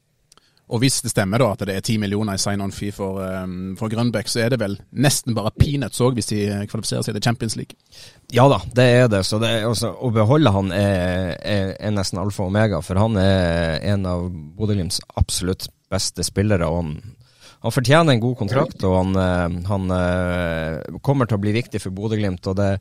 Og 0.73 0.81
hvis 0.81 1.03
det 1.05 1.13
stemmer 1.13 1.43
da 1.43 1.51
at 1.53 1.63
det 1.69 1.75
er 1.77 1.83
ti 1.85 1.99
millioner 2.01 2.39
i 2.39 2.41
sign-on 2.41 2.73
fee 2.73 2.93
for, 2.95 3.21
um, 3.21 3.75
for 3.77 3.93
Grønbæk, 3.93 4.31
så 4.33 4.47
er 4.47 4.55
det 4.55 4.59
vel 4.63 4.79
nesten 4.97 5.37
bare 5.37 5.53
peanuts 5.61 6.01
òg 6.01 6.17
hvis 6.17 6.31
de 6.31 6.39
kvalifiserer 6.71 7.05
seg 7.05 7.19
til 7.19 7.25
Champions 7.27 7.57
League? 7.61 7.77
Ja 8.33 8.47
da, 8.49 8.63
det 8.77 8.87
er 9.03 9.11
det. 9.13 9.21
Så 9.29 9.39
det 9.43 9.51
er 9.53 9.69
også, 9.69 9.93
å 9.93 10.09
beholde 10.15 10.55
han 10.55 10.73
er, 10.73 11.35
er, 11.37 11.75
er, 11.77 11.93
nesten 11.93 12.23
alfa 12.23 12.47
og 12.47 12.55
omega, 12.55 12.81
for 12.85 13.01
han 13.01 13.21
er 13.21 13.85
en 13.93 14.09
av 14.09 14.31
Bodø-Glimts 14.33 15.03
absolutt 15.21 15.69
beste 15.93 16.25
spillere. 16.25 16.65
og 16.65 16.81
han, 16.81 16.97
han 17.67 17.77
fortjener 17.77 18.17
en 18.17 18.25
god 18.25 18.39
kontrakt, 18.41 18.81
og 18.89 18.97
han, 19.03 19.15
eh, 19.21 19.61
han 19.69 19.97
eh, 20.01 21.01
kommer 21.05 21.29
til 21.29 21.37
å 21.37 21.45
bli 21.45 21.55
viktig 21.61 21.83
for 21.85 21.93
Bodø-Glimt. 21.97 22.49
og 22.49 22.57
det 22.63 22.73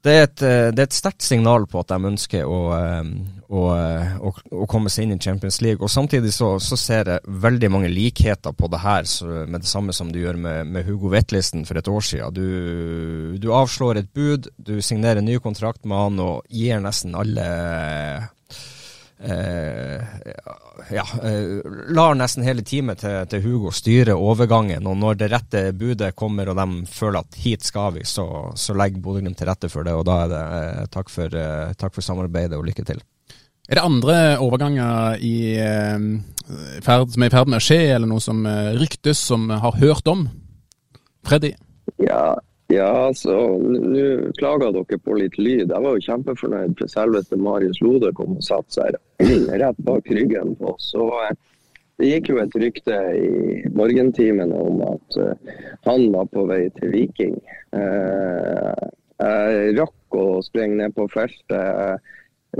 det 0.00 0.12
er, 0.12 0.22
et, 0.24 0.42
eh, 0.46 0.70
et 0.72 0.94
sterkt 0.96 1.24
signal 1.24 1.66
på 1.68 1.82
at 1.82 1.90
de 1.92 2.08
ønsker 2.08 2.48
å, 2.48 2.60
eh, 2.72 3.10
å, 3.52 3.64
eh, 3.74 4.14
å, 4.16 4.32
å, 4.62 4.68
komme 4.70 4.88
seg 4.92 5.04
inn 5.04 5.18
i 5.18 5.20
Champions 5.20 5.60
League. 5.60 5.84
Og 5.84 5.92
Samtidig 5.92 6.32
så, 6.32 6.54
så 6.62 6.78
ser 6.80 7.10
jeg 7.12 7.36
veldig 7.44 7.70
mange 7.74 7.90
likheter 7.92 8.56
på 8.56 8.70
det 8.72 8.80
her 8.80 9.04
med 9.44 9.60
det 9.60 9.68
samme 9.68 9.92
som 9.96 10.08
du 10.12 10.22
gjør 10.22 10.40
med, 10.40 10.72
med 10.72 10.88
Hugo 10.88 11.12
Vetlisten 11.12 11.66
for 11.68 11.76
et 11.76 11.92
år 11.92 12.06
siden. 12.06 12.32
Du, 12.32 13.36
du 13.42 13.50
avslår 13.52 14.00
et 14.00 14.12
bud, 14.16 14.48
du 14.56 14.78
signerer 14.80 15.20
en 15.20 15.28
ny 15.28 15.36
kontrakt 15.42 15.84
med 15.84 16.00
han 16.00 16.24
og 16.24 16.48
gir 16.48 16.80
nesten 16.80 17.16
alle 17.18 17.50
ja, 19.20 21.04
eh, 21.22 21.60
lar 21.92 22.14
nesten 22.16 22.44
hele 22.44 22.62
teamet 22.64 23.02
til, 23.02 23.18
til, 23.28 23.42
Hugo 23.44 23.72
styre 23.74 24.16
overgangen. 24.16 24.86
Og 24.88 24.96
når 24.96 25.20
det 25.20 25.30
rette 25.32 25.62
budet 25.76 26.14
kommer 26.16 26.48
og 26.48 26.56
de 26.56 26.86
føler 26.88 27.20
at 27.20 27.40
hit 27.42 27.66
skal 27.66 27.98
vi, 27.98 28.04
så, 28.08 28.26
så 28.56 28.76
legger 28.76 29.02
Bodø-Glimt 29.04 29.38
til 29.40 29.50
rette 29.50 29.68
for 29.72 29.86
det. 29.86 29.94
Og 29.96 30.06
da 30.08 30.22
er 30.24 30.32
det 30.32 30.42
eh, 30.58 30.84
takk 30.96 31.12
for, 31.12 31.36
eh, 31.36 31.72
takk 31.78 31.96
for, 31.96 32.04
samarbeidet 32.04 32.58
og 32.58 32.66
lykke 32.68 32.86
til. 32.88 33.02
Er 33.70 33.78
det 33.78 33.86
andre 33.86 34.18
overganger 34.42 35.20
i, 35.22 35.34
eh, 35.60 35.98
ferd, 36.82 37.12
som 37.12 37.22
er 37.22 37.30
i 37.30 37.34
ferd 37.34 37.50
med 37.52 37.60
å 37.60 37.64
skje, 37.64 37.80
eller 37.94 38.10
noe 38.10 38.24
som 38.24 38.44
eh, 38.48 38.72
ryktes, 38.80 39.20
som 39.30 39.50
har 39.52 39.78
hørt 39.82 40.08
om? 40.10 40.28
Freddy? 41.28 41.52
Ja, 42.00 42.38
ja, 42.70 42.88
altså, 43.08 43.34
nå 43.58 44.32
klaga 44.38 44.70
dere 44.74 44.98
på 45.02 45.16
litt 45.18 45.36
lyd. 45.40 45.72
Jeg 45.72 45.82
var 45.82 45.96
jo 45.96 46.04
kjempefornøyd 46.06 46.76
for 46.78 46.92
selveste 46.92 47.38
Marius 47.40 47.80
Lode 47.82 48.12
kom 48.14 48.36
og 48.36 48.46
satte 48.46 48.76
seg 48.76 48.98
rett 49.62 49.80
bak 49.86 50.06
ryggen 50.06 50.54
på 50.60 50.74
oss. 50.76 50.92
Så 50.92 51.08
eh, 51.24 51.32
det 51.98 52.12
gikk 52.12 52.30
jo 52.30 52.38
et 52.40 52.54
rykte 52.62 53.00
i 53.18 53.64
morgentimene 53.76 54.56
om 54.56 54.78
at 54.86 55.18
uh, 55.20 55.58
han 55.84 56.06
var 56.14 56.30
på 56.32 56.46
vei 56.48 56.62
til 56.78 56.94
Viking. 56.94 57.34
Uh, 57.76 58.88
jeg 59.20 59.74
rakk 59.76 60.16
å 60.16 60.24
sprenge 60.46 60.78
ned 60.78 60.94
på 60.96 61.04
feltet. 61.12 62.06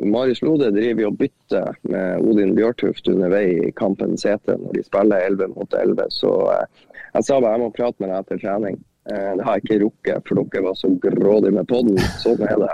Marius 0.04 0.42
Lode 0.44 0.68
driver 0.74 1.08
og 1.08 1.16
bytter 1.22 1.78
med 1.88 2.26
Odin 2.28 2.52
Bjørtuft 2.58 3.08
undervei 3.10 3.46
i 3.70 3.72
kampen 3.78 4.12
CT 4.20 4.58
når 4.58 4.76
de 4.76 4.84
spiller 4.84 5.24
11 5.30 5.54
mot 5.54 5.72
11. 5.72 6.04
Så 6.18 6.34
jeg 6.50 7.26
sa 7.26 7.40
bare 7.40 7.56
jeg 7.56 7.64
må 7.64 7.72
prate 7.74 7.96
med 8.02 8.12
deg 8.12 8.20
etter 8.20 8.44
trening. 8.44 8.78
Eh, 9.10 9.32
det 9.38 9.46
har 9.46 9.58
jeg 9.58 9.66
ikke 9.66 9.80
rukket, 9.84 10.28
for 10.28 10.42
dere 10.42 10.66
var 10.68 10.78
så 10.78 10.92
grådige 11.02 11.56
med 11.56 11.68
podden. 11.70 11.98
Sånn 12.22 12.46
er 12.46 12.56
det. 12.62 12.70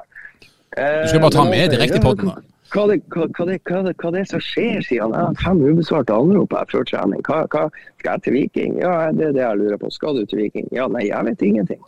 Du 0.77 1.09
skal 1.09 1.23
bare 1.25 1.37
ta 1.39 1.47
med 1.49 1.73
direkte 1.73 2.01
i 2.01 2.05
podden, 2.05 2.33
da. 2.35 2.53
Hva 2.75 2.83
det, 2.91 2.97
hva, 3.15 3.29
hva, 3.31 3.45
det, 3.47 3.61
hva, 3.69 3.81
det, 3.87 3.93
hva 4.03 4.11
det 4.13 4.25
som 4.29 4.43
skjer, 4.43 4.81
sier 4.85 5.05
han. 5.05 5.15
Jeg 5.15 5.29
har 5.29 5.37
fem 5.45 5.61
ubesvarte 5.63 6.15
anrop 6.17 6.53
her 6.57 6.67
før 6.73 6.89
trening. 6.89 7.23
Hva, 7.25 7.45
hva, 7.53 7.69
skal 8.01 8.17
jeg 8.17 8.25
til 8.25 8.37
Viking? 8.37 8.81
Ja, 8.83 8.97
det 9.15 9.29
er 9.31 9.37
det 9.37 9.45
jeg 9.45 9.61
lurer 9.63 9.79
på. 9.81 9.91
Skal 9.95 10.19
du 10.19 10.27
til 10.27 10.43
Viking? 10.43 10.67
Ja, 10.75 10.89
nei, 10.91 11.07
jeg 11.07 11.29
vet 11.31 11.45
ingenting, 11.47 11.85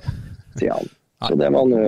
sier 0.60 0.76
han. 0.78 0.92
Så 1.26 1.34
det 1.34 1.50
var 1.50 1.66
nå 1.66 1.82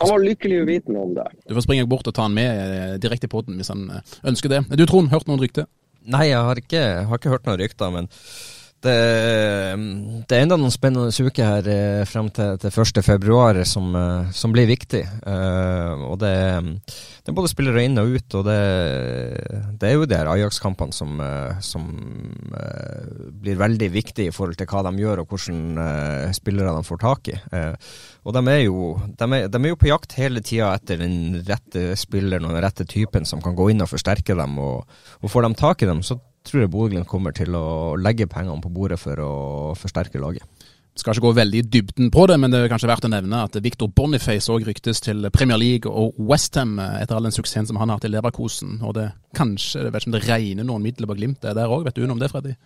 han 0.00 0.08
var 0.08 0.22
lykkelig 0.24 0.62
uvitende 0.64 1.00
om 1.00 1.10
det. 1.12 1.26
Du 1.44 1.52
får 1.52 1.66
springe 1.66 1.84
bort 1.88 2.06
og 2.08 2.14
ta 2.16 2.24
han 2.24 2.32
med 2.32 2.48
eh, 2.48 2.94
direkte 3.02 3.28
i 3.28 3.32
poden 3.32 3.58
hvis 3.60 3.68
han 3.68 3.82
eh, 3.92 4.14
ønsker 4.30 4.48
det. 4.48 4.62
Du 4.80 4.86
Trond, 4.88 5.10
hørt 5.12 5.28
noen 5.28 5.42
rykter? 5.42 5.66
Nei, 6.08 6.30
jeg 6.30 6.40
har 6.40 6.56
ikke, 6.56 6.84
har 7.10 7.20
ikke 7.20 7.34
hørt 7.34 7.44
noen 7.44 7.60
rykter. 7.60 7.92
men 7.92 8.08
det, 8.80 8.96
det, 10.24 10.36
er 10.36 10.44
enda 10.46 10.56
noen 10.56 10.72
spennende 10.72 11.12
uker 11.12 11.44
her 11.44 11.66
eh, 11.68 12.02
frem 12.08 12.30
til, 12.32 12.56
til 12.62 12.72
1.2 12.72 13.64
som, 13.68 13.90
eh, 13.96 14.30
som 14.32 14.54
blir 14.54 14.70
viktig. 14.70 15.02
Eh, 15.04 16.04
og 16.06 16.16
det, 16.22 16.32
det, 16.88 17.28
er 17.28 17.36
både 17.36 17.50
spillere 17.52 17.84
inn 17.84 18.00
og 18.00 18.14
ut, 18.16 18.36
og 18.40 18.46
det, 18.48 18.60
det 19.82 19.90
er 19.90 19.98
jo 19.98 20.06
de 20.08 20.16
her 20.16 20.30
Ajax-kampene 20.32 20.96
som, 20.96 21.20
eh, 21.20 21.60
som 21.64 21.90
eh, 22.56 23.12
blir 23.42 23.60
veldig 23.60 23.90
viktige 23.92 24.32
i 24.32 24.34
forhold 24.34 24.56
til 24.56 24.70
hva 24.72 24.86
de 24.88 24.94
gjør 25.04 25.26
og 25.26 25.36
eh, 25.36 26.32
spillere 26.40 26.72
de 26.78 26.88
får 26.88 27.02
tak 27.04 27.32
i. 27.34 27.36
og 28.24 28.32
de 28.36 28.44
er, 28.48 28.62
jo, 28.64 28.94
de, 29.04 29.28
er, 29.28 29.52
de 29.52 29.60
er 29.60 29.74
jo 29.74 29.80
på 29.80 29.92
jakt 29.92 30.16
hele 30.16 30.40
tida 30.40 30.72
etter 30.78 31.04
den 31.04 31.42
rette 31.44 31.92
spilleren 32.00 32.48
og 32.48 32.56
den 32.56 32.64
rette 32.64 32.88
typen 32.88 33.28
som 33.28 33.44
kan 33.44 33.56
gå 33.58 33.70
inn 33.74 33.84
og 33.84 33.92
forsterke 33.92 34.36
dem. 34.36 34.56
Og, 34.60 34.88
og 35.20 35.32
får 35.32 35.46
de 35.46 35.54
tak 35.60 35.84
i 35.84 35.92
dem, 35.92 36.00
så 36.06 36.16
tror 36.50 36.64
jeg 36.64 36.72
Bodø-Glimt 36.72 37.08
kommer 37.10 37.34
til 37.36 37.54
å 37.56 37.96
legge 38.00 38.28
pengene 38.30 38.62
på 38.64 38.72
bordet 38.74 39.00
for 39.00 39.22
å 39.22 39.32
forsterke 39.78 40.20
laget. 40.22 40.44
Skal 40.98 41.14
ikke 41.14 41.28
gå 41.28 41.36
veldig 41.38 41.60
i 41.60 41.66
dybden 41.72 42.10
på 42.12 42.24
det, 42.26 42.36
men 42.42 42.50
det 42.52 42.64
er 42.64 42.72
kanskje 42.72 42.90
verdt 42.90 43.06
å 43.06 43.12
nevne 43.12 43.44
at 43.46 43.54
Victor 43.62 43.88
Boniface 43.94 44.50
òg 44.52 44.66
ryktes 44.66 45.00
til 45.04 45.28
Premier 45.32 45.60
League 45.60 45.88
og 45.88 46.18
Westham 46.18 46.74
etter 46.82 47.16
all 47.16 47.28
den 47.28 47.36
suksessen 47.36 47.70
som 47.70 47.78
han 47.80 47.88
har 47.88 48.00
hatt 48.00 48.08
i 48.08 48.10
Leverkosen. 48.10 48.80
Og 48.82 48.96
det 48.98 49.06
kanskje, 49.38 49.86
jeg 49.86 49.94
vet 49.94 50.02
ikke 50.02 50.10
om 50.10 50.16
det 50.18 50.26
regner 50.26 50.66
noen 50.66 50.84
midler 50.84 51.08
på 51.08 51.16
Glimt 51.16 51.40
det 51.46 51.54
der 51.56 51.72
òg, 51.72 51.86
vet 51.86 51.96
du 51.96 52.04
noe 52.04 52.18
om 52.18 52.20
det, 52.20 52.32
Freddy? 52.34 52.56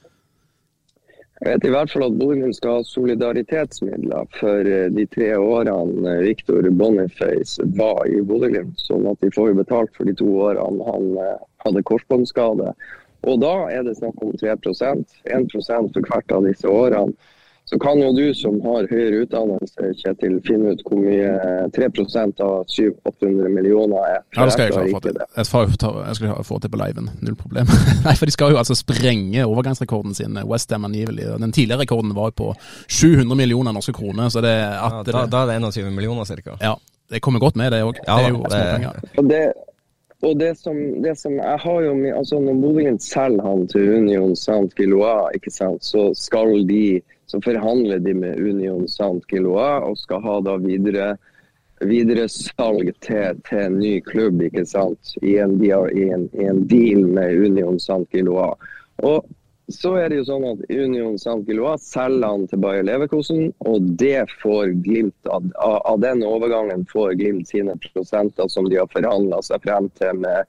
Jeg 1.44 1.58
vet 1.58 1.64
i 1.68 1.70
hvert 1.74 1.92
fall 1.92 2.06
at 2.06 2.16
Bodø-Glimt 2.16 2.56
skal 2.56 2.78
ha 2.78 2.88
solidaritetsmidler 2.88 4.28
for 4.38 4.72
eh, 4.72 4.90
de 4.96 5.04
tre 5.12 5.32
årene 5.36 6.18
Victor 6.24 6.66
Boniface 6.80 7.66
var 7.76 8.06
i 8.08 8.22
Bodø-Glimt. 8.24 8.78
Sånn 8.80 9.04
at 9.10 9.20
de 9.20 9.32
får 9.34 9.50
jo 9.50 9.58
betalt 9.58 9.92
for 9.98 10.08
de 10.08 10.14
to 10.16 10.30
årene 10.46 10.86
han 10.88 11.10
eh, 11.20 11.42
hadde 11.66 11.84
korsbåndskade 11.90 12.72
og 13.26 13.40
da 13.42 13.54
er 13.72 13.86
det 13.86 13.96
snakk 13.98 14.20
om 14.22 14.34
3% 14.40 15.16
1 15.24 15.48
for 15.54 16.10
hvert 16.10 16.36
av 16.36 16.46
disse 16.48 16.68
årene. 16.68 17.14
Så 17.64 17.78
kan 17.78 17.96
jo 17.96 18.10
du 18.12 18.26
som 18.36 18.58
har 18.60 18.84
høyere 18.90 19.22
utdannelse, 19.24 19.94
Kjetil, 19.96 20.34
finne 20.44 20.74
ut 20.74 20.82
hvor 20.84 21.00
mye 21.00 21.30
3% 21.72 22.42
av 22.44 22.66
700-800 22.68 23.48
millioner 23.54 24.04
er. 24.04 24.18
Ja, 24.36 24.44
det 24.44 24.52
skal 24.52 24.68
jeg 24.68 24.74
klare 24.74 24.90
å 24.90 24.98
få 24.98 25.00
til. 25.06 25.20
Jeg 25.24 25.48
skal, 25.48 25.96
jeg 26.04 26.18
skal 26.18 26.44
få 26.50 26.58
til 26.60 26.74
på 26.74 26.80
liven, 26.82 27.08
null 27.24 27.38
problem. 27.40 27.72
Nei, 28.04 28.14
for 28.20 28.28
de 28.28 28.36
skal 28.36 28.52
jo 28.52 28.60
altså 28.60 28.76
sprenge 28.76 29.48
overgangsrekorden 29.48 30.12
sin, 30.16 30.36
Westham 30.44 30.84
angivelig. 30.90 31.30
Den 31.40 31.56
tidligere 31.56 31.86
rekorden 31.86 32.12
var 32.16 32.34
jo 32.34 32.38
på 32.42 32.50
700 32.84 33.32
millioner 33.40 33.72
norske 33.72 33.96
kroner. 33.96 34.28
Så 34.28 34.44
det, 34.44 34.52
at, 34.60 35.00
ja, 35.00 35.06
da, 35.08 35.24
da, 35.32 35.46
er 35.48 35.64
det 35.64 35.72
21 35.72 35.94
millioner 35.96 36.28
ca. 36.28 36.58
Ja, 36.60 36.76
det 37.08 37.24
kommer 37.24 37.40
godt 37.40 37.56
med 37.56 37.72
det 37.72 37.80
òg. 37.86 37.96
Ja, 38.04 38.20
det 38.20 38.28
er 38.28 38.36
jo 38.36 38.44
småpenger. 38.44 39.64
Og 40.24 40.38
det 40.40 40.54
som, 40.56 40.78
det 41.04 41.18
som, 41.20 41.36
jeg 41.36 41.58
har 41.60 41.82
jo, 41.84 41.92
altså 42.16 42.38
Når 42.40 42.60
Bodø-Glimt 42.62 43.02
selger 43.04 43.44
han 43.44 43.66
til 43.68 43.90
Union 43.98 44.32
Saint 44.36 44.72
Gilois, 44.78 45.34
ikke 45.36 45.52
sant, 45.52 45.84
så 45.84 46.06
skal 46.16 46.64
de, 46.68 47.02
så 47.28 47.40
forhandler 47.44 48.00
de 48.00 48.14
med 48.16 48.40
Union 48.40 48.88
Saint 48.88 49.24
Gilois 49.28 49.84
og 49.84 49.98
skal 50.00 50.24
ha 50.24 50.38
da 50.46 50.56
videre 50.64 52.28
salg 52.32 52.94
til, 53.04 53.40
til 53.48 53.62
en 53.66 53.78
ny 53.82 53.98
klubb 54.06 54.40
ikke 54.46 54.64
sant, 54.66 55.16
i 55.20 55.36
en, 55.42 55.58
i 55.60 55.72
en, 56.08 56.28
i 56.32 56.48
en 56.48 56.64
deal 56.70 57.04
med 57.04 57.44
Union 57.44 57.80
Saint 57.82 58.08
Gilois. 58.14 58.56
Og 59.04 59.26
så 59.72 59.94
er 59.96 60.10
det 60.12 60.18
jo 60.18 60.26
sånn 60.28 60.44
at 60.44 60.62
Union 60.68 61.14
St. 61.16 61.38
Gilois 61.48 61.86
selger 61.88 62.28
han 62.28 62.44
til 62.50 62.60
Bayer 62.60 62.84
Leverkosen, 62.84 63.46
og 63.64 63.86
det 64.00 64.26
får 64.42 64.74
Glimt 64.84 65.30
av, 65.32 65.46
av 65.56 66.02
den 66.02 66.20
overgangen 66.26 66.84
får 66.90 67.14
Glimt 67.20 67.48
sine 67.48 67.76
prosenter 67.86 68.50
som 68.52 68.68
de 68.68 68.76
har 68.82 68.90
forhandla 68.92 69.40
seg 69.46 69.64
frem 69.64 69.88
til 69.96 70.20
med 70.20 70.44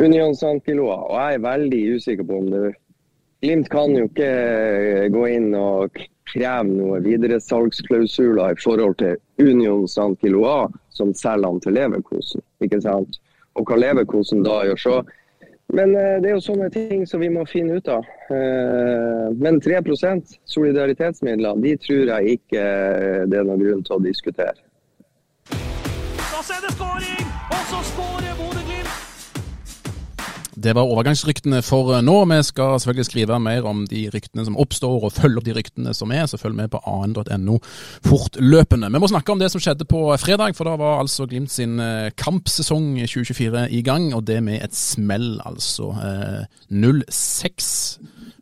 Union 0.00 0.32
St. 0.32 0.62
Gilois. 0.64 1.04
Og 1.10 1.18
jeg 1.20 1.36
er 1.36 1.44
veldig 1.44 1.82
usikker 1.98 2.28
på 2.28 2.40
om 2.40 2.48
det 2.54 2.64
Glimt 3.44 3.68
kan 3.70 3.92
jo 3.94 4.08
ikke 4.08 4.32
gå 5.14 5.26
inn 5.30 5.52
og 5.54 6.00
kreve 6.28 6.64
noen 6.72 7.04
videresalgsklausuler 7.04 8.56
i 8.56 8.60
forhold 8.64 8.96
til 8.98 9.20
Union 9.44 9.84
St. 9.84 10.16
Gilois, 10.24 10.72
som 10.90 11.12
selger 11.14 11.52
han 11.52 11.60
til 11.62 11.76
Leverkosen. 11.76 12.42
ikke 12.64 12.80
sant? 12.82 13.20
Og 13.60 13.68
hva 13.68 13.76
Leverkosen 13.78 14.40
da 14.46 14.62
gjør 14.66 14.82
så 14.82 14.98
men 15.72 15.96
eh, 15.96 16.16
det 16.22 16.30
er 16.30 16.36
jo 16.36 16.44
sånne 16.44 16.68
ting 16.72 17.04
som 17.08 17.20
vi 17.20 17.28
må 17.32 17.44
finne 17.48 17.76
ut 17.78 17.90
av. 17.92 18.06
Eh, 18.32 19.26
men 19.36 19.60
3% 19.64 20.38
solidaritetsmidler, 20.48 21.60
de 21.64 21.74
tror 21.84 22.14
jeg 22.14 22.38
ikke 22.38 22.62
eh, 22.62 23.26
det 23.28 23.42
er 23.42 23.48
noen 23.48 23.64
grunn 23.64 23.84
til 23.84 23.98
å 23.98 24.04
diskutere. 24.06 24.56
Da 25.50 26.40
ser 26.46 26.64
det 26.64 26.72
skåring, 26.76 27.36
og 27.50 27.62
så 27.72 27.84
skårer 27.92 28.34
Bodø-Glimt! 28.40 28.67
Det 30.58 30.72
var 30.74 30.88
overgangsryktene 30.90 31.60
for 31.62 32.00
nå. 32.02 32.14
Vi 32.32 32.38
skal 32.48 32.80
selvfølgelig 32.80 33.06
skrive 33.06 33.38
mer 33.42 33.66
om 33.68 33.84
de 33.86 34.08
ryktene 34.10 34.42
som 34.46 34.56
oppstår, 34.58 35.04
og 35.06 35.14
følge 35.14 35.38
opp 35.38 35.46
de 35.46 35.54
ryktene 35.54 35.94
som 35.94 36.10
er. 36.14 36.26
Så 36.26 36.40
følg 36.40 36.56
med 36.58 36.72
på 36.72 36.80
an.no 36.82 37.58
fortløpende. 38.06 38.90
Vi 38.90 39.02
må 39.02 39.10
snakke 39.10 39.32
om 39.32 39.38
det 39.38 39.52
som 39.52 39.62
skjedde 39.62 39.86
på 39.88 40.02
fredag, 40.18 40.56
for 40.58 40.66
da 40.66 40.74
var 40.80 40.98
altså 41.04 41.28
Glimt 41.28 41.52
sin 41.52 41.78
eh, 41.82 42.10
kampsesong 42.18 42.96
2024 43.04 43.68
i 43.70 43.82
gang. 43.86 44.10
Og 44.16 44.26
det 44.26 44.40
med 44.42 44.64
et 44.64 44.74
smell, 44.74 45.36
altså. 45.46 45.92
0-6 46.70 47.70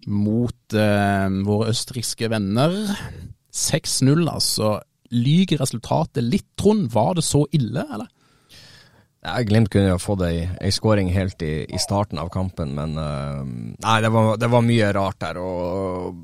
mot 0.06 0.76
eh, 0.78 1.40
våre 1.44 1.72
østerrikske 1.74 2.30
venner. 2.32 2.76
6-0, 3.52 4.24
altså. 4.24 4.78
Lyger 5.12 5.60
resultatet 5.60 6.24
litt, 6.24 6.48
Trond? 6.56 6.88
Var 6.94 7.18
det 7.18 7.26
så 7.26 7.44
ille, 7.52 7.84
eller? 7.92 8.08
Ja, 9.26 9.40
Glimt 9.42 9.72
kunne 9.72 9.90
jo 9.90 9.98
fått 9.98 10.22
ei, 10.22 10.46
ei 10.62 10.70
skåring 10.70 11.10
helt 11.10 11.42
i, 11.42 11.64
i, 11.66 11.78
starten 11.82 12.20
av 12.22 12.30
kampen, 12.30 12.76
men 12.76 12.94
uh, 12.94 13.42
Nei, 13.42 13.98
det 14.04 14.10
var, 14.14 14.36
det 14.38 14.50
var, 14.52 14.62
mye 14.62 14.92
rart 14.94 15.18
der. 15.24 15.40
og 15.42 16.22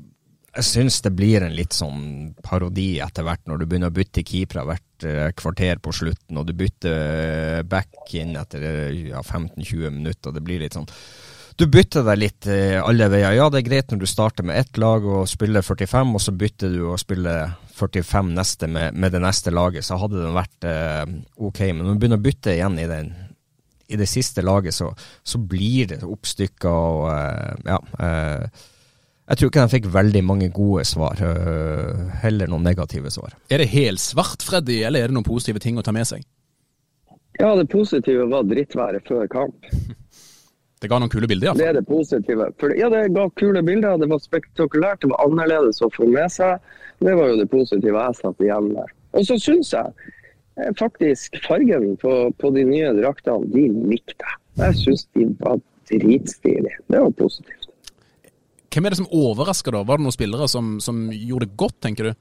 jeg 0.53 0.67
syns 0.69 1.01
det 1.01 1.11
blir 1.17 1.43
en 1.43 1.55
litt 1.57 1.73
sånn 1.73 2.31
parodi 2.45 3.01
etter 3.01 3.25
hvert, 3.25 3.41
når 3.49 3.59
du 3.59 3.65
begynner 3.65 3.91
å 3.91 3.95
bytte 3.97 4.23
keepere 4.23 4.63
hvert 4.69 5.07
uh, 5.09 5.27
kvarter 5.35 5.81
på 5.83 5.95
slutten, 5.99 6.39
og 6.39 6.47
du 6.47 6.55
bytter 6.55 7.67
back 7.67 8.15
inn 8.15 8.37
etter 8.39 8.63
ja, 9.11 9.19
15-20 9.19 9.97
minutter. 9.97 10.29
og 10.29 10.39
Det 10.39 10.45
blir 10.47 10.63
litt 10.63 10.79
sånn 10.79 10.89
du 11.53 11.67
bytter 11.69 12.01
deg 12.07 12.17
litt 12.17 12.47
alle 12.81 13.05
veier. 13.13 13.35
Ja, 13.37 13.45
det 13.53 13.59
er 13.59 13.65
greit 13.67 13.91
når 13.93 13.99
du 14.01 14.07
starter 14.09 14.41
med 14.47 14.57
ett 14.57 14.79
lag 14.81 15.03
og 15.05 15.27
spiller 15.29 15.61
45, 15.61 16.15
og 16.17 16.23
så 16.23 16.31
bytter 16.33 16.71
du 16.73 16.79
og 16.87 16.97
spiller 16.97 17.51
45 17.73 18.33
neste 18.37 18.69
med, 18.69 18.93
med, 18.93 19.13
det 19.13 19.21
neste 19.23 19.53
laget, 19.53 19.85
så 19.85 19.97
hadde 20.01 20.21
den 20.21 20.35
vært 20.35 20.67
eh, 20.69 21.05
ok. 21.37 21.61
Men 21.71 21.85
når 21.85 21.95
du 21.95 22.03
begynner 22.03 22.21
å 22.21 22.25
bytte 22.27 22.53
igjen 22.53 22.77
i, 22.81 22.85
den, 22.89 23.09
i 23.89 23.99
det 23.99 24.09
siste 24.09 24.45
laget, 24.45 24.77
så, 24.77 24.91
så 25.23 25.41
blir 25.41 25.89
det 25.93 26.03
oppstykker 26.05 26.69
og 26.69 27.09
eh, 27.13 27.65
ja. 27.71 27.81
Eh, 27.99 28.69
jeg 29.23 29.39
tror 29.39 29.49
ikke 29.49 29.61
de 29.63 29.71
fikk 29.71 29.85
veldig 29.93 30.21
mange 30.27 30.49
gode 30.51 30.83
svar, 30.85 31.19
eh, 31.23 31.99
heller 32.25 32.49
noen 32.51 32.65
negative 32.67 33.11
svar. 33.13 33.37
Er 33.47 33.63
det 33.63 33.69
helsvart, 33.71 34.43
Freddy, 34.43 34.81
eller 34.83 34.99
er 34.99 35.09
det 35.09 35.15
noen 35.15 35.27
positive 35.27 35.63
ting 35.63 35.79
å 35.79 35.85
ta 35.85 35.93
med 35.95 36.09
seg? 36.09 36.25
Ja, 37.39 37.53
det 37.57 37.69
positive 37.71 38.27
var 38.29 38.43
drittværet 38.45 39.07
før 39.07 39.29
kamp. 39.31 39.71
Det 40.83 40.89
ga 40.91 40.97
noen 40.99 41.11
kule 41.11 41.27
bilder, 41.31 41.47
iallfall. 41.47 41.61
Det 41.61 41.67
er 41.69 41.77
det 41.77 41.85
positive. 41.87 42.45
For, 42.59 42.73
ja, 42.75 42.89
det 42.91 43.05
ga 43.15 43.23
kule 43.39 43.61
bilder. 43.63 43.95
Det 44.01 44.09
var 44.11 44.19
spektakulært. 44.19 44.99
Det 44.99 45.13
var 45.13 45.21
annerledes 45.23 45.79
å 45.85 45.87
få 45.95 46.09
med 46.11 46.27
seg. 46.33 46.59
Det 46.99 47.13
var 47.15 47.31
jo 47.31 47.37
det 47.39 47.45
positive 47.53 48.01
jeg 48.01 48.17
satt 48.19 48.43
igjen 48.43 48.67
med. 48.73 48.91
Og 49.15 49.23
så 49.29 49.37
syns 49.39 49.71
jeg 49.71 50.09
eh, 50.59 50.73
faktisk 50.79 51.39
fargen 51.45 51.93
på, 52.01 52.13
på, 52.35 52.51
de 52.57 52.65
nye 52.67 52.91
draktene, 52.99 53.47
de 53.53 53.69
likte 53.93 54.17
jeg. 54.19 54.41
Jeg 54.59 54.79
syns 54.81 55.05
de 55.15 55.29
var 55.39 55.61
dritstilige. 55.87 56.75
Det 56.91 57.05
var 57.05 57.15
positivt. 57.15 57.69
Hvem 58.73 58.89
er 58.89 58.91
det 58.91 58.99
som 58.99 59.11
overrasker, 59.13 59.77
da? 59.77 59.85
Var 59.87 60.01
det 60.01 60.07
noen 60.09 60.17
spillere 60.17 60.51
som, 60.51 60.75
som 60.83 61.05
gjorde 61.13 61.47
det 61.47 61.59
godt, 61.63 61.79
tenker 61.85 62.11
du? 62.11 62.13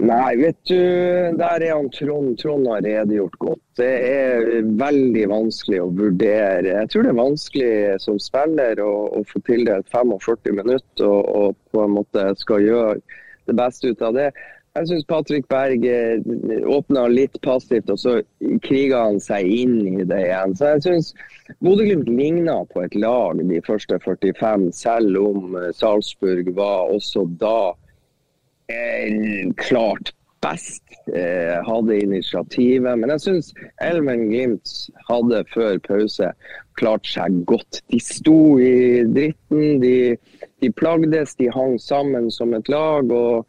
Nei, 0.00 0.36
vet 0.40 0.58
du, 0.68 0.78
der 1.36 1.64
er 1.64 1.74
han 1.74 1.90
Trond. 1.92 2.38
Trond 2.40 2.68
har 2.70 2.84
redegjort 2.84 3.36
godt. 3.42 3.60
Det 3.76 3.90
er 4.08 4.46
veldig 4.80 5.26
vanskelig 5.32 5.82
å 5.82 5.90
vurdere. 5.96 6.78
Jeg 6.80 6.92
tror 6.92 7.04
det 7.04 7.12
er 7.12 7.20
vanskelig 7.20 7.74
som 8.04 8.20
spiller 8.20 8.80
å, 8.84 8.92
å 9.18 9.22
få 9.28 9.42
tildelt 9.48 9.88
45 9.92 10.56
minutter 10.62 11.06
og, 11.08 11.28
og, 11.28 11.60
på 11.72 11.84
en 11.84 11.94
måte 11.98 12.26
skal 12.40 12.64
gjøre 12.64 12.98
det 13.48 13.56
beste 13.58 13.92
ut 13.92 14.04
av 14.04 14.16
det. 14.16 14.32
Jeg 14.72 14.88
syns 14.88 15.04
Patrick 15.04 15.48
Berg 15.52 15.82
eh, 15.84 16.22
åpna 16.64 17.04
litt 17.12 17.34
passivt, 17.44 17.90
og 17.92 17.98
så 18.00 18.14
kriga 18.64 19.02
han 19.04 19.18
seg 19.20 19.44
inn 19.44 19.98
i 20.00 20.06
det 20.08 20.22
igjen. 20.30 20.54
Så 20.56 20.70
jeg 20.70 20.84
syns 20.86 21.10
Bodø-Glimt 21.60 22.08
ligna 22.08 22.62
på 22.70 22.80
et 22.86 22.96
lag 22.96 23.42
de 23.44 23.60
første 23.66 23.98
45, 24.00 24.70
selv 24.72 25.20
om 25.20 25.58
eh, 25.60 25.68
Salzburg 25.76 26.48
var 26.56 26.88
også 26.94 27.26
da 27.42 27.74
klart 29.60 30.12
best. 30.42 30.82
Eh, 31.14 31.64
hadde 31.66 32.00
initiativet. 32.00 32.98
Men 32.98 33.10
jeg 33.14 33.24
syns 33.24 33.52
Elven 33.82 34.28
Glimt 34.30 34.74
hadde 35.08 35.42
før 35.54 35.78
pause 35.86 36.30
klart 36.80 37.08
seg 37.08 37.42
godt. 37.48 37.82
De 37.92 38.00
sto 38.02 38.58
i 38.62 39.02
dritten, 39.08 39.80
de, 39.82 39.96
de 40.62 40.70
plagdes, 40.78 41.36
de 41.40 41.50
hang 41.54 41.78
sammen 41.80 42.30
som 42.30 42.54
et 42.58 42.70
lag. 42.72 43.10
og 43.10 43.46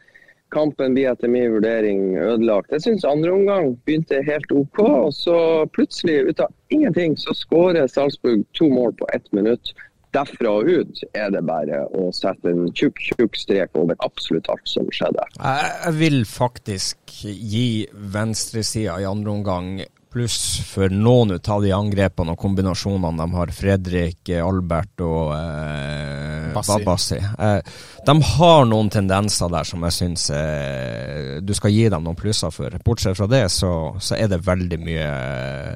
Kampen 0.54 0.94
blir 0.94 1.10
etter 1.10 1.32
min 1.34 1.50
vurdering 1.56 2.14
ødelagt. 2.22 2.74
Jeg 2.74 2.86
syns 2.86 3.08
andre 3.10 3.34
omgang 3.34 3.74
begynte 3.86 4.22
helt 4.26 4.52
OK. 4.54 4.82
og 4.86 5.14
Så 5.18 5.38
plutselig, 5.74 6.20
ut 6.30 6.46
av 6.46 6.54
ingenting, 6.70 7.18
så 7.18 7.34
skårer 7.38 7.90
Salzburg 7.90 8.46
to 8.54 8.70
mål 8.70 8.94
på 9.00 9.10
ett 9.14 9.32
minutt 9.34 9.74
derfra 10.14 10.54
og 10.60 10.70
ut 10.70 11.04
er 11.18 11.32
det 11.34 11.44
bare 11.48 11.84
å 11.98 12.10
sette 12.16 12.52
en 12.52 12.68
tjukk, 12.76 13.02
tjukk 13.14 13.40
strek 13.40 13.80
over 13.80 13.98
absolutt 14.06 14.50
alt 14.54 14.70
som 14.70 14.90
skjedde. 14.94 15.26
Jeg 15.40 15.98
vil 16.00 16.22
faktisk 16.30 17.18
gi 17.24 17.68
venstresida 18.14 19.00
i 19.02 19.10
andre 19.10 19.34
omgang 19.34 19.74
pluss 20.14 20.62
for 20.70 20.94
noen 20.94 21.34
av 21.38 21.64
de 21.64 21.72
angrepene 21.74 22.36
og 22.36 22.40
kombinasjonene 22.40 23.18
de 23.18 23.38
har, 23.38 23.52
Fredrik, 23.56 24.30
Albert 24.38 25.02
og 25.04 25.34
eh, 25.36 26.84
Bassi. 26.86 27.18
Eh, 27.18 27.60
de 28.06 28.16
har 28.30 28.66
noen 28.70 28.92
tendenser 28.94 29.52
der 29.52 29.68
som 29.68 29.84
jeg 29.88 29.98
syns 29.98 30.28
eh, 30.36 31.40
du 31.42 31.54
skal 31.58 31.74
gi 31.74 31.88
dem 31.90 32.06
noen 32.06 32.20
plusser 32.20 32.54
for. 32.54 32.78
Bortsett 32.86 33.18
fra 33.18 33.28
det, 33.32 33.46
så, 33.54 33.72
så 34.00 34.18
er 34.20 34.30
det 34.32 34.44
veldig 34.46 34.80
mye 34.84 35.10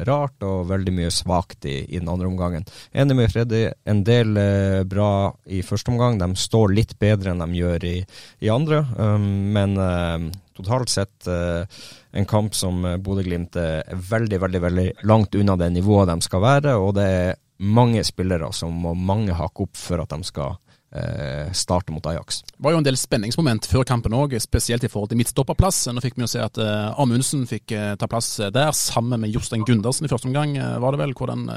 rart 0.07 0.45
og 0.45 0.67
veldig 0.71 0.95
mye 0.99 1.13
svakt 1.13 1.65
i, 1.65 1.79
i, 1.87 1.97
den 1.97 2.11
andre 2.11 2.29
omgangen. 2.29 2.67
Enig 2.93 3.17
med 3.17 3.33
Freddy, 3.33 3.65
en 3.89 4.03
del 4.07 4.37
eh, 4.41 4.81
bra 4.87 5.11
i 5.49 5.63
første 5.65 5.93
omgang. 5.93 6.19
De 6.21 6.29
står 6.37 6.75
litt 6.77 6.97
bedre 7.01 7.33
enn 7.33 7.45
de 7.45 7.61
gjør 7.63 7.87
i, 7.87 7.95
i 8.45 8.51
andre, 8.53 8.83
um, 8.97 9.31
men 9.55 9.79
eh, 9.81 10.27
totalt 10.57 10.91
sett 10.91 11.29
eh, 11.29 11.79
en 12.17 12.29
kamp 12.29 12.55
som 12.57 12.85
eh, 12.85 12.97
Bodø-Glimt 12.97 13.57
er 13.61 13.83
veldig, 13.93 14.39
veldig, 14.45 14.61
veldig 14.63 14.87
langt 15.09 15.35
unna 15.37 15.57
det 15.59 15.69
nivået 15.75 16.09
de 16.09 16.25
skal 16.25 16.43
være. 16.43 16.77
Og 16.81 16.95
det 16.97 17.07
er 17.07 17.35
mange 17.63 18.03
spillere 18.05 18.49
som 18.53 18.73
må 18.85 18.93
mange 18.93 19.35
hakke 19.37 19.67
opp 19.67 19.77
for 19.77 20.01
at 20.03 20.13
de 20.13 20.27
skal 20.27 20.57
eh, 20.95 21.51
starte 21.57 21.93
mot 21.93 22.05
Ajax. 22.09 22.41
Det 22.53 22.63
var 22.63 22.75
jo 22.75 22.81
en 22.81 22.87
del 22.87 22.99
spenningsmoment 22.99 23.69
før 23.69 23.85
kampen 23.87 24.15
òg, 24.17 24.37
spesielt 24.41 24.85
i 24.85 24.91
forhold 24.91 25.11
til 25.13 25.21
midtstopperplass. 25.21 25.85
Nå 25.93 26.03
fikk 26.03 26.17
vi 26.17 26.25
jo 26.25 26.31
se 26.31 26.43
at 26.43 26.59
eh, 26.61 26.99
Amundsen 27.01 27.45
fikk 27.49 27.75
eh, 27.75 27.93
ta 27.99 28.09
plass 28.09 28.35
der, 28.53 28.73
sammen 28.77 29.21
med 29.23 29.33
Jostein 29.33 29.65
Gundersen 29.67 30.07
i 30.07 30.11
første 30.11 30.29
omgang, 30.29 30.57
uh, 30.57 30.77
var 30.83 30.93
det 30.93 31.01
vel. 31.01 31.15
Hvordan 31.17 31.47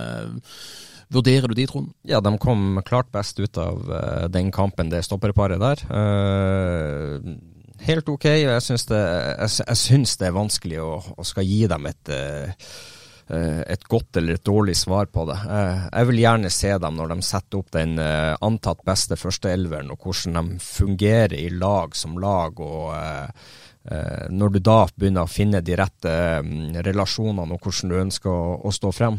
vurderer 1.10 1.50
du 1.50 1.56
de, 1.58 1.66
Trond? 1.66 1.90
Ja, 2.06 2.20
de 2.22 2.32
kom 2.40 2.80
klart 2.86 3.10
best 3.12 3.40
ut 3.40 3.58
av 3.58 3.82
den 4.30 4.52
kampen, 4.54 4.92
det 4.92 5.02
stopperparet 5.04 5.60
der. 5.60 5.82
Helt 7.86 8.08
ok. 8.08 8.26
Jeg 8.28 8.64
syns 8.64 8.86
det, 8.90 9.02
det, 9.40 10.26
er 10.26 10.36
vanskelig 10.36 10.80
å, 10.82 10.94
å, 11.16 11.26
skal 11.26 11.46
gi 11.46 11.64
dem 11.70 11.88
et, 11.90 12.12
eh, 12.12 13.62
et 13.74 13.86
godt 13.90 14.20
eller 14.20 14.36
et 14.36 14.46
dårlig 14.46 14.76
svar 14.78 15.10
på 15.12 15.24
det. 15.30 15.38
Eh, 15.40 15.86
jeg 15.88 16.10
vil 16.10 16.22
gjerne 16.24 16.52
se 16.54 16.74
dem 16.84 16.98
når 16.98 17.14
de 17.14 17.26
setter 17.26 17.62
opp 17.62 17.72
den 17.76 17.96
eh, 18.02 18.34
antatt 18.46 18.84
beste 18.86 19.18
førsteelveren, 19.20 19.92
og 19.94 20.06
hvordan 20.06 20.38
de 20.38 20.62
fungerer 20.64 21.36
i 21.40 21.50
lag 21.54 21.96
som 21.96 22.20
lag. 22.20 22.60
og 22.60 22.94
når 24.30 24.50
du 24.52 24.58
da 24.60 24.82
begynner 24.92 25.24
å 25.24 25.30
finne 25.30 25.62
de 25.64 25.72
rette 25.74 26.10
relasjonene 26.84 27.56
og 27.56 27.62
hvordan 27.64 27.88
du 27.88 27.94
ønsker 27.96 28.28
å, 28.28 28.58
å 28.68 28.70
stå 28.76 28.90
frem. 28.92 29.16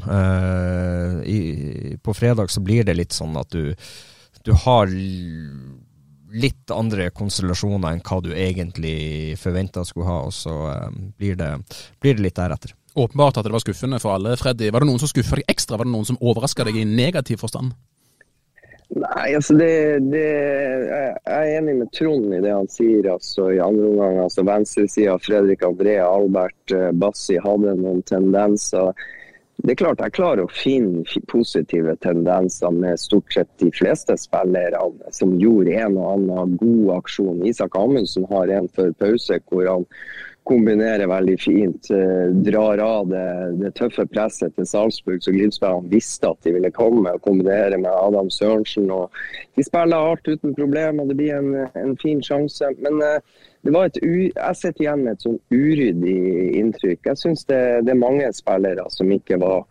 På 2.06 2.14
fredag 2.14 2.54
så 2.54 2.62
blir 2.62 2.86
det 2.86 2.94
litt 2.94 3.18
sånn 3.18 3.40
at 3.42 3.50
du, 3.58 3.74
du 4.46 4.54
har 4.54 4.94
litt 6.32 6.72
andre 6.72 7.10
konstellasjoner 7.16 7.96
enn 7.96 8.04
hva 8.06 8.20
du 8.24 8.32
egentlig 8.36 9.38
forventa 9.40 9.84
skulle 9.88 10.08
ha, 10.08 10.20
og 10.28 10.36
så 10.36 10.56
um, 10.88 11.12
blir, 11.18 11.38
det, 11.40 11.54
blir, 12.00 12.18
det, 12.18 12.26
litt 12.28 12.40
deretter. 12.40 12.76
Åpenbart 12.96 13.40
at 13.40 13.48
det 13.48 13.54
var 13.54 13.64
skuffende 13.64 14.02
for 14.04 14.16
alle. 14.18 14.36
Freddy, 14.40 14.72
var 14.72 14.84
det 14.84 14.92
noen 14.92 15.00
som 15.00 15.12
skuffa 15.12 15.40
deg 15.40 15.52
ekstra? 15.52 15.80
Var 15.80 15.88
det 15.88 15.96
noen 15.96 16.10
som 16.10 16.20
overraska 16.20 16.68
deg 16.68 16.82
i 16.82 16.88
negativ 16.88 17.40
forstand? 17.44 17.76
Nei, 18.92 19.30
altså 19.38 19.56
det, 19.56 19.72
det, 20.12 20.26
Jeg 21.24 21.32
er 21.32 21.54
enig 21.62 21.78
med 21.80 21.92
Trond 21.96 22.34
i 22.36 22.42
det 22.44 22.52
han 22.52 22.68
sier. 22.68 23.08
altså 23.14 23.48
I 23.56 23.62
andre 23.64 23.88
omgang 23.88 24.20
altså 24.26 24.44
venstresida, 24.44 25.16
Fredrik 25.24 25.64
André, 25.64 25.96
Albert 26.04 26.76
eh, 26.76 26.90
Bassi 26.92 27.40
hadde 27.40 27.78
noen 27.80 28.04
tendenser 28.08 28.92
det 29.62 29.76
er 29.76 29.78
klart 29.78 30.00
jeg 30.02 30.16
klarer 30.16 30.48
å 30.48 30.54
finne 30.54 31.04
positive 31.30 31.94
tendenser 32.02 32.74
med 32.74 32.98
stort 32.98 33.30
sett 33.34 33.50
de 33.62 33.70
fleste 33.78 34.16
spillerne 34.18 35.14
som 35.14 35.36
gjorde 35.38 35.76
en 35.78 36.00
og 36.02 36.08
annen 36.16 36.56
god 36.58 36.96
aksjon. 36.96 37.44
Isak 37.46 37.78
Amundsen 37.78 38.26
har 38.32 38.50
en 38.50 38.70
før 38.74 38.90
pause 38.98 39.38
hvor 39.52 39.70
han 39.70 39.86
kombinerer 40.44 41.08
veldig 41.08 41.38
fint. 41.40 41.92
Eh, 41.92 42.34
drar 42.46 42.82
av 42.82 43.08
det, 43.12 43.28
det 43.62 43.74
tøffe 43.78 44.06
presset 44.10 44.56
til 44.58 44.68
Salzburg, 44.68 45.22
så 45.22 45.34
Glimt-spillerne 45.36 45.92
visste 45.92 46.32
at 46.32 46.42
de 46.46 46.56
ville 46.56 46.74
komme. 46.74 47.14
og 47.14 47.22
Kombinere 47.22 47.78
med 47.78 47.92
Adam 47.92 48.30
Sørensen. 48.34 48.90
og 48.92 49.12
De 49.56 49.64
spiller 49.64 50.10
hardt 50.10 50.28
uten 50.28 50.56
problemer. 50.58 51.06
Det 51.06 51.18
blir 51.20 51.38
en, 51.38 51.54
en 51.78 51.96
fin 52.02 52.24
sjanse. 52.26 52.74
men 52.82 53.02
uh, 53.02 53.22
det 53.62 53.74
var 53.76 53.86
et 53.86 54.00
jeg 54.02 54.58
sitter 54.58 54.82
igjen 54.82 55.04
med 55.06 55.14
et 55.14 55.26
sånn 55.28 55.38
uryddig 55.54 56.18
inntrykk. 56.58 57.12
Jeg 57.12 57.20
syns 57.20 57.46
det, 57.46 57.62
det, 57.86 57.94
er 57.94 58.00
mange 58.02 58.32
spillere 58.34 58.88
som 58.90 59.12
ikke 59.14 59.38
var 59.42 59.68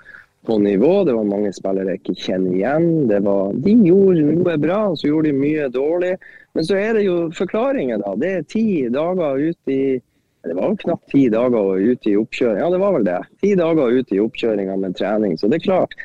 på 0.46 0.58
nivå. 0.62 0.92
Det 1.04 1.16
var 1.16 1.26
mange 1.26 1.50
spillere 1.52 1.96
jeg 1.96 2.04
ikke 2.04 2.20
kjenner 2.28 2.54
igjen. 2.54 2.86
Var, 3.10 3.56
de 3.66 3.74
gjorde 3.88 4.28
noe 4.28 4.54
bra, 4.62 4.78
så 4.94 5.10
gjorde 5.10 5.32
de 5.32 5.40
mye 5.42 5.66
dårlig. 5.74 6.12
Men 6.54 6.68
så 6.68 6.78
er 6.78 6.94
det 6.94 7.02
jo 7.08 7.16
forklaringer, 7.34 7.98
da. 8.04 8.14
Det 8.22 8.30
er 8.36 8.46
ti 8.46 8.68
dager 8.94 9.42
ut 9.50 9.74
i 9.74 9.82
det 10.43 10.55
var 10.57 10.76
knapt 10.76 11.11
ti 11.12 11.26
dager 11.28 11.76
ute 11.76 12.11
i 12.11 12.16
oppkjøringa. 12.16 12.62
Ja, 12.62 12.70
det 12.72 12.80
var 12.80 12.95
vel 12.97 13.05
det. 13.05 13.18
Ti 13.43 13.53
dager 13.61 13.93
ute 13.93 14.16
i 14.16 14.22
oppkjøringa 14.22 14.76
med 14.80 14.97
trening. 14.97 15.36
Så 15.38 15.51
det 15.53 15.61
er 15.61 15.66
klart, 15.66 15.97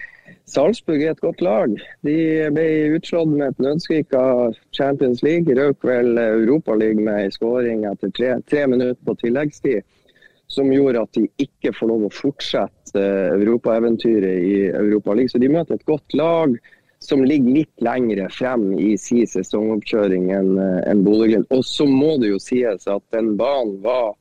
Salzburg 0.45 1.01
er 1.01 1.13
et 1.15 1.23
godt 1.23 1.41
lag. 1.41 1.71
De 2.05 2.15
ble 2.53 2.65
utslått 2.97 3.31
med 3.31 3.47
et 3.47 3.63
nødskrik 3.63 4.13
av 4.19 4.57
Champions 4.75 5.23
League. 5.25 5.55
Røk 5.57 5.87
vel 5.87 6.19
Europaligaen 6.21 7.05
med 7.07 7.21
en 7.23 7.33
skåring 7.33 7.85
etter 7.89 8.11
tre, 8.17 8.33
tre, 8.49 8.65
minutter 8.69 8.99
på 9.07 9.15
tilleggstid. 9.23 9.85
Som 10.51 10.69
gjorde 10.69 11.01
at 11.01 11.17
de 11.17 11.25
ikke 11.41 11.71
får 11.73 11.89
lov 11.89 12.03
å 12.05 12.13
fortsette 12.13 13.01
eh, 13.01 13.31
europaeventyret 13.39 14.43
i 14.45 14.57
Europaligaen. 14.69 15.31
Så 15.31 15.41
de 15.41 15.49
møter 15.49 15.79
et 15.79 15.87
godt 15.89 16.13
lag 16.13 16.53
som 17.01 17.23
ligger 17.25 17.61
litt 17.61 17.81
lengre 17.83 18.27
frem 18.33 18.67
i 18.77 18.93
sin 19.01 19.25
sesongoppkjøring 19.29 20.29
enn 20.35 20.53
eh, 20.61 20.83
en 20.91 21.01
Bodø-Glimt. 21.07 21.49
Og 21.55 21.65
så 21.65 21.87
må 21.89 22.19
det 22.21 22.35
jo 22.35 22.43
sies 22.43 22.85
at 22.91 23.03
den 23.15 23.33
banen 23.39 23.79
var 23.85 24.13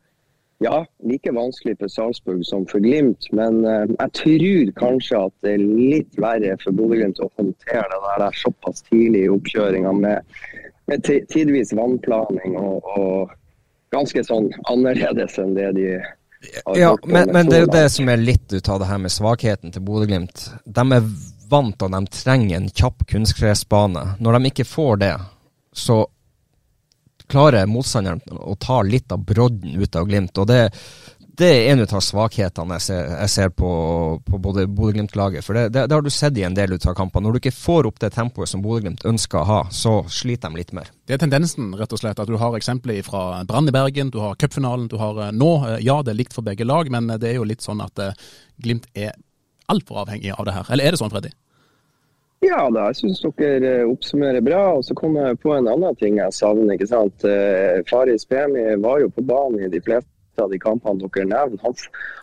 ja, 0.59 0.87
like 1.03 1.33
vanskelig 1.33 1.79
for 1.79 1.89
Salzburg 1.89 2.47
som 2.47 2.67
for 2.67 2.79
Glimt. 2.79 3.29
Men 3.33 3.65
uh, 3.67 3.85
jeg 3.89 4.13
tror 4.21 4.73
kanskje 4.81 5.23
at 5.27 5.35
det 5.47 5.55
er 5.57 5.65
litt 5.65 6.19
verre 6.21 6.57
for 6.63 6.77
Bodø-Glimt 6.77 7.23
å 7.25 7.31
håndtere 7.39 8.01
det 8.05 8.19
der 8.23 8.43
såpass 8.43 8.85
tidlig 8.91 9.27
i 9.27 9.33
oppkjøringa 9.35 9.95
med, 9.99 10.37
med 10.91 11.07
tidvis 11.33 11.75
vannplaning 11.77 12.59
og, 12.61 12.93
og, 12.97 13.35
ganske 13.95 14.25
sånn 14.27 14.49
annerledes 14.67 15.37
enn 15.39 15.53
det 15.55 15.69
de 15.77 15.85
har 15.95 16.77
ja, 16.77 16.89
men, 17.07 17.31
men 17.33 17.47
det 17.47 17.57
er 17.57 17.63
jo 17.63 17.69
det 17.71 17.85
som 17.95 18.09
er 18.11 18.19
litt 18.21 18.53
ut 18.53 18.69
av 18.69 18.81
det 18.83 18.89
her 18.89 18.99
med 19.01 19.13
svakheten 19.13 19.73
til 19.73 19.85
Bodø-Glimt. 19.87 20.49
De 20.67 20.85
er 20.97 21.07
vant 21.51 21.85
og 21.87 21.95
de 21.95 22.01
trenger 22.13 22.59
en 22.59 22.69
kjapp 22.69 23.07
kunstgressbane. 23.11 24.03
Når 24.21 24.37
de 24.37 24.51
ikke 24.51 24.67
får 24.69 25.01
det, 25.05 25.15
så 25.73 26.03
klarer 27.35 27.67
motstanderen 27.71 28.23
å 28.39 28.55
ta 28.61 28.81
litt 28.87 29.13
av 29.13 29.25
brodden 29.27 29.77
ut 29.83 29.99
av 29.99 30.07
Glimt. 30.09 30.39
og 30.39 30.49
det, 30.51 30.61
det 31.39 31.49
er 31.51 31.73
en 31.73 31.83
av 31.83 32.03
svakhetene 32.05 32.77
jeg 32.79 32.85
ser, 32.85 33.09
jeg 33.11 33.31
ser 33.33 33.51
på, 33.59 33.71
på 34.23 34.39
både 34.39 34.67
Bodø-Glimt-laget. 34.71 35.43
For 35.47 35.59
det, 35.59 35.65
det, 35.75 35.87
det, 35.91 35.97
har 35.97 36.05
du 36.05 36.11
sett 36.13 36.39
i 36.39 36.45
en 36.47 36.55
del 36.55 36.77
av 36.77 36.95
kampene. 36.95 37.27
Når 37.27 37.35
du 37.35 37.41
ikke 37.43 37.57
får 37.57 37.89
opp 37.91 37.99
det 38.03 38.13
tempoet 38.15 38.51
som 38.51 38.63
Bodø-Glimt 38.63 39.03
ønsker 39.09 39.41
å 39.41 39.49
ha, 39.49 39.61
så 39.75 39.97
sliter 40.07 40.53
de 40.53 40.63
litt 40.63 40.75
mer. 40.77 40.93
Det 41.09 41.17
er 41.17 41.23
tendensen, 41.25 41.73
rett 41.79 41.95
og 41.95 42.03
slett. 42.03 42.23
At 42.23 42.31
du 42.31 42.39
har 42.39 42.55
eksempler 42.59 43.03
fra 43.07 43.43
Brann 43.49 43.71
i 43.71 43.75
Bergen, 43.75 44.13
du 44.15 44.21
har 44.23 44.39
cupfinalen, 44.39 44.87
du 44.93 44.99
har 45.01 45.19
eh, 45.27 45.35
nå. 45.35 45.53
Eh, 45.73 45.79
ja, 45.89 45.99
det 46.07 46.15
er 46.15 46.21
likt 46.23 46.37
for 46.37 46.47
begge 46.47 46.69
lag, 46.69 46.91
men 46.95 47.11
det 47.17 47.33
er 47.33 47.41
jo 47.41 47.49
litt 47.51 47.67
sånn 47.67 47.83
at 47.83 48.05
eh, 48.05 48.27
Glimt 48.63 48.87
er 48.95 49.17
altfor 49.73 50.05
avhengig 50.05 50.37
av 50.37 50.47
det 50.47 50.55
her. 50.55 50.71
Eller 50.71 50.87
er 50.87 50.95
det 50.95 51.03
sånn, 51.03 51.11
Freddy? 51.11 51.35
Ja 52.45 52.65
da, 52.69 52.89
jeg 52.91 52.99
syns 52.99 53.23
dere 53.39 53.71
eh, 53.81 53.87
oppsummerer 53.89 54.45
bra. 54.45 54.65
Og 54.79 54.85
så 54.85 54.97
kom 54.99 55.17
jeg 55.17 55.39
på 55.41 55.55
en 55.57 55.69
annen 55.71 55.97
ting 56.01 56.19
jeg 56.21 56.37
savner. 56.37 56.75
ikke 56.75 56.91
sant? 56.91 57.25
Eh, 57.29 57.81
Faris 57.89 58.27
Pemi 58.29 58.67
var 58.83 59.01
jo 59.01 59.13
på 59.15 59.25
banen 59.25 59.65
i 59.65 59.71
de 59.73 59.81
fleste 59.85 60.11
av 60.43 60.51
de 60.53 60.59
kampene 60.61 61.01
dere 61.01 61.29
nevner. 61.31 61.63
Han, 61.65 61.79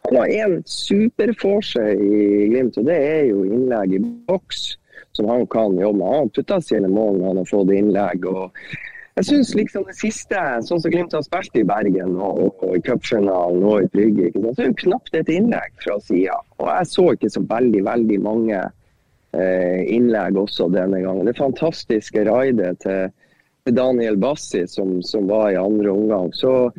han 0.06 0.20
har 0.20 0.36
én 0.36 0.60
superforse 0.68 1.88
i 1.96 2.22
Glimt, 2.52 2.78
og 2.78 2.86
det 2.90 3.00
er 3.00 3.26
jo 3.32 3.48
innlegg 3.48 3.98
i 3.98 4.04
boks 4.30 4.76
som 5.18 5.28
han 5.32 5.48
kan 5.52 5.80
jobbe 5.80 5.98
med. 5.98 6.08
Han 6.08 6.28
har 6.28 6.34
putta 6.36 6.62
sine 6.64 6.92
mål 6.92 7.18
når 7.18 7.30
han 7.32 7.42
har 7.42 7.50
fått 7.50 7.76
innlegg. 7.76 8.28
og 8.30 8.52
jeg 9.16 9.26
synes 9.28 9.56
liksom 9.56 9.84
det 9.90 9.98
siste, 10.00 10.42
sånn 10.68 10.84
som 10.84 10.92
Glimt 10.94 11.16
har 11.18 11.24
spilt 11.26 11.58
i 11.60 11.66
Bergen 11.68 12.14
og, 12.16 12.62
og 12.64 12.78
i 12.78 12.84
cupfinalen 12.86 13.66
og 13.68 13.84
i 13.84 13.90
Brygge, 13.92 14.30
så 14.38 14.54
er 14.54 14.70
det 14.70 14.84
knapt 14.86 15.18
et 15.18 15.34
innlegg 15.34 15.74
fra 15.84 15.98
sida. 16.06 16.38
Og 16.62 16.70
jeg 16.70 16.92
så 16.94 17.08
ikke 17.16 17.34
så 17.34 17.44
veldig, 17.50 17.82
veldig 17.90 18.22
mange 18.24 18.62
innlegg 19.32 20.36
også 20.36 20.66
denne 20.74 21.00
gangen. 21.00 21.24
Det 21.26 21.38
fantastiske 21.38 22.26
raidet 22.28 22.82
til 22.84 23.10
Daniel 23.64 24.18
Bassi 24.18 24.68
som, 24.68 25.04
som 25.04 25.28
var 25.28 25.52
i 25.52 25.56
andre 25.56 25.92
omgang. 25.92 26.34
Så, 26.34 26.72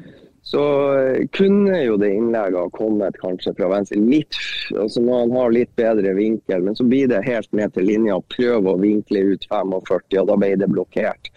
så, 0.43 0.65
eh, 0.99 1.27
kunne 1.31 1.83
jo 1.85 1.97
det 1.97 2.11
innlegget 2.15 2.59
ha 2.59 2.69
kommet 2.75 3.19
kanskje 3.23 3.55
fra 3.59 3.71
venstre. 3.71 4.01
Litt, 4.03 4.39
altså 4.75 5.03
når 5.05 5.27
han 5.27 5.37
har 5.39 5.55
litt 5.55 5.75
bedre 5.79 6.15
vinkel, 6.19 6.65
men 6.67 6.77
så 6.77 6.87
blir 6.89 7.11
det 7.13 7.23
helt 7.27 7.53
ned 7.53 7.75
til 7.75 7.87
linja 7.87 8.19
prøve 8.35 8.75
å 8.75 8.81
vinkle 8.83 9.27
ut 9.35 9.47
45, 9.51 10.19
og 10.25 10.33
da 10.33 10.39
ble 10.41 10.55
det 10.59 10.71
blokkert. 10.73 11.31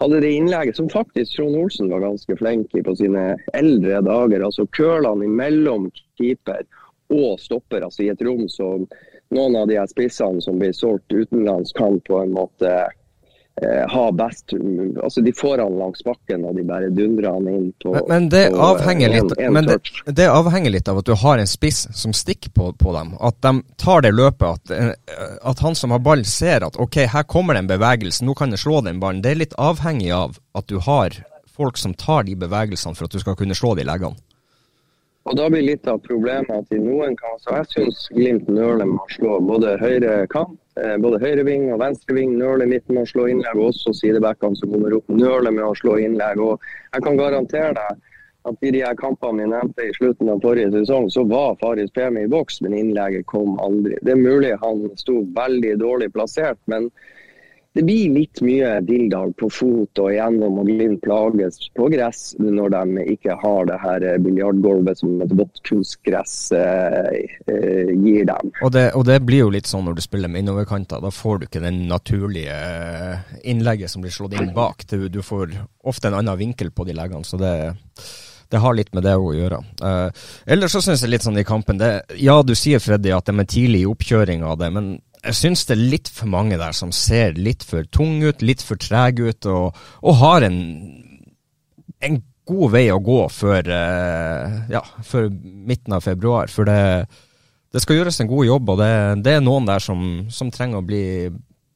Hadde 0.00 0.22
det 0.24 0.32
innlegget, 0.32 0.78
som 0.80 0.88
faktisk 0.88 1.36
Trond 1.36 1.58
Olsen 1.60 1.90
var 1.92 2.00
ganske 2.00 2.36
flink 2.40 2.74
i 2.74 2.82
på 2.82 2.94
sine 2.96 3.34
eldre 3.54 4.00
dager, 4.06 4.46
altså 4.46 4.64
curlene 4.72 5.28
imellom 5.28 5.90
keeper 6.18 6.64
og 7.12 7.36
stopper, 7.42 7.84
altså 7.84 8.06
i 8.06 8.12
et 8.12 8.22
rom 8.24 8.46
som 8.48 8.86
noen 9.30 9.56
av 9.56 9.68
de 9.68 9.78
her 9.78 9.90
spissene 9.90 10.42
som 10.42 10.58
blir 10.58 10.72
solgt 10.76 11.12
utenlands, 11.12 11.72
kan 11.76 12.00
på 12.06 12.18
en 12.22 12.32
måte 12.34 12.70
eh, 13.62 13.84
ha 13.90 14.04
best 14.12 14.54
Altså 15.02 15.20
de 15.20 15.32
får 15.36 15.62
han 15.62 15.78
langs 15.78 16.02
bakken 16.04 16.44
og 16.48 16.56
de 16.58 16.64
bare 16.66 16.90
dundrer 16.94 17.30
han 17.30 17.48
inn 17.48 17.68
på 17.82 17.94
Men, 17.94 18.08
men, 18.08 18.28
det, 18.32 18.44
på, 18.50 18.60
avhenger 18.70 19.14
litt, 19.14 19.34
en, 19.36 19.44
en 19.46 19.56
men 19.58 19.68
det, 19.68 19.78
det, 20.06 20.28
avhenger 20.30 20.74
litt 20.74 20.90
av 20.90 21.02
at 21.02 21.08
du 21.10 21.14
har 21.22 21.38
en 21.38 21.50
spiss 21.50 21.86
som 21.96 22.14
stikker 22.16 22.54
på, 22.56 22.72
på 22.78 22.94
dem. 22.96 23.14
At 23.20 23.38
de 23.46 23.54
tar 23.80 24.06
det 24.06 24.14
løpet. 24.16 24.48
At, 24.48 24.74
eh, 24.76 25.36
at, 25.42 25.64
han 25.64 25.78
som 25.78 25.94
har 25.94 26.02
ball, 26.04 26.24
ser 26.26 26.66
at 26.66 26.78
ok, 26.80 27.04
her 27.14 27.28
kommer 27.30 27.54
det 27.54 27.64
en 27.64 27.74
bevegelse, 27.74 28.26
nå 28.26 28.34
kan 28.38 28.54
jeg 28.54 28.64
slå 28.64 28.82
den 28.86 29.02
ballen. 29.02 29.22
Det 29.22 29.34
er 29.34 29.44
litt 29.44 29.58
avhengig 29.58 30.10
av 30.16 30.40
at 30.58 30.66
du 30.70 30.80
har 30.82 31.14
folk 31.60 31.78
som 31.78 31.94
tar 31.94 32.24
de 32.24 32.34
bevegelsene 32.40 32.96
for 32.96 33.06
at 33.06 33.14
du 33.14 33.22
skal 33.22 33.36
kunne 33.38 33.56
slå 33.58 33.74
de 33.78 33.86
leggene. 33.86 34.18
Og 35.30 35.36
Da 35.38 35.46
blir 35.46 35.62
litt 35.62 35.86
av 35.86 36.00
problemet 36.02 36.72
i 36.74 36.78
noen 36.82 37.14
kamper 37.14 37.60
Jeg 37.60 37.68
syns 37.70 37.98
Glimt 38.16 38.48
nøler 38.50 38.82
med 38.82 38.98
å 38.98 39.12
slå 39.14 39.36
både 39.46 39.76
høyre 39.78 40.24
kant, 40.32 40.56
eh, 40.74 40.96
både 40.98 41.20
høyre 41.22 41.44
ving 41.46 41.68
og 41.70 41.78
venstre 41.84 42.16
ving 42.16 42.32
nøler 42.38 42.66
litt 42.66 42.88
med 42.90 43.04
å 43.04 43.10
slå 43.12 43.28
innlegg. 43.30 43.54
Og 43.54 43.70
også 43.70 43.94
sidebackene 43.94 44.58
som 44.58 44.72
kommer 44.74 44.96
opp, 44.98 45.06
nøler 45.06 45.54
med 45.54 45.62
å 45.68 45.76
slå 45.78 46.00
innlegg. 46.02 46.42
Og 46.42 46.58
Jeg 46.96 47.06
kan 47.06 47.20
garantere 47.20 47.76
deg 47.78 48.02
at 48.50 48.66
i 48.66 48.72
de 48.74 48.82
her 48.82 48.98
kampene 48.98 49.44
vi 49.44 49.52
nevnte 49.52 49.86
i 49.86 49.94
slutten 49.94 50.32
av 50.32 50.42
forrige 50.42 50.72
sesong, 50.74 51.06
så 51.14 51.22
var 51.28 51.58
Faris 51.62 51.94
Pemi 51.94 52.24
i 52.24 52.32
boks, 52.34 52.58
men 52.64 52.74
innlegget 52.74 53.26
kom 53.30 53.54
aldri. 53.62 54.00
Det 54.02 54.16
er 54.16 54.22
mulig 54.26 54.56
han 54.58 54.88
sto 54.98 55.20
veldig 55.36 55.76
dårlig 55.78 56.10
plassert, 56.16 56.58
men 56.66 56.90
det 57.72 57.84
blir 57.86 58.10
litt 58.10 58.40
mye 58.42 58.70
dilldall 58.82 59.30
på 59.38 59.46
fot 59.54 60.00
og 60.02 60.10
gjennom 60.10 60.58
og 60.58 60.66
Glimt 60.66 61.02
plages 61.04 61.60
på 61.78 61.86
gress 61.92 62.32
når 62.42 62.72
de 62.74 63.04
ikke 63.14 63.36
har 63.38 63.68
det 63.70 63.76
her 63.82 64.06
biljardgulvet 64.24 64.98
som 64.98 65.20
et 65.22 65.34
vått 65.38 65.60
kunstgress 65.68 66.34
eh, 66.56 67.20
eh, 67.46 67.92
gir 67.94 68.26
dem. 68.26 68.50
Og 68.66 68.72
det, 68.74 68.88
og 68.98 69.06
det, 69.06 69.20
blir 69.26 69.44
jo 69.44 69.52
litt 69.54 69.70
sånn 69.70 69.86
når 69.86 70.00
du 70.00 70.02
spiller 70.02 70.32
med 70.32 70.42
innoverkanter. 70.42 71.02
Da 71.04 71.12
får 71.14 71.38
du 71.38 71.46
ikke 71.46 71.62
den 71.62 71.84
naturlige 71.90 72.58
innlegget 73.46 73.92
som 73.92 74.02
blir 74.02 74.14
slått 74.14 74.34
inn 74.40 74.50
bak. 74.56 74.82
Du, 74.90 75.06
du 75.06 75.22
får 75.22 75.54
ofte 75.86 76.10
en 76.10 76.18
annen 76.18 76.40
vinkel 76.40 76.74
på 76.74 76.88
de 76.88 76.98
leggene. 76.98 77.24
så 77.26 77.38
det 77.38 77.54
det 78.50 78.58
har 78.58 78.74
litt 78.74 78.88
med 78.90 79.04
det 79.06 79.12
å 79.14 79.28
gjøre. 79.30 79.60
Uh, 79.78 80.10
ellers 80.50 80.72
så 80.74 80.80
syns 80.82 81.04
jeg 81.04 81.12
litt 81.12 81.22
sånn 81.22 81.38
i 81.38 81.46
kampen 81.46 81.78
det, 81.78 81.90
Ja, 82.18 82.40
du 82.42 82.56
sier 82.58 82.82
Freddy 82.82 83.12
at 83.14 83.30
de 83.30 83.36
er 83.38 83.46
tidlig 83.46 83.84
i 83.84 83.86
oppkjøringa 83.86 84.48
av 84.50 84.58
det, 84.58 84.72
men 84.74 84.88
jeg 85.20 85.36
syns 85.36 85.66
det 85.68 85.76
er 85.76 85.86
litt 85.94 86.10
for 86.12 86.30
mange 86.32 86.58
der 86.60 86.74
som 86.76 86.92
ser 86.96 87.36
litt 87.36 87.64
for 87.66 87.86
tung 87.92 88.22
ut, 88.24 88.42
litt 88.44 88.64
for 88.64 88.80
treg 88.80 89.20
ut, 89.20 89.48
og, 89.50 89.76
og 90.00 90.20
har 90.22 90.46
en, 90.48 90.60
en, 92.00 92.20
god 92.50 92.72
vei 92.72 92.86
å 92.90 92.98
gå 93.04 93.18
før, 93.30 93.68
uh, 93.70 94.54
ja, 94.72 94.80
før 95.06 95.28
midten 95.30 95.94
av 95.94 96.02
februar. 96.02 96.50
For 96.50 96.66
det, 96.66 96.80
det, 97.70 97.82
skal 97.84 98.00
gjøres 98.00 98.18
en 98.24 98.30
god 98.32 98.48
jobb, 98.48 98.72
og 98.72 98.80
det, 98.80 98.88
det 99.22 99.36
er 99.36 99.44
noen 99.44 99.68
der 99.68 99.84
som, 99.84 100.00
som, 100.34 100.50
trenger 100.50 100.80
å 100.80 100.86
bli 100.88 101.04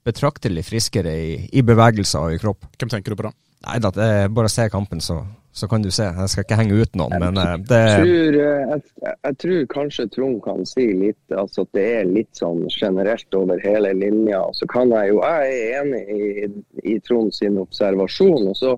betraktelig 0.05 0.65
friskere 0.67 1.13
i, 1.15 1.37
i 1.55 1.63
bevegelser 1.63 2.27
og 2.27 2.35
i 2.35 2.41
kropp. 2.43 2.67
Hvem 2.75 2.91
tenker 2.91 3.15
du 3.15 3.21
på 3.21 3.29
da? 3.29 3.31
Nei 3.69 3.79
da, 3.85 3.93
det 3.95 4.09
er 4.17 4.35
bare 4.35 4.51
å 4.51 4.55
se 4.57 4.67
kampen, 4.73 5.05
så 5.05 5.21
så 5.55 5.69
kan 5.71 5.83
du 5.83 5.91
se. 5.95 6.03
Jeg 6.03 6.31
skal 6.31 6.45
ikke 6.45 6.59
henge 6.59 6.79
ut 6.83 6.97
noen, 6.99 7.15
men 7.23 7.39
uh, 7.39 7.55
det 7.63 7.81
jeg 7.81 7.99
tror, 8.03 8.39
eh, 8.43 8.71
jeg, 8.73 9.13
jeg 9.13 9.37
tror 9.45 9.67
kanskje 9.75 10.07
Trond 10.17 10.41
kan 10.43 10.65
si 10.67 10.87
litt 10.99 11.35
altså 11.35 11.63
at 11.63 11.77
det 11.79 11.85
er 12.01 12.09
litt 12.11 12.41
sånn 12.41 12.65
generelt 12.75 13.39
over 13.39 13.63
hele 13.63 13.93
linja. 13.95 14.43
Så 14.59 14.67
kan 14.71 14.91
jeg 14.95 15.13
jo 15.13 15.21
Jeg 15.23 15.53
er 15.53 15.77
enig 15.83 16.03
i, 16.11 16.49
i 16.95 16.97
Trond 17.07 17.31
sin 17.37 17.61
observasjon. 17.63 18.51
Og 18.51 18.59
så 18.59 18.75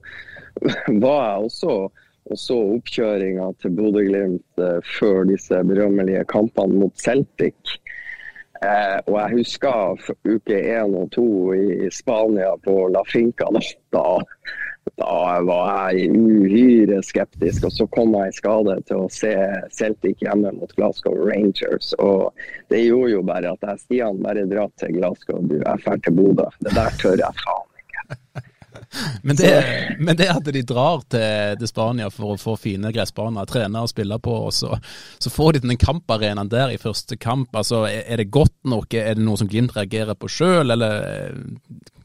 var 1.04 1.22
jeg 1.30 1.48
også 1.48 1.78
og 2.26 2.38
så 2.42 2.56
oppkjøringa 2.74 3.52
til 3.62 3.74
Bodø-Glimt 3.78 4.58
uh, 4.60 4.80
før 4.98 5.28
disse 5.28 5.60
berømmelige 5.64 6.24
kampene 6.28 6.80
mot 6.82 6.94
Celtic. 6.98 7.76
Eh, 8.64 8.98
og 9.06 9.16
jeg 9.18 9.36
husker 9.36 10.12
uke 10.24 10.56
én 10.56 10.94
og 10.96 11.10
to 11.12 11.26
i 11.52 11.90
Spania 11.92 12.54
på 12.64 12.86
La 12.92 13.02
Finca. 13.08 13.48
Da, 13.92 14.04
da 14.94 15.40
var 15.44 15.92
jeg 15.92 16.10
uhyre 16.14 17.02
skeptisk, 17.04 17.66
og 17.66 17.72
så 17.74 17.86
kom 17.92 18.14
jeg 18.16 18.32
i 18.32 18.36
skade 18.38 18.76
til 18.88 19.04
å 19.04 19.12
se 19.12 19.34
Celtic 19.74 20.22
hjemme 20.24 20.52
mot 20.56 20.72
Glasgow 20.78 21.16
Rangers. 21.26 21.92
Og 21.98 22.30
det 22.72 22.84
gjorde 22.86 23.14
jo 23.16 23.22
bare 23.26 23.54
at 23.56 23.66
jeg 23.66 23.82
Stian 23.82 24.22
bare 24.24 24.46
dra 24.48 24.68
til 24.80 24.94
Glasgow, 24.96 25.42
du, 25.42 25.58
jeg 25.58 25.82
drar 25.84 26.02
til 26.04 26.16
Bodø. 26.16 26.46
Det 26.62 26.76
der 26.76 27.00
tør 27.02 27.18
jeg 27.20 27.42
faen 27.42 27.72
ikke. 27.82 28.44
Men 29.26 29.36
det, 29.36 29.50
men 29.98 30.16
det 30.16 30.26
at 30.30 30.46
de 30.52 30.60
drar 30.62 31.00
til, 31.10 31.56
til, 31.58 31.68
Spania 31.68 32.06
for 32.12 32.34
å 32.34 32.38
få 32.38 32.54
fine 32.60 32.92
gressbaner, 32.94 33.48
trene 33.48 33.80
og 33.82 33.90
spille 33.90 34.18
på, 34.22 34.34
og 34.46 34.52
så, 34.54 34.76
så 35.18 35.32
får 35.32 35.56
de 35.56 35.62
den 35.64 35.80
kamparenaen 35.80 36.50
der 36.52 36.72
i 36.72 36.78
første 36.80 37.16
kamp. 37.20 37.56
altså 37.56 37.82
Er, 37.88 38.04
er 38.04 38.20
det 38.22 38.28
godt 38.30 38.54
nok? 38.68 38.94
Er 38.94 39.16
det 39.16 39.24
noe 39.24 39.40
som 39.40 39.48
Glimt 39.50 39.74
reagerer 39.76 40.14
på 40.14 40.30
sjøl, 40.30 40.70
eller 40.76 41.34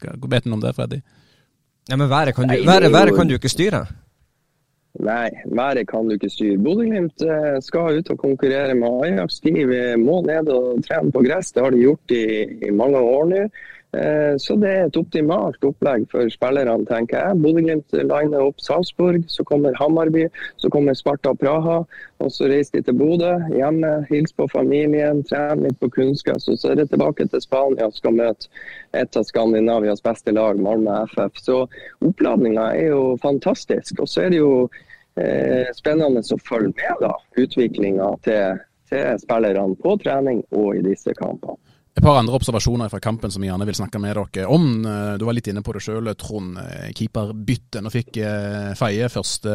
hva 0.02 0.32
vet 0.32 0.48
du 0.48 0.56
om 0.56 0.64
det, 0.64 0.74
Freddy? 0.76 1.02
Ja, 1.90 1.96
men 1.96 2.10
været 2.10 2.34
kan, 2.34 2.48
du, 2.48 2.54
været, 2.66 2.92
været 2.92 3.14
kan 3.14 3.28
du 3.28 3.34
ikke 3.34 3.48
styre? 3.48 3.86
Nei, 5.00 5.30
været 5.46 5.88
kan 5.88 6.04
du 6.04 6.10
ikke 6.10 6.30
styre. 6.30 6.58
Bodø-Glimt 6.58 7.22
eh, 7.22 7.62
skal 7.62 7.98
ut 7.98 8.10
og 8.10 8.18
konkurrere 8.18 8.74
med 8.74 8.88
Ajax. 9.04 9.40
De 9.44 9.96
må 9.96 10.22
ned 10.22 10.48
og 10.48 10.84
trene 10.88 11.12
på 11.12 11.22
gress. 11.26 11.52
Det 11.52 11.62
har 11.62 11.70
de 11.70 11.80
gjort 11.80 12.10
i, 12.10 12.22
i 12.68 12.70
mange 12.70 12.98
år 12.98 13.24
nå. 13.24 13.48
Eh, 13.96 14.36
så 14.38 14.54
det 14.56 14.68
er 14.72 14.86
et 14.86 14.96
optimalt 14.96 15.64
opplegg 15.68 16.06
for 16.08 16.28
spillerne, 16.32 16.86
tenker 16.88 17.18
jeg. 17.18 17.40
Bodø-Glimt 17.44 17.92
liner 17.92 18.46
opp 18.46 18.62
Salzburg, 18.64 19.26
så 19.28 19.44
kommer 19.44 19.76
Hammarby, 19.76 20.24
så 20.56 20.70
kommer 20.72 20.96
Sparta 20.96 21.34
Praha. 21.36 21.82
Og 22.24 22.32
så 22.32 22.48
reiser 22.48 22.78
de 22.78 22.86
til 22.86 22.96
Bodø, 22.96 23.34
hjemme, 23.52 23.90
hilser 24.08 24.38
på 24.38 24.46
familien, 24.54 25.20
trener 25.28 25.66
litt 25.66 25.80
på 25.82 25.90
kunnskap. 25.92 26.40
Og 26.48 26.56
så 26.56 26.72
er 26.72 26.80
det 26.80 26.88
tilbake 26.92 27.26
til 27.28 27.44
Spania 27.44 27.90
og 27.90 27.98
skal 27.98 28.16
møte 28.16 28.48
et 28.96 29.18
av 29.18 29.28
Skandinavias 29.28 30.00
beste 30.04 30.32
lag, 30.32 30.56
Malmö 30.56 31.02
FF. 31.12 31.42
Så 31.44 31.58
oppladninga 32.00 32.70
er 32.78 32.94
jo 32.94 33.04
fantastisk. 33.20 34.00
Og 34.00 34.08
så 34.08 34.24
er 34.24 34.32
det 34.32 34.40
jo 34.40 34.54
eh, 35.20 35.68
spennende 35.76 36.24
å 36.24 36.40
følge 36.48 36.72
med 36.80 37.04
da, 37.04 37.12
utviklinga 37.44 38.08
til, 38.24 38.64
til 38.88 39.20
spillerne 39.20 39.76
på 39.84 39.98
trening 40.00 40.40
og 40.56 40.80
i 40.80 40.86
disse 40.88 41.12
kampene. 41.20 41.60
Et 41.92 42.00
par 42.00 42.16
andre 42.16 42.32
observasjoner 42.32 42.88
fra 42.88 43.02
kampen 43.04 43.30
som 43.30 43.42
vi 43.42 43.50
gjerne 43.50 43.66
vil 43.68 43.76
snakke 43.76 44.00
med 44.00 44.16
dere 44.16 44.46
om. 44.48 44.64
Eh, 44.80 45.10
du 45.20 45.26
var 45.28 45.36
litt 45.36 45.50
inne 45.52 45.60
på 45.64 45.74
det 45.76 45.82
sjøl, 45.84 46.08
Trond. 46.16 46.56
Eh, 46.62 46.88
keeperbytte. 46.96 47.82
Nå 47.84 47.92
fikk 47.92 48.16
eh, 48.24 48.72
Feie 48.78 49.10
første 49.12 49.52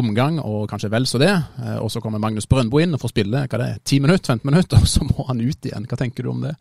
omgang, 0.00 0.40
og 0.40 0.64
kanskje 0.72 0.92
vel 0.92 1.06
så 1.08 1.20
det. 1.20 1.34
Og 1.82 1.92
så 1.92 2.00
kommer 2.00 2.22
Magnus 2.22 2.48
Brøndbo 2.48 2.80
inn 2.80 2.96
og 2.96 3.02
får 3.02 3.12
spille 3.12 3.44
hva 3.44 3.60
det 3.60 3.68
er, 3.74 3.84
10 3.84 4.00
minutter, 4.06 4.32
15 4.38 4.48
minutter, 4.48 4.80
og 4.82 4.88
så 4.88 5.04
må 5.04 5.28
han 5.28 5.44
ut 5.44 5.68
igjen. 5.68 5.88
Hva 5.90 6.00
tenker 6.00 6.24
du 6.24 6.32
om 6.32 6.44
det? 6.48 6.56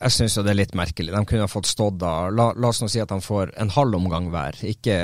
Jeg, 0.00 0.12
syns 0.14 0.36
det 0.38 0.50
er 0.52 0.58
litt 0.58 0.74
merkelig. 0.76 1.12
De 1.14 1.22
kunne 1.28 1.46
ha 1.46 1.50
fått 1.50 1.68
stått 1.70 1.98
da. 2.02 2.28
La, 2.30 2.50
la, 2.56 2.70
oss 2.70 2.82
nå 2.82 2.88
si 2.90 3.02
at 3.02 3.12
de 3.12 3.18
får 3.22 3.54
en 3.60 3.72
halv 3.74 3.98
omgang 3.98 4.28
hver, 4.32 4.58
ikke, 4.66 4.96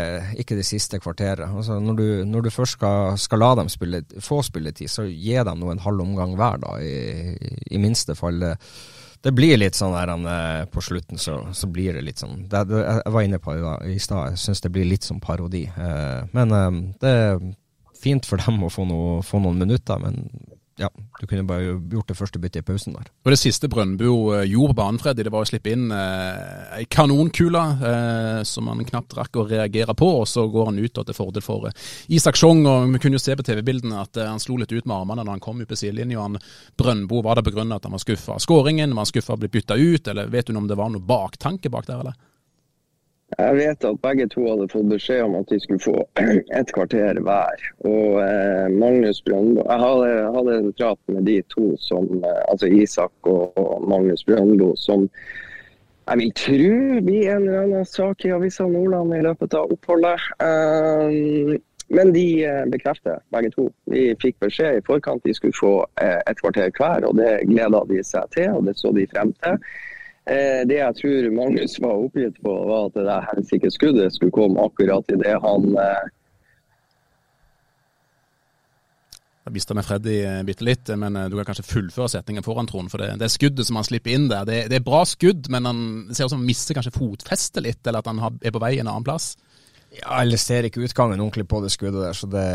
ikke 0.42 0.58
det 0.58 0.66
siste 0.68 1.00
kvarteret. 1.02 1.46
Altså, 1.48 1.78
når, 1.82 1.98
du, 1.98 2.06
når, 2.28 2.46
du, 2.46 2.50
først 2.54 2.78
skal, 2.78 3.18
skal 3.20 3.42
la 3.42 3.50
dem 3.60 3.70
spille, 3.72 4.02
få 4.24 4.40
spilletid, 4.46 4.90
så 4.92 5.06
gi 5.08 5.36
dem 5.46 5.62
nå 5.62 5.70
en 5.72 5.84
halv 5.84 6.04
omgang 6.04 6.34
hver, 6.38 6.60
da, 6.64 6.76
i, 6.82 7.52
i 7.70 7.82
minste 7.82 8.16
fall. 8.18 8.42
Det, 9.20 9.34
blir 9.36 9.58
litt 9.60 9.78
sånn 9.78 9.94
der 9.94 10.14
eh, 10.16 10.66
på 10.72 10.82
slutten, 10.84 11.20
så, 11.20 11.42
så 11.56 11.68
blir 11.70 11.96
det 11.96 12.04
litt 12.06 12.22
sånn 12.22 12.46
det, 12.48 12.64
det, 12.70 12.78
Jeg 12.80 13.14
var 13.14 13.26
inne 13.26 13.40
på 13.42 13.56
det 13.56 13.74
i 13.92 13.98
stad, 14.00 14.32
jeg 14.32 14.44
syns 14.44 14.64
det 14.64 14.72
blir 14.74 14.88
litt 14.88 15.06
som 15.06 15.20
parodi. 15.22 15.66
Eh, 15.68 16.22
men 16.36 16.56
eh, 16.56 16.70
det 17.02 17.16
er 17.24 17.42
fint 18.00 18.26
for 18.26 18.40
dem 18.40 18.64
å 18.64 18.72
få, 18.72 18.86
noe, 18.88 19.20
få 19.26 19.42
noen 19.44 19.60
minutter, 19.60 20.00
men 20.00 20.24
ja, 20.80 20.88
du 21.20 21.26
kunne 21.26 21.44
bare 21.44 21.74
gjort 21.92 22.08
det 22.08 22.16
første 22.16 22.40
byttet 22.40 22.62
i 22.62 22.66
pausen 22.66 22.94
der. 22.96 23.08
Og 23.24 23.32
Det 23.34 23.38
siste 23.38 23.68
Brøndbo 23.68 24.32
eh, 24.32 24.46
gjorde 24.48 24.76
banen, 24.78 25.00
Freddy, 25.02 25.26
det 25.26 25.32
var 25.32 25.44
å 25.44 25.48
slippe 25.48 25.74
inn 25.74 25.90
eh, 25.92 26.78
ei 26.78 26.86
kanonkule 26.88 27.64
eh, 27.90 28.40
som 28.48 28.70
han 28.72 28.80
knapt 28.88 29.18
rakk 29.18 29.36
å 29.36 29.44
reagere 29.50 29.94
på, 29.98 30.08
og 30.22 30.28
så 30.30 30.46
går 30.48 30.70
han 30.70 30.80
ut 30.80 30.96
til 30.96 31.16
fordel 31.16 31.44
for 31.44 31.68
eh, 31.68 31.76
Isak 32.16 32.40
Sjong. 32.40 32.64
og 32.64 32.88
Vi 32.94 33.02
kunne 33.04 33.20
jo 33.20 33.22
se 33.22 33.36
på 33.36 33.44
TV-bildene 33.46 34.00
at 34.00 34.16
eh, 34.16 34.30
han 34.30 34.40
slo 34.40 34.56
litt 34.60 34.72
ut 34.72 34.88
med 34.88 34.96
armene 34.96 35.26
når 35.26 35.36
han 35.36 35.44
kom 35.44 35.60
ut 35.60 35.68
på 35.68 35.78
sidelinja. 35.78 36.24
Brøndbo 36.80 37.20
var 37.26 37.36
det 37.36 37.44
pga. 37.50 37.66
at 37.76 37.84
han 37.84 37.98
var 37.98 38.04
skuffa 38.06 38.38
av 38.38 38.44
skåringen, 38.44 38.96
var 38.96 39.04
han 39.04 39.12
skuffa 39.12 39.34
av 39.34 39.40
å 39.40 39.44
bli 39.44 39.52
bytta 39.60 39.76
ut, 39.76 40.08
eller 40.08 40.32
vet 40.32 40.48
du 40.48 40.56
om 40.56 40.68
det 40.68 40.80
var 40.80 40.88
noe 40.88 41.04
baktanke 41.04 41.68
bak 41.68 41.86
der, 41.90 42.00
eller? 42.00 42.16
Jeg 43.38 43.56
vet 43.56 43.84
at 43.86 44.00
begge 44.02 44.26
to 44.32 44.42
hadde 44.48 44.68
fått 44.72 44.88
beskjed 44.90 45.22
om 45.22 45.36
at 45.38 45.50
de 45.52 45.60
skulle 45.62 45.82
få 45.82 45.94
et 46.58 46.72
kvarter 46.74 47.20
hver. 47.24 47.62
Og 47.86 48.18
eh, 48.24 48.66
Magnus 48.74 49.22
Brøndbo 49.22 49.62
Jeg 49.68 49.84
hadde, 49.84 50.08
hadde, 50.36 50.56
en 50.58 50.72
prat 50.80 50.98
med 51.06 51.22
de 51.28 51.38
to, 51.54 51.68
som, 51.78 52.10
eh, 52.24 52.42
altså 52.50 52.66
Isak 52.66 53.12
og, 53.30 53.54
og 53.58 53.86
Magnus 53.88 54.24
Brøndbo, 54.24 54.74
som 54.76 55.06
jeg 56.10 56.18
vil 56.18 56.30
tro 56.34 57.00
blir 57.06 57.28
en 57.30 57.44
eller 57.44 57.58
annen 57.60 57.86
sak 57.86 58.24
i 58.26 58.32
Avisa 58.34 58.64
Nordland 58.66 59.14
i 59.14 59.20
løpet 59.22 59.54
av 59.54 59.70
oppholdet. 59.70 60.24
Eh, 60.42 61.60
men 61.94 62.10
de 62.14 62.24
eh, 62.46 62.64
bekrefter, 62.70 63.20
begge 63.34 63.52
to. 63.54 63.68
De 63.90 64.08
fikk 64.22 64.40
beskjed 64.42 64.78
i 64.78 64.82
forkant 64.86 65.22
de 65.26 65.34
skulle 65.34 65.54
få 65.58 65.72
eh, 66.02 66.18
et 66.18 66.42
kvarter 66.42 66.70
hver, 66.74 67.06
og 67.06 67.14
det 67.18 67.44
gleda 67.50 67.84
de 67.86 68.02
seg 68.06 68.26
til, 68.34 68.50
og 68.58 68.66
det 68.66 68.76
så 68.78 68.90
de 68.94 69.06
frem 69.10 69.32
til. 69.42 69.58
Eh, 70.30 70.62
det 70.68 70.78
jeg 70.78 70.96
tror 71.00 71.28
Magnus 71.34 71.74
var 71.82 71.98
oppgitt 72.06 72.36
på, 72.44 72.54
var 72.70 72.86
at 72.86 72.96
det 72.98 73.06
der 73.08 73.28
helsike 73.32 73.70
skuddet 73.74 74.14
skulle 74.14 74.34
komme 74.34 74.62
akkurat 74.62 75.08
idet 75.10 75.36
han 75.42 75.70
eh... 75.74 76.08
Jeg 79.40 79.54
mista 79.56 79.74
vi 79.74 79.82
Freddy 79.82 80.16
bitte 80.46 80.66
litt, 80.68 80.90
men 81.00 81.16
eh, 81.18 81.26
du 81.32 81.34
kan 81.38 81.48
kanskje 81.48 81.66
fullføre 81.66 82.12
setningen 82.12 82.46
foran 82.46 82.68
Trond. 82.70 82.92
For 82.92 83.02
det, 83.02 83.16
det 83.18 83.32
skuddet 83.32 83.66
som 83.66 83.80
han 83.80 83.88
slipper 83.88 84.14
inn 84.14 84.28
der, 84.30 84.46
det, 84.46 84.60
det 84.70 84.78
er 84.78 84.86
bra 84.86 85.02
skudd, 85.08 85.50
men 85.50 85.66
han 85.66 85.80
ser 86.12 86.28
ut 86.28 86.36
som 86.36 86.44
han 86.44 86.50
mister 86.52 86.78
kanskje 86.78 86.94
fotfestet 86.94 87.64
litt, 87.66 87.82
eller 87.82 88.04
at 88.04 88.12
han 88.12 88.22
er 88.22 88.54
på 88.54 88.62
vei 88.62 88.76
en 88.78 88.86
annen 88.86 89.06
plass. 89.06 89.32
Ja, 89.96 90.20
eller 90.20 90.38
ser 90.38 90.68
ikke 90.68 90.84
utgangen 90.86 91.18
ordentlig 91.18 91.48
på 91.50 91.58
det 91.64 91.72
skuddet 91.74 92.04
der, 92.04 92.14
så 92.14 92.30
det, 92.30 92.46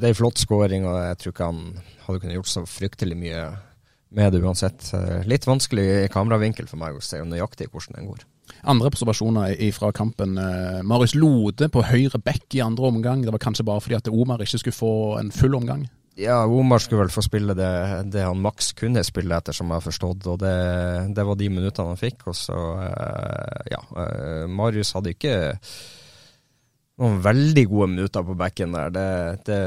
det 0.00 0.08
er 0.08 0.14
en 0.14 0.20
flott 0.22 0.40
skåring. 0.40 0.88
Og 0.88 0.96
jeg 1.10 1.20
tror 1.20 1.34
ikke 1.34 1.50
han 1.50 1.64
hadde 2.06 2.22
kunnet 2.22 2.38
gjort 2.38 2.54
så 2.54 2.64
fryktelig 2.70 3.18
mye 3.20 3.42
med 4.08 4.32
det 4.32 4.42
uansett. 4.44 4.92
Eh, 4.94 5.26
litt 5.28 5.46
vanskelig 5.46 6.08
kameravinkel 6.14 6.68
for 6.70 6.80
meg 6.80 6.96
å 6.96 7.04
se 7.04 7.20
nøyaktig 7.24 7.70
hvordan 7.72 7.98
den 7.98 8.08
går. 8.10 8.24
Andre 8.70 8.90
observasjoner 8.92 9.56
fra 9.74 9.92
kampen. 9.94 10.38
Eh, 10.38 10.80
Marius 10.86 11.16
Lode 11.18 11.68
på 11.72 11.84
høyre 11.86 12.20
bekk 12.22 12.58
i 12.58 12.64
andre 12.64 12.90
omgang. 12.92 13.24
Det 13.24 13.34
var 13.34 13.42
kanskje 13.42 13.66
bare 13.66 13.82
fordi 13.82 13.98
at 13.98 14.10
Omar 14.12 14.42
ikke 14.44 14.62
skulle 14.62 14.78
få 14.78 14.94
en 15.20 15.32
full 15.34 15.58
omgang? 15.58 15.86
Ja, 16.16 16.46
Omar 16.48 16.80
skulle 16.80 17.02
vel 17.02 17.12
få 17.12 17.20
spille 17.26 17.52
det, 17.52 17.72
det 18.14 18.22
han 18.24 18.40
maks 18.40 18.70
kunne 18.78 19.02
spille 19.04 19.36
etter, 19.36 19.52
som 19.52 19.68
jeg 19.68 19.82
har 19.82 19.84
forstått. 19.84 20.30
Og 20.32 20.40
det, 20.40 20.56
det 21.16 21.26
var 21.28 21.36
de 21.36 21.50
minuttene 21.52 21.92
han 21.92 22.00
fikk. 22.00 22.28
Og 22.30 22.38
så, 22.38 22.56
eh, 22.86 23.74
ja. 23.74 23.82
Marius 24.48 24.94
hadde 24.96 25.12
ikke 25.12 25.36
noen 26.96 27.18
veldig 27.20 27.66
gode 27.68 27.90
minutter 27.92 28.24
på 28.24 28.38
bekken 28.40 28.72
der. 28.72 28.94
Det, 28.94 29.08
det, 29.50 29.58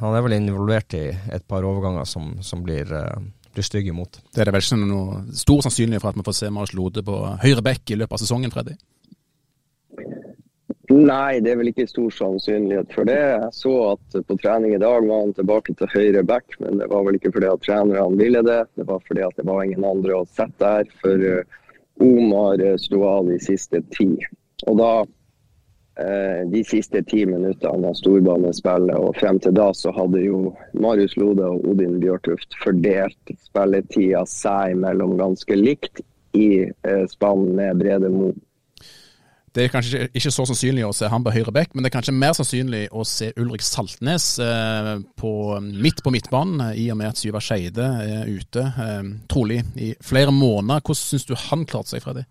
han 0.00 0.14
er 0.16 0.24
vel 0.24 0.38
involvert 0.38 0.96
i 0.96 1.10
et 1.12 1.44
par 1.44 1.66
overganger 1.68 2.08
som, 2.08 2.38
som 2.40 2.62
blir 2.64 2.88
blir 3.56 3.66
stygg 3.66 3.88
imot. 3.92 4.20
Det 4.32 4.42
er 4.42 4.48
det 4.48 4.56
vel 4.56 4.64
ikke 4.64 4.78
noe 4.82 5.22
stor 5.36 5.64
sannsynlighet 5.66 6.04
for 6.04 6.12
at 6.12 6.20
vi 6.20 6.26
får 6.26 6.36
se 6.38 6.52
Marius 6.52 6.76
Lode 6.76 7.04
på 7.06 7.16
høyre 7.42 7.64
bekk 7.64 7.94
i 7.94 7.98
løpet 8.02 8.16
av 8.16 8.22
sesongen, 8.22 8.52
Freddy? 8.54 8.76
Nei, 10.86 11.40
det 11.42 11.50
er 11.50 11.58
vel 11.58 11.72
ikke 11.72 11.88
stor 11.90 12.12
sannsynlighet 12.14 12.92
for 12.94 13.08
det. 13.08 13.18
Jeg 13.18 13.52
så 13.56 13.74
at 13.90 14.18
på 14.28 14.36
trening 14.38 14.76
i 14.76 14.80
dag 14.82 15.02
var 15.08 15.24
han 15.24 15.34
tilbake 15.34 15.74
til 15.78 15.90
høyre 15.90 16.22
back, 16.26 16.58
men 16.62 16.78
det 16.78 16.86
var 16.92 17.02
vel 17.08 17.18
ikke 17.18 17.34
fordi 17.34 17.50
at 17.50 17.64
trenerne 17.66 18.20
ville 18.20 18.42
det. 18.46 18.62
Det 18.78 18.86
var 18.86 19.02
fordi 19.08 19.24
at 19.26 19.40
det 19.40 19.48
var 19.48 19.64
ingen 19.64 19.88
andre 19.88 20.20
å 20.20 20.28
sette 20.30 20.62
der. 20.62 20.92
For 21.02 21.26
eh, 21.32 21.60
Omar 22.06 22.62
sto 22.78 23.02
av 23.08 23.26
de 23.26 23.40
siste 23.42 23.82
ti. 23.96 24.12
Og 24.68 24.78
da 24.78 24.92
Eh, 25.02 25.15
de 25.96 26.60
siste 26.68 27.00
ti 27.08 27.22
minuttene 27.24 27.88
av 27.88 27.94
storbanespillet. 27.96 28.98
Og 29.00 29.16
frem 29.16 29.38
til 29.40 29.54
da 29.56 29.70
så 29.72 29.92
hadde 29.96 30.20
jo 30.20 30.50
Marius 30.76 31.16
Lode 31.16 31.46
og 31.48 31.64
Odin 31.70 31.96
Bjørtuft 32.02 32.58
fordelt 32.60 33.32
spilletida 33.46 34.26
seg 34.28 34.74
imellom 34.76 35.16
ganske 35.16 35.56
likt 35.56 36.04
i 36.36 36.48
eh, 36.66 37.06
spann 37.08 37.54
med 37.56 37.80
Brede 37.80 38.10
Mo. 38.12 38.32
Det 39.56 39.64
er 39.64 39.72
kanskje 39.72 40.02
ikke 40.12 40.30
så 40.34 40.44
sannsynlig 40.44 40.82
å 40.84 40.92
se 40.92 41.08
han 41.08 41.24
på 41.24 41.32
høyre 41.32 41.52
bekk, 41.54 41.70
men 41.72 41.80
det 41.80 41.88
er 41.88 41.94
kanskje 41.94 42.12
mer 42.12 42.34
sannsynlig 42.36 42.82
å 42.92 43.06
se 43.08 43.30
Ulrik 43.40 43.64
Saltnes 43.64 44.34
eh, 44.44 44.90
på, 45.16 45.32
midt 45.64 46.02
på 46.04 46.12
midtbanen, 46.12 46.74
i 46.76 46.90
og 46.92 47.00
med 47.00 47.14
at 47.14 47.20
Syva 47.22 47.40
Skeide 47.40 47.86
er 48.04 48.28
ute, 48.28 48.66
trolig 49.32 49.62
i 49.80 49.94
flere 50.04 50.34
måneder. 50.34 50.84
Hvordan 50.84 51.00
syns 51.00 51.24
du 51.24 51.32
han 51.46 51.64
klarte 51.64 51.94
seg, 51.94 52.04
Freddy? 52.04 52.26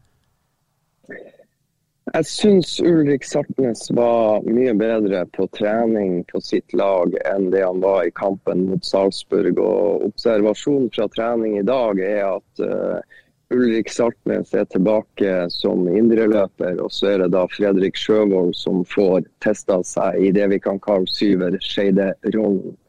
Jeg 2.16 2.28
syns 2.32 2.70
Ulrik 2.80 3.26
Sartnes 3.28 3.90
var 3.92 4.46
mye 4.48 4.72
bedre 4.80 5.26
på 5.36 5.50
trening 5.52 6.22
på 6.30 6.40
sitt 6.40 6.72
lag 6.72 7.12
enn 7.28 7.50
det 7.52 7.66
han 7.66 7.82
var 7.84 8.06
i 8.08 8.14
kampen 8.16 8.62
mot 8.70 8.88
Salzburg. 8.88 9.60
Og 9.60 10.06
observasjonen 10.08 10.88
fra 10.96 11.10
trening 11.12 11.58
i 11.60 11.66
dag 11.68 12.00
er 12.00 12.22
at 12.30 12.64
uh, 12.64 13.18
Ulrik 13.52 13.92
Sartnes 13.92 14.56
er 14.56 14.64
tilbake 14.72 15.34
som 15.52 15.90
indreløper, 15.92 16.80
og 16.80 16.96
så 16.96 17.12
er 17.12 17.26
det 17.26 17.34
da 17.36 17.44
Fredrik 17.52 18.00
Sjøvold 18.00 18.56
som 18.56 18.86
får 18.96 19.28
testa 19.44 19.82
seg 19.84 20.16
i 20.24 20.32
det 20.40 20.48
vi 20.56 20.64
kan 20.64 20.80
kalle 20.88 21.12
syver-skeide-rollen. 21.18 22.80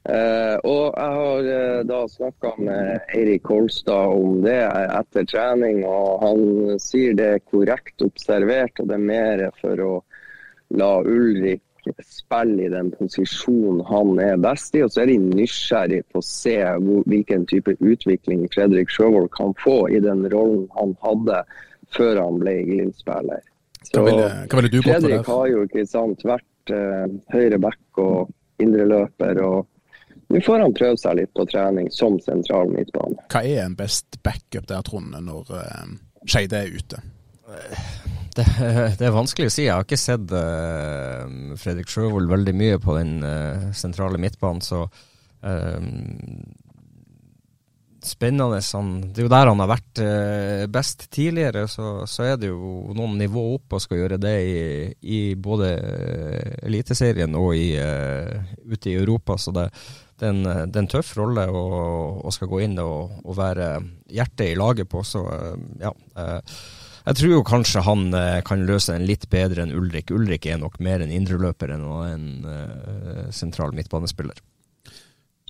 Uh, 0.00 0.56
og 0.64 0.84
jeg 0.96 1.16
har 1.16 1.46
uh, 1.46 1.80
da 1.84 1.98
snakka 2.08 2.54
med 2.56 3.10
Eirik 3.12 3.42
Kolstad 3.44 4.14
om 4.16 4.38
det 4.40 4.62
etter 4.64 5.26
trening, 5.28 5.82
og 5.84 6.22
han 6.24 6.78
sier 6.80 7.18
det 7.18 7.26
er 7.34 7.42
korrekt 7.44 8.00
observert, 8.06 8.80
og 8.80 8.88
det 8.88 8.96
er 8.96 9.10
mer 9.10 9.42
for 9.60 9.82
å 9.84 9.90
la 10.80 10.94
Ulrik 11.04 11.62
spille 12.04 12.64
i 12.64 12.70
den 12.72 12.90
posisjonen 12.96 13.82
han 13.88 14.16
er 14.24 14.40
best 14.40 14.76
i. 14.76 14.82
Og 14.84 14.92
så 14.92 15.02
er 15.04 15.12
de 15.12 15.18
nysgjerrig 15.20 16.02
på 16.12 16.20
å 16.20 16.24
se 16.24 16.56
hvor, 16.80 17.02
hvilken 17.08 17.44
type 17.50 17.74
utvikling 17.80 18.46
Fredrik 18.54 18.92
Sjøvold 18.92 19.30
kan 19.36 19.52
få 19.60 19.82
i 19.92 20.00
den 20.00 20.24
rollen 20.32 20.66
han 20.76 20.94
hadde 21.04 21.42
før 21.96 22.22
han 22.22 22.40
ble 22.40 22.56
Glimt-spiller. 22.68 23.44
Fredrik 23.90 25.28
har 25.28 25.44
jo 25.50 25.66
ikke 25.66 25.84
sant, 25.88 26.24
vært 26.24 26.72
uh, 26.72 27.04
høyre 27.34 27.60
back 27.60 28.00
og 28.00 28.32
indreløper. 28.62 29.40
og 29.44 29.68
Nå 30.30 30.38
får 30.46 30.62
han 30.62 30.74
prøve 30.76 30.98
seg 31.00 31.16
litt 31.18 31.32
på 31.34 31.46
trening 31.50 31.88
som 31.90 32.20
sentral 32.22 32.70
midtbane. 32.70 33.18
Hva 33.32 33.42
er 33.42 33.64
en 33.64 33.74
best 33.78 34.20
backup 34.22 34.68
der, 34.70 34.84
Trond, 34.86 35.16
når 35.26 35.50
uh, 35.50 35.90
Skeide 36.22 36.60
er 36.60 36.70
ute? 36.70 37.00
Det, 38.36 38.46
det, 38.98 39.06
er 39.06 39.14
vanskelig 39.14 39.50
å 39.50 39.54
si. 39.54 39.66
Jeg 39.66 39.74
har 39.74 39.86
ikke 39.86 39.98
sett 40.00 40.30
uh, 40.30 41.26
Fredrik 41.58 41.90
Sjøvold 41.90 42.30
veldig 42.30 42.56
mye 42.56 42.80
på 42.82 42.96
den 43.00 43.20
uh, 43.26 43.70
sentrale 43.76 44.20
midtbanen, 44.22 44.62
så 44.64 44.84
uh, 44.86 45.86
Spennende. 48.00 48.62
Han, 48.72 48.94
det 49.12 49.20
er 49.20 49.26
jo 49.26 49.30
der 49.34 49.48
han 49.50 49.60
har 49.60 49.68
vært 49.68 50.00
best 50.72 51.02
tidligere. 51.12 51.66
Så, 51.68 52.06
så, 52.08 52.30
er 52.30 52.38
det 52.40 52.48
jo 52.48 52.94
noen 52.96 53.18
nivå 53.20 53.42
opp 53.58 53.74
og 53.76 53.82
skal 53.84 54.00
gjøre 54.00 54.16
det 54.16 54.32
i, 54.40 54.62
i 55.04 55.18
både 55.36 55.68
Eliteserien 56.64 57.36
og 57.36 57.52
i, 57.60 57.74
ute 57.76 58.88
i 58.88 58.96
Europa. 58.96 59.36
Så 59.36 59.52
det, 59.52 59.66
det, 60.20 60.28
er 60.28 60.34
en, 60.34 60.68
det 60.68 60.76
er 60.76 60.84
en 60.84 60.92
tøff 60.92 61.14
rolle 61.16 61.46
å, 61.48 61.64
å 62.22 62.32
skal 62.34 62.50
gå 62.50 62.60
inn 62.66 62.76
og, 62.82 63.16
og, 63.24 63.32
være 63.38 63.72
hjertet 64.12 64.52
i 64.52 64.58
laget 64.58 64.90
på. 64.92 65.02
Så 65.06 65.24
ja. 65.80 65.94
Jeg 67.06 67.16
tror 67.16 67.32
jo 67.32 67.44
kanskje 67.46 67.82
han 67.86 68.12
eh, 68.14 68.40
kan 68.46 68.66
løse 68.68 68.94
den 68.94 69.06
litt 69.08 69.24
bedre 69.32 69.64
enn 69.64 69.72
Ulrik. 69.76 70.12
Ulrik 70.12 70.46
er 70.46 70.60
nok 70.60 70.76
mer 70.84 71.00
en 71.00 71.12
indreløper 71.14 71.72
enn 71.74 71.86
en 72.04 72.26
uh, 72.44 73.30
sentral 73.34 73.72
midtbanespiller. 73.76 74.36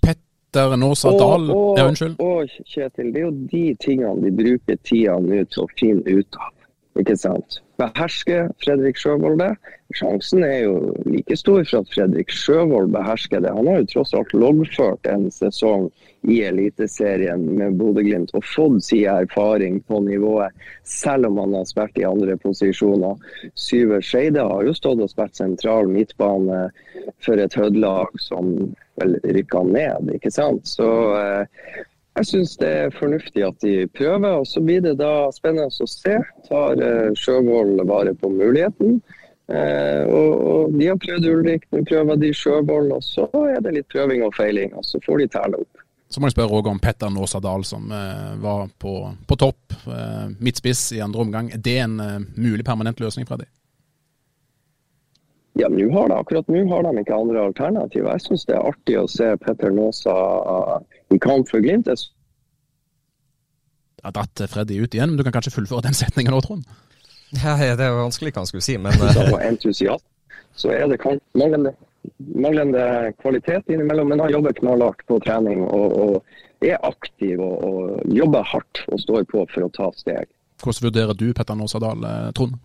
Petter 0.01 0.77
Nåsa 0.79 1.13
Dahl 1.19 1.51
Ja, 1.77 1.89
unnskyld. 1.89 2.17
Og 2.23 2.55
Kjetil, 2.71 3.11
det 3.13 3.23
er 3.23 3.27
jo 3.27 3.35
de 3.51 3.65
tingene 3.83 4.23
de 4.23 4.33
bruker 4.39 4.79
tida 4.87 5.19
nå 5.21 5.43
til 5.51 5.67
å 5.67 5.69
finne 5.75 6.21
ut 6.21 6.41
av. 6.41 6.55
Ikke 6.99 7.15
sant? 7.15 7.61
Behersker 7.79 8.51
Fredrik 8.61 8.99
Sjøvold 8.99 9.39
det? 9.41 9.53
Sjansen 9.97 10.43
er 10.45 10.65
jo 10.67 10.75
like 11.07 11.37
stor 11.39 11.63
for 11.63 11.85
at 11.85 11.93
Fredrik 11.95 12.33
Sjøvold 12.35 12.91
behersker 12.93 13.43
det. 13.45 13.53
Han 13.55 13.69
har 13.71 13.81
jo 13.81 13.89
tross 13.93 14.13
alt 14.19 14.35
loggført 14.35 15.07
en 15.11 15.29
sesong 15.33 15.87
i 16.29 16.41
Eliteserien 16.45 17.47
med 17.57 17.79
Bodø-Glimt 17.81 18.35
og 18.37 18.45
fått 18.45 18.85
sin 18.85 19.07
erfaring 19.09 19.79
på 19.89 20.03
nivået, 20.05 20.53
selv 20.85 21.31
om 21.31 21.39
han 21.41 21.57
har 21.57 21.69
spilt 21.71 21.97
i 22.03 22.07
andre 22.09 22.37
posisjoner. 22.43 23.17
Syver 23.55 24.05
Skeide 24.05 24.45
har 24.45 24.67
jo 24.67 24.77
stått 24.77 25.01
og 25.01 25.13
spilt 25.15 25.39
sentral 25.39 25.89
midtbane 25.89 26.67
for 27.25 27.41
et 27.41 27.57
Hødd-lag 27.57 28.13
som 28.21 28.53
vel 29.01 29.17
rykka 29.25 29.63
ned, 29.65 30.11
ikke 30.19 30.33
sant. 30.35 30.69
Så 30.69 30.91
eh, 31.17 31.65
jeg 32.19 32.27
syns 32.27 32.57
det 32.59 32.71
er 32.85 32.97
fornuftig 32.99 33.45
at 33.47 33.59
de 33.63 33.87
prøver, 33.95 34.41
og 34.43 34.47
så 34.49 34.61
blir 34.65 34.83
det 34.85 34.97
da 35.01 35.31
spennende 35.35 35.71
å 35.71 35.89
se. 35.89 36.17
Tar 36.49 36.81
uh, 36.83 37.11
Sjøvold 37.17 37.83
vare 37.89 38.15
på 38.19 38.33
muligheten? 38.35 38.99
Eh, 39.51 40.05
og, 40.07 40.33
og, 40.47 40.75
De 40.79 40.87
har 40.87 40.99
prøvd 41.03 41.25
Ulrik, 41.27 41.65
nå 41.75 41.83
prøver 41.89 42.19
de 42.23 42.33
Sjøvold, 42.35 42.93
og 42.95 43.03
så 43.03 43.27
er 43.51 43.63
det 43.65 43.73
litt 43.79 43.89
prøving 43.91 44.23
og 44.27 44.35
feiling. 44.37 44.75
og 44.79 44.87
Så 44.87 45.01
får 45.07 45.25
de 45.25 45.31
telle 45.35 45.63
opp. 45.63 45.87
Så 46.11 46.19
må 46.19 46.27
jeg 46.27 46.35
spørre 46.35 46.51
Roger 46.51 46.75
om 46.75 46.83
Petter 46.83 47.11
Nåsa 47.15 47.41
Dahl, 47.43 47.65
som 47.67 47.91
eh, 47.95 48.29
var 48.43 48.69
på, 48.83 48.95
på 49.27 49.39
topp, 49.39 49.79
midtspiss 50.39 50.91
i 50.99 51.03
andre 51.03 51.25
omgang. 51.25 51.51
Er 51.55 51.63
det 51.63 51.79
en 51.83 51.97
mulig 52.37 52.67
permanent 52.67 53.01
løsning, 53.03 53.27
Freddy? 53.27 53.47
Ja, 55.59 55.67
nå 55.71 55.87
har 55.95 56.11
de, 56.11 56.15
akkurat 56.15 56.51
nå 56.51 56.63
har 56.71 56.87
de 56.87 57.03
ikke 57.03 57.17
andre 57.17 57.43
alternativer. 57.51 58.13
Jeg 58.15 58.27
syns 58.27 58.47
det 58.47 58.55
er 58.55 58.69
artig 58.71 58.99
å 59.01 59.07
se 59.11 59.33
Petter 59.43 59.75
Nåsa 59.75 60.15
i 61.11 61.19
kamp 61.19 61.49
for 61.51 61.61
Glimt. 61.65 61.89
er 61.91 61.97
har 64.07 64.15
dratt 64.17 64.43
Freddy 64.49 64.79
ut 64.81 64.95
igjen, 64.95 65.11
men 65.13 65.19
du 65.21 65.25
kan 65.27 65.35
kanskje 65.35 65.53
fullføre 65.53 65.85
den 65.89 65.97
setningen 65.97 66.33
nå, 66.35 66.41
Trond? 66.45 66.65
Ja, 67.37 67.55
det 67.59 67.85
er 67.85 67.93
jo 67.93 68.01
vanskelig 68.01 68.33
hva 68.33 68.43
han 68.43 68.51
skulle 68.51 68.65
si, 68.65 68.75
men 68.81 68.93
Som 69.15 69.37
entusiast, 69.39 70.07
så 70.59 70.73
er 70.75 70.89
det 70.91 70.99
manglende, 71.39 71.75
manglende 72.35 73.13
kvalitet 73.21 73.71
innimellom. 73.71 74.09
Men 74.11 74.25
han 74.25 74.33
jobber 74.35 74.57
knallhardt 74.59 75.05
på 75.07 75.21
trening 75.23 75.63
og, 75.67 75.95
og 75.95 76.67
er 76.67 76.81
aktiv 76.87 77.41
og, 77.41 77.57
og, 77.65 78.01
jobber 78.17 78.43
hardt 78.51 78.83
og 78.91 79.01
står 79.05 79.29
på 79.31 79.45
for 79.53 79.69
å 79.69 79.73
ta 79.77 79.91
steg. 79.97 80.27
Hvordan 80.61 80.89
vurderer 80.91 81.17
du 81.17 81.31
Petter 81.37 81.57
Nåsadal, 81.57 82.05
Trond? 82.37 82.59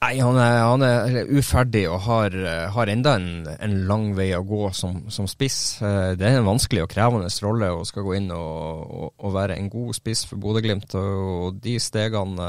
Nei, 0.00 0.14
han 0.16 0.38
er, 0.40 0.58
han 0.64 0.82
er, 0.86 1.16
uferdig 1.36 1.82
og 1.92 1.98
har, 2.06 2.36
har 2.72 2.88
enda 2.88 3.18
en, 3.18 3.42
en, 3.52 3.74
lang 3.84 4.06
vei 4.16 4.30
å 4.32 4.40
gå 4.48 4.70
som, 4.72 5.02
som, 5.12 5.26
spiss. 5.28 5.58
Det 6.16 6.24
er 6.24 6.38
en 6.38 6.48
vanskelig 6.48 6.86
og 6.86 6.94
krevende 6.94 7.28
rolle 7.44 7.68
å 7.76 7.82
skal 7.84 8.06
gå 8.06 8.14
inn 8.16 8.30
og, 8.32 8.80
og, 8.80 9.10
og 9.20 9.34
være 9.34 9.58
en 9.60 9.68
god 9.68 9.92
spiss 9.98 10.24
for 10.30 10.40
Bodø-Glimt. 10.40 10.96
Og, 10.96 11.60
de 11.60 11.76
stegene 11.84 12.48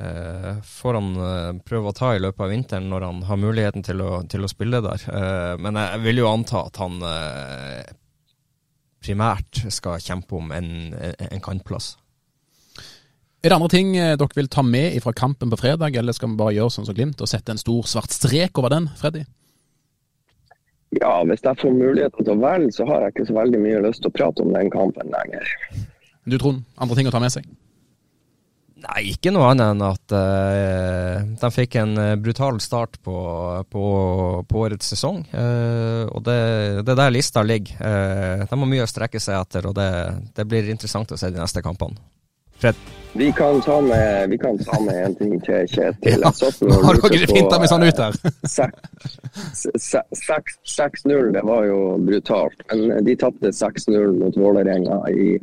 eh, 0.00 0.56
får 0.64 0.98
han 0.98 1.12
eh, 1.28 1.50
prøve 1.66 1.92
å 1.92 1.96
ta 1.96 2.14
i 2.14 2.22
løpet 2.22 2.46
av 2.46 2.52
vinteren 2.52 2.88
når 2.92 3.06
han 3.08 3.22
har 3.28 3.40
muligheten 3.40 3.84
til 3.86 4.02
å, 4.04 4.10
til 4.24 4.46
å 4.46 4.50
spille 4.50 4.82
der. 4.84 5.06
Eh, 5.12 5.52
men 5.60 5.80
jeg 5.80 6.02
vil 6.04 6.22
jo 6.22 6.30
anta 6.30 6.64
at 6.66 6.80
han 6.82 6.98
eh, 7.10 7.94
primært 9.04 9.66
skal 9.72 10.02
kjempe 10.02 10.40
om 10.40 10.52
en, 10.56 10.70
en 10.96 11.44
kantplass. 11.44 11.94
Er 13.46 13.52
det 13.52 13.60
andre 13.60 13.70
ting 13.70 13.92
eh, 13.94 14.16
dere 14.18 14.34
vil 14.34 14.48
ta 14.50 14.62
med 14.66 14.96
fra 15.04 15.12
kampen 15.14 15.52
på 15.52 15.56
fredag, 15.60 15.94
eller 15.94 16.14
skal 16.16 16.32
vi 16.32 16.38
bare 16.40 16.54
gjøre 16.56 16.72
sånn 16.74 16.86
som 16.88 16.96
Glimt 16.96 17.20
og 17.22 17.28
sette 17.30 17.54
en 17.54 17.60
stor 17.60 17.84
svart 17.86 18.10
strek 18.10 18.58
over 18.58 18.72
den, 18.74 18.88
Freddy? 18.98 19.20
Ja, 20.98 21.20
hvis 21.28 21.44
jeg 21.46 21.60
får 21.60 21.76
muligheten 21.76 22.26
til 22.26 22.32
å 22.32 22.40
velge, 22.42 22.72
så 22.74 22.88
har 22.88 23.04
jeg 23.04 23.14
ikke 23.14 23.26
så 23.28 23.36
veldig 23.36 23.60
mye 23.62 23.84
lyst 23.84 24.02
til 24.02 24.10
å 24.10 24.16
prate 24.16 24.42
om 24.42 24.50
den 24.50 24.72
kampen 24.72 25.14
lenger. 25.14 25.52
Du 26.26 26.34
Trond, 26.42 26.64
andre 26.74 26.98
ting 26.98 27.06
å 27.06 27.12
ta 27.14 27.20
med 27.22 27.36
seg? 27.36 27.46
Nei, 28.82 29.04
ikke 29.12 29.30
noe 29.30 29.52
annet 29.52 29.76
enn 29.76 29.86
at 29.92 30.16
uh, 30.18 31.22
de 31.38 31.52
fikk 31.54 31.78
en 31.84 31.94
brutal 32.22 32.58
start 32.60 32.98
på, 33.06 33.16
på, 33.70 33.84
på 34.42 34.66
årets 34.66 34.90
sesong. 34.90 35.22
Uh, 35.30 36.02
og 36.10 36.26
det, 36.26 36.36
det 36.82 36.96
er 36.96 37.00
der 37.04 37.14
lista 37.14 37.46
ligger. 37.46 37.78
Uh, 37.78 38.42
de 38.42 38.50
har 38.50 38.74
mye 38.74 38.90
å 38.90 38.90
strekke 38.90 39.22
seg 39.22 39.38
etter, 39.38 39.70
og 39.70 39.78
det, 39.78 39.88
det 40.34 40.50
blir 40.50 40.74
interessant 40.74 41.14
å 41.14 41.20
se 41.20 41.30
de 41.30 41.38
neste 41.38 41.62
kampene. 41.62 42.02
Fred? 42.60 42.86
Vi 43.16 43.32
kan 43.32 43.60
ta 43.60 43.80
med, 43.80 44.30
vi 44.30 44.38
kan 44.38 44.58
ta 44.58 44.80
med 44.80 45.04
en 45.04 45.14
ting 45.14 45.40
til, 45.40 45.68
Kjetil. 45.68 46.20
Ja, 46.20 46.32
nå 46.60 46.80
har 46.84 46.98
dere 47.00 47.28
finta 47.30 47.58
meg 47.62 47.70
sånn 47.70 47.86
ut 47.86 48.00
her. 48.02 48.12
6-0, 50.76 51.32
det 51.32 51.44
var 51.48 51.64
jo 51.64 51.78
brutalt. 52.04 52.60
Men 52.68 53.04
de 53.08 53.16
tapte 53.16 53.54
6-0 53.56 54.18
mot 54.20 54.36
Vålerenga 54.36 55.00
i 55.08 55.38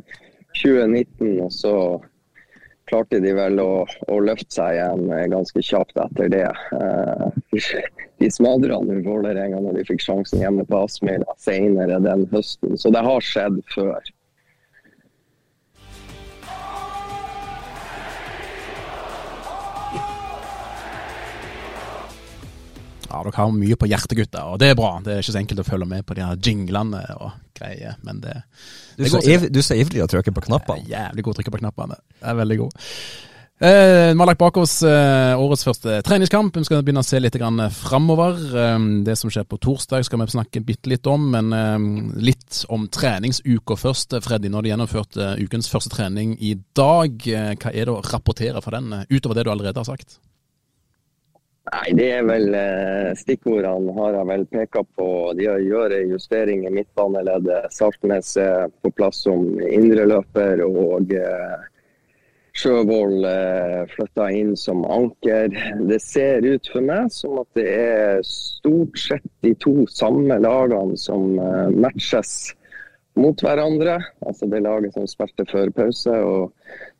2019. 0.62 1.40
Og 1.42 1.50
så 1.52 1.74
klarte 2.86 3.18
de 3.24 3.34
vel 3.34 3.58
å, 3.58 3.82
å 4.06 4.22
løfte 4.22 4.54
seg 4.54 4.78
igjen 4.78 5.10
ganske 5.34 5.66
kjapt 5.66 5.98
etter 6.06 6.30
det. 6.30 6.46
De 8.22 8.30
smadra 8.30 8.78
nå 8.86 9.02
Vålerenga 9.02 9.58
når 9.64 9.80
de 9.80 9.88
fikk 9.90 10.04
sjansen 10.04 10.46
hjemme 10.46 10.66
på 10.68 10.84
Aspmyra 10.86 11.34
senere 11.42 11.98
den 12.06 12.28
høsten. 12.30 12.78
Så 12.78 12.94
det 12.94 13.02
har 13.02 13.32
skjedd 13.34 13.58
før. 13.74 14.14
Ja, 23.14 23.20
dere 23.22 23.38
har 23.38 23.52
mye 23.54 23.76
på 23.78 23.86
hjertet, 23.86 24.16
gutter, 24.18 24.48
og 24.50 24.58
det 24.62 24.72
er 24.72 24.78
bra. 24.78 24.96
Det 25.04 25.12
er 25.14 25.22
ikke 25.22 25.36
så 25.36 25.40
enkelt 25.40 25.62
å 25.62 25.66
følge 25.68 25.86
med 25.90 26.06
på 26.06 26.16
de 26.18 26.24
her 26.26 26.40
jinglene 26.42 27.04
og 27.14 27.36
greier, 27.54 27.94
men 28.02 28.18
det, 28.24 28.40
det 28.98 29.06
Du 29.06 29.60
er 29.60 29.68
så 29.68 29.78
ivrig 29.78 30.02
å 30.02 30.10
trykke 30.10 30.34
på 30.34 30.48
knappene. 30.48 30.88
Jævlig 30.90 31.22
god 31.22 31.36
å 31.36 31.38
trykke 31.38 31.54
på 31.54 31.62
knappene. 31.62 32.00
Det 32.18 32.32
er 32.32 32.42
veldig 32.42 32.58
god. 32.64 32.82
Eh, 33.62 34.10
vi 34.10 34.18
har 34.18 34.26
lagt 34.26 34.40
bak 34.40 34.56
oss 34.58 34.80
eh, 34.82 35.38
årets 35.38 35.62
første 35.62 36.00
treningskamp. 36.02 36.56
Vi 36.58 36.66
skal 36.66 36.82
begynne 36.82 37.04
å 37.04 37.06
se 37.06 37.20
litt 37.22 37.36
grann 37.38 37.62
framover. 37.70 38.34
Eh, 38.50 38.88
det 39.06 39.14
som 39.20 39.30
skjer 39.30 39.46
på 39.46 39.60
torsdag 39.62 40.08
skal 40.08 40.24
vi 40.24 40.26
snakke 40.34 40.64
bitte 40.66 40.90
litt 40.90 41.06
om, 41.06 41.30
men 41.36 41.54
litt 42.18 42.64
om 42.74 42.88
treningsuka 42.90 43.78
først. 43.78 44.18
Freddy, 44.26 44.50
når 44.50 44.66
du 44.66 44.72
gjennomførte 44.72 45.30
ukens 45.38 45.70
første 45.70 45.94
trening 45.94 46.34
i 46.42 46.56
dag, 46.74 47.14
hva 47.22 47.70
er 47.70 47.86
det 47.86 47.94
å 47.94 48.02
rapportere 48.02 48.62
fra 48.64 48.80
den, 48.80 49.06
utover 49.06 49.38
det 49.38 49.46
du 49.46 49.54
allerede 49.54 49.84
har 49.84 49.92
sagt? 49.94 50.18
Nei, 51.64 51.92
det 51.96 52.06
er 52.12 52.24
vel 52.28 52.54
eh, 52.58 53.10
Stikkordene 53.16 53.92
har 53.96 54.16
jeg 54.18 54.28
vel 54.28 54.42
peka 54.52 54.82
på. 54.98 55.06
De 55.36 55.46
gjort 55.48 55.94
justering 56.10 56.66
i 56.68 56.72
midtbaneleddet. 56.74 57.72
Saltnes 57.72 58.34
er 58.40 58.68
på 58.84 58.92
plass 58.92 59.22
som 59.24 59.46
indreløper. 59.64 60.60
Og 60.66 61.14
eh, 61.16 61.54
Sjøvold 62.54 63.24
eh, 63.30 63.80
flytta 63.94 64.28
inn 64.36 64.52
som 64.60 64.84
anker. 64.84 65.56
Det 65.88 66.00
ser 66.04 66.44
ut 66.44 66.68
for 66.70 66.84
meg 66.84 67.08
som 67.16 67.40
at 67.40 67.48
det 67.56 67.66
er 67.72 68.20
stort 68.28 69.00
sett 69.00 69.30
de 69.46 69.54
to 69.64 69.88
samme 69.90 70.36
lagene 70.44 71.00
som 71.00 71.32
matches 71.72 72.52
mot 73.16 73.40
hverandre. 73.40 74.02
Altså 74.26 74.52
det 74.52 74.66
laget 74.66 74.92
som 74.98 75.08
spilte 75.08 75.48
før 75.48 75.72
pause. 75.72 76.12
og 76.12 76.52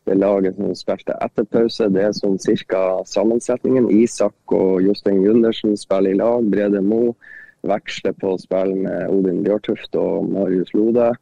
det 0.04 0.18
laget 0.20 0.56
som 0.56 0.74
spilte 0.76 1.16
etter 1.24 1.46
pause. 1.48 1.88
Det 1.92 2.02
er 2.04 2.16
sånn 2.16 2.38
cirka 2.42 2.80
sammensetningen. 3.08 3.88
Isak 3.92 4.52
og 4.52 4.82
Jostein 4.84 5.22
Gundersen 5.24 5.76
spiller 5.80 6.12
i 6.12 6.18
lag. 6.20 6.48
Brede 6.52 6.82
Mo 6.84 7.14
veksler 7.64 8.12
på 8.20 8.34
å 8.34 8.40
spille 8.40 8.76
med 8.76 9.12
Odin 9.12 9.42
Bjørtuft 9.46 9.96
og 9.96 10.28
Marius 10.32 10.74
Lode. 10.76 11.14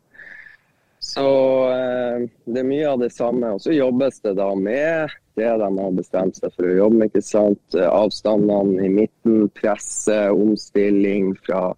Så 1.03 1.27
eh, 1.71 2.27
det 2.47 2.63
er 2.63 2.69
mye 2.69 2.91
av 2.91 3.03
det 3.03 3.13
samme. 3.15 3.55
Og 3.55 3.63
så 3.63 3.75
jobbes 3.75 4.21
det 4.27 4.37
da 4.39 4.51
med 4.59 5.15
det 5.39 5.49
de 5.63 5.69
har 5.79 5.95
bestemt 5.97 6.37
seg 6.39 6.53
for 6.55 6.69
å 6.69 6.77
jobbe 6.77 6.99
med. 6.99 7.11
ikke 7.11 7.25
sant? 7.25 7.79
Avstandene 7.79 8.85
i 8.87 8.91
midten, 8.93 9.49
presse, 9.59 10.19
omstilling 10.35 11.33
fra 11.47 11.71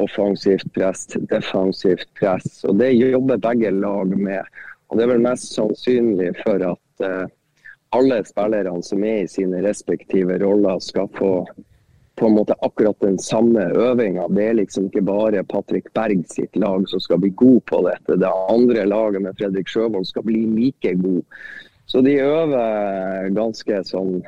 offensivt 0.00 0.68
press 0.74 1.06
til 1.10 1.26
defensivt 1.30 2.08
press. 2.18 2.62
Og 2.68 2.78
det 2.80 2.92
jobber 2.96 3.40
begge 3.40 3.72
lag 3.76 4.12
med. 4.16 4.60
Og 4.90 4.98
det 4.98 5.06
er 5.06 5.12
vel 5.12 5.22
mest 5.24 5.54
sannsynlig 5.54 6.32
for 6.42 6.62
at 6.72 7.06
eh, 7.06 7.26
alle 7.94 8.20
spillerne 8.26 8.82
som 8.86 9.04
er 9.06 9.24
i 9.24 9.30
sine 9.30 9.62
respektive 9.64 10.38
roller, 10.42 10.78
skal 10.82 11.10
få 11.18 11.32
på 12.20 12.26
en 12.26 12.36
måte 12.36 12.54
akkurat 12.60 12.98
den 13.00 13.18
samme 13.18 13.62
øvinga. 13.80 14.26
Det 14.28 14.44
er 14.44 14.58
liksom 14.58 14.90
ikke 14.90 15.02
bare 15.08 15.44
Patrick 15.48 15.88
Berg 15.96 16.26
sitt 16.28 16.56
lag 16.58 16.84
som 16.90 17.00
skal 17.00 17.22
bli 17.22 17.30
god 17.32 17.62
på 17.70 17.80
dette. 17.86 18.18
Det 18.20 18.32
andre 18.52 18.84
laget 18.84 19.24
med 19.24 19.38
Fredrik 19.38 19.70
Sjøvold 19.72 20.04
skal 20.10 20.26
bli 20.28 20.42
like 20.52 20.92
god. 21.00 21.22
Så 21.88 22.02
de 22.04 22.18
øver 22.20 23.30
ganske 23.34 23.80
sånn 23.88 24.20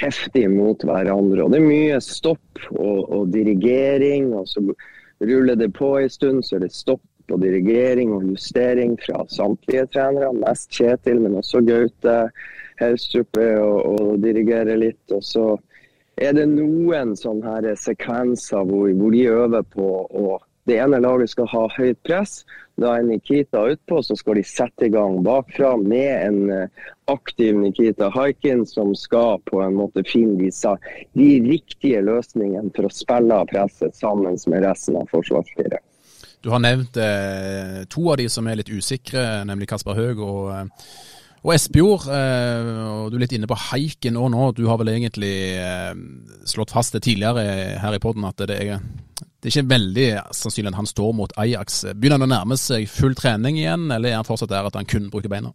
heftig 0.00 0.46
mot 0.52 0.84
hverandre. 0.84 1.46
Og 1.46 1.54
det 1.54 1.62
er 1.62 1.70
mye 1.70 2.00
stopp 2.04 2.66
og, 2.74 3.08
og 3.08 3.32
dirigering. 3.32 4.34
og 4.36 4.48
så 4.48 4.62
ruller 5.20 5.56
det 5.56 5.72
på 5.76 5.94
en 5.98 6.12
stund, 6.12 6.44
så 6.44 6.58
er 6.58 6.66
det 6.66 6.74
stopp 6.76 7.02
og 7.32 7.42
dirigering 7.42 8.12
og 8.16 8.26
justering 8.32 8.96
fra 9.02 9.24
samtlige 9.32 9.86
trenere. 9.94 10.32
Mest 10.42 10.70
Kjetil, 10.74 11.22
men 11.24 11.38
også 11.40 11.62
Gaute. 11.66 12.18
Helstrup 12.80 13.36
er 13.40 13.58
å 13.60 14.14
dirigere 14.20 14.78
litt. 14.80 15.02
og 15.12 15.24
så 15.24 15.46
er 16.20 16.34
det 16.36 16.46
noen 16.50 17.14
sånne 17.16 17.54
her 17.54 17.74
sekvenser 17.80 18.64
hvor, 18.68 18.88
hvor 18.96 19.12
de 19.14 19.26
øver 19.28 19.66
på 19.74 19.90
å 20.08 20.38
det 20.68 20.76
ene 20.78 21.00
laget 21.00 21.32
skal 21.32 21.48
ha 21.50 21.62
høyt 21.74 21.98
press. 22.06 22.42
Da 22.80 22.94
er 22.96 23.06
Nikita 23.08 23.62
utpå, 23.72 24.00
så 24.04 24.14
skal 24.16 24.38
de 24.38 24.44
sette 24.46 24.86
i 24.86 24.92
gang 24.92 25.18
bakfra 25.24 25.72
med 25.80 26.10
en 26.12 26.52
eh, 26.54 26.86
aktiv 27.10 27.56
Nikita 27.58 28.10
Haikin 28.14 28.62
som 28.68 28.92
skal 28.96 29.40
på 29.50 29.60
en 29.64 29.76
måte 29.80 30.04
finne 30.06 30.38
disse, 30.40 30.76
de 31.18 31.30
riktige 31.44 32.04
løsningene 32.06 32.72
for 32.76 32.88
å 32.88 32.94
spille 32.94 33.40
av 33.42 33.50
presset 33.50 33.96
sammen 33.98 34.38
med 34.52 34.64
resten 34.64 35.00
av 35.00 35.10
forsvarsfiret. 35.12 35.82
Du 36.40 36.50
har 36.50 36.62
nevnt 36.62 36.96
eh, 36.96 37.82
to 37.92 38.06
av 38.10 38.20
de 38.20 38.28
som 38.32 38.46
er 38.48 38.60
litt 38.60 38.72
usikre, 38.72 39.44
nemlig 39.48 39.68
Kasper 39.68 39.98
Høeg 39.98 40.22
og 40.24 40.52
eh 40.56 40.66
og 41.40 41.54
Espejord, 41.54 42.04
eh, 42.12 42.66
du 43.08 43.14
er 43.16 43.22
litt 43.22 43.32
inne 43.32 43.48
på 43.48 43.56
haiken 43.56 44.18
òg 44.20 44.28
nå. 44.34 44.50
Du 44.52 44.66
har 44.68 44.76
vel 44.80 44.92
egentlig 44.92 45.32
eh, 45.56 45.94
slått 46.44 46.74
fast 46.74 46.92
det 46.96 47.00
tidligere 47.06 47.78
her 47.80 47.96
i 47.96 48.02
poden 48.02 48.26
at 48.28 48.42
det 48.44 48.58
er, 48.60 48.82
det 49.40 49.48
er 49.48 49.54
ikke 49.54 49.72
veldig 49.72 50.08
sannsynlig 50.36 50.74
at 50.74 50.80
han 50.82 50.90
står 50.90 51.14
mot 51.16 51.32
Ajax. 51.40 51.80
Begynner 51.94 52.20
han 52.20 52.28
å 52.28 52.34
nærme 52.34 52.60
seg 52.60 52.84
full 52.92 53.16
trening 53.16 53.56
igjen, 53.56 53.88
eller 53.88 54.12
er 54.12 54.20
han 54.20 54.28
fortsatt 54.28 54.52
der 54.52 54.68
at 54.68 54.76
han 54.76 54.88
kun 54.88 55.08
bruker 55.12 55.32
beina? 55.32 55.54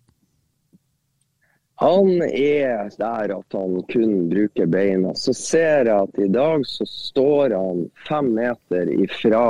Han 1.84 2.10
er 2.32 2.90
der 2.98 3.36
at 3.36 3.54
han 3.54 3.78
kun 3.92 4.30
bruker 4.32 4.66
beina. 4.72 5.14
Så 5.14 5.36
ser 5.38 5.86
jeg 5.86 6.02
at 6.08 6.18
i 6.24 6.32
dag 6.34 6.66
så 6.66 6.88
står 6.90 7.54
han 7.54 7.86
fem 8.08 8.34
meter 8.40 8.90
ifra 8.96 9.46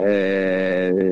eh, 0.00 1.02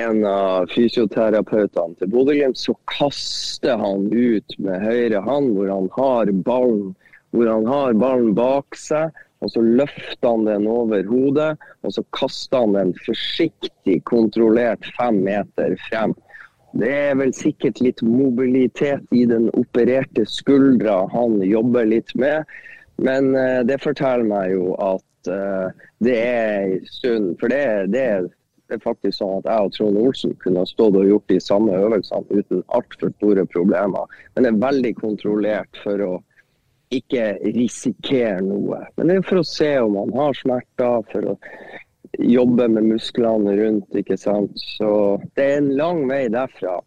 en 0.00 0.24
av 0.26 0.70
fysioterapeutene 0.74 1.98
til 1.98 2.12
Bodø-Glimt, 2.12 2.58
så 2.58 2.76
kaster 2.90 3.80
han 3.80 4.08
ut 4.12 4.58
med 4.58 4.84
høyre 4.84 5.22
hånd, 5.26 5.54
hvor 5.56 5.72
han 5.72 5.90
har 5.96 6.34
ballen 6.46 6.90
hvor 7.30 7.46
han 7.46 7.66
har 7.66 7.98
ballen 7.98 8.32
bak 8.34 8.76
seg. 8.78 9.12
og 9.40 9.52
Så 9.54 9.62
løfter 9.64 10.28
han 10.28 10.48
den 10.48 10.66
over 10.68 11.04
hodet, 11.08 11.52
og 11.82 11.94
så 11.94 12.04
kaster 12.16 12.64
han 12.64 12.74
den 12.76 12.90
forsiktig, 13.06 14.00
kontrollert 14.08 14.84
fem 14.98 15.22
meter 15.28 15.76
frem. 15.88 16.14
Det 16.78 16.90
er 16.90 17.16
vel 17.18 17.32
sikkert 17.34 17.80
litt 17.82 18.02
mobilitet 18.06 19.02
i 19.16 19.24
den 19.26 19.48
opererte 19.58 20.26
skuldra 20.28 21.02
han 21.10 21.40
jobber 21.42 21.88
litt 21.88 22.12
med. 22.14 22.46
Men 23.00 23.32
eh, 23.34 23.62
det 23.66 23.80
forteller 23.82 24.28
meg 24.28 24.52
jo 24.52 24.74
at 24.78 25.02
uh, 25.28 25.68
det 26.04 26.16
er 26.16 26.76
stund 26.88 27.34
For 27.40 27.52
det, 27.52 27.92
det, 27.92 28.04
er 28.70 28.82
faktisk 28.84 29.18
sånn 29.18 29.40
at 29.40 29.48
jeg 29.50 29.66
og 29.66 29.74
Trond 29.74 29.98
Olsen 29.98 30.34
kunne 30.42 30.62
ha 30.62 30.68
stått 30.70 30.96
og 31.00 31.08
gjort 31.08 31.32
de 31.32 31.40
samme 31.42 31.74
øvelsene 31.74 32.40
uten 32.40 32.64
altfor 32.76 33.10
store 33.18 33.44
problemer. 33.50 34.18
Men 34.34 34.46
det 34.46 34.52
er 34.52 34.64
veldig 34.64 34.92
kontrollert 35.00 35.80
for 35.82 36.04
å 36.06 36.12
ikke 36.94 37.32
risikere 37.54 38.40
noe. 38.42 38.82
Men 38.96 39.10
det 39.10 39.16
er 39.18 39.26
for 39.26 39.42
å 39.42 39.46
se 39.46 39.72
om 39.78 39.94
man 39.98 40.14
har 40.14 40.38
smerter, 40.38 41.04
for 41.12 41.32
å 41.32 41.36
jobbe 42.18 42.66
med 42.68 42.88
musklene 42.94 43.56
rundt. 43.58 43.90
ikke 43.94 44.18
sant? 44.18 44.54
Så 44.78 45.18
det 45.38 45.46
er 45.46 45.58
en 45.60 45.74
lang 45.78 46.06
vei 46.10 46.24
derfra 46.32 46.78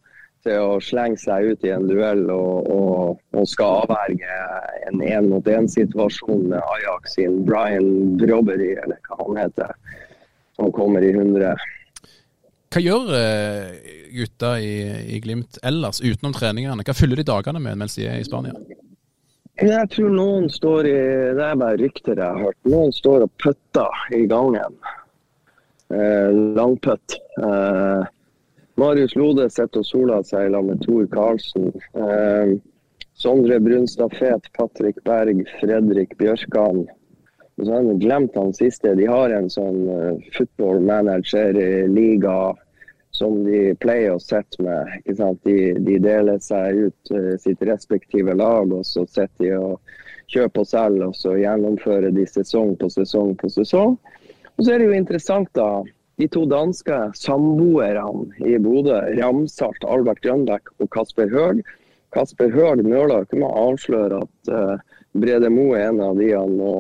til 0.44 0.60
å 0.60 0.80
slenge 0.84 1.20
seg 1.22 1.54
ut 1.54 1.68
i 1.68 1.72
en 1.74 1.88
duell 1.88 2.26
og, 2.34 2.70
og, 2.72 3.22
og 3.36 3.48
skal 3.50 3.84
avverge 3.84 4.40
en 4.90 5.04
én-mot-én-situasjon 5.04 6.50
med 6.52 6.60
Ajax 6.60 7.16
sin 7.18 7.42
Brian 7.48 8.18
Brobbery, 8.20 8.74
eller 8.84 9.00
hva 9.08 9.20
han 9.22 9.40
heter, 9.46 9.72
som 10.58 10.72
kommer 10.76 11.06
i 11.06 11.14
100. 11.16 11.54
Hva 12.74 12.82
gjør 12.82 13.12
eh, 13.18 13.92
gutta 14.16 14.56
i, 14.58 14.74
i, 15.14 15.20
Glimt 15.22 15.60
ellers, 15.66 16.02
utenom 16.02 16.34
treningene? 16.34 16.86
Hva 16.86 16.96
fyller 16.98 17.22
de 17.22 17.28
dagene 17.28 17.62
med 17.62 17.78
mens 17.84 18.00
de 18.00 18.08
er 18.10 18.20
i 18.22 18.26
Spania? 18.26 18.56
Jeg 19.62 19.90
tror 19.94 20.10
noen 20.10 20.48
står 20.50 20.88
i 20.90 20.98
Det 21.38 21.46
er 21.46 21.60
bare 21.62 21.78
rykter 21.78 22.18
jeg 22.18 22.26
har 22.26 22.42
hørt. 22.48 22.58
Noen 22.66 22.90
står 22.96 23.28
og 23.28 23.34
putter 23.38 24.08
i 24.18 24.24
gangen. 24.32 24.80
Eh, 25.94 26.34
langputt. 26.58 27.20
Eh, 27.38 28.10
Marius 28.76 29.16
Lode 29.16 29.50
sitter 29.54 29.84
og 29.84 29.86
soler 29.86 30.24
seg 30.26 30.50
sammen 30.50 30.74
med 30.74 30.86
Tor 30.86 31.06
Karlsen. 31.14 31.70
Eh, 31.94 32.54
Sondre 33.14 33.60
Brunstad 33.62 34.16
Fet, 34.18 34.50
Patrick 34.58 35.04
Berg, 35.06 35.44
Fredrik 35.60 36.18
Bjørkan. 36.18 36.88
Og 37.58 37.66
så 37.66 37.72
har 37.72 37.86
jeg 37.86 38.02
glemt 38.02 38.36
han 38.36 38.54
siste. 38.58 38.96
De 38.98 39.06
har 39.06 39.32
en 39.32 39.50
sånn 39.54 39.84
uh, 39.86 40.30
football 40.34 40.82
manager-liga 40.82 42.38
som 43.14 43.44
de 43.46 43.76
pleier 43.84 44.16
å 44.16 44.22
sitte 44.22 44.66
med. 44.66 44.96
ikke 45.04 45.16
sant? 45.20 45.42
De, 45.46 45.76
de 45.86 46.00
deler 46.02 46.42
seg 46.42 46.88
ut 46.88 47.14
uh, 47.14 47.36
sitt 47.40 47.62
respektive 47.70 48.34
lag, 48.34 48.74
og 48.74 48.82
så 48.90 49.06
sitter 49.06 49.46
de 49.46 49.52
og 49.60 49.94
kjøper 50.34 50.66
og 50.66 50.72
selger, 50.72 51.06
og 51.12 51.20
så 51.20 51.36
gjennomfører 51.38 52.16
de 52.18 52.26
sesong 52.26 52.74
på 52.82 52.90
sesong 52.90 53.36
på 53.38 53.52
sesong. 53.54 54.00
Og 54.58 54.66
så 54.66 54.74
er 54.74 54.82
det 54.82 54.90
jo 54.90 54.98
interessant, 54.98 55.54
da 55.54 55.84
de 56.16 56.28
to 56.28 56.46
danske 56.46 56.98
samboerne 57.18 58.46
i 58.46 58.58
Bodø, 58.62 59.00
Ramsalt, 59.18 59.86
Albert 59.88 60.22
Grønbæk 60.22 60.70
og 60.80 60.90
Kasper 60.94 61.32
Høeg. 61.32 61.64
Kasper 62.14 62.52
Høeg 62.54 62.84
nøler 62.86 63.26
ikke 63.26 63.40
med 63.42 63.50
å 63.50 63.72
avsløre 63.72 64.22
at 64.26 64.54
uh, 64.54 65.00
Brede 65.18 65.50
Moe 65.54 65.80
er 65.80 65.90
en 65.90 66.04
av 66.06 66.20
de 66.20 66.30
han 66.36 66.54
må 66.60 66.76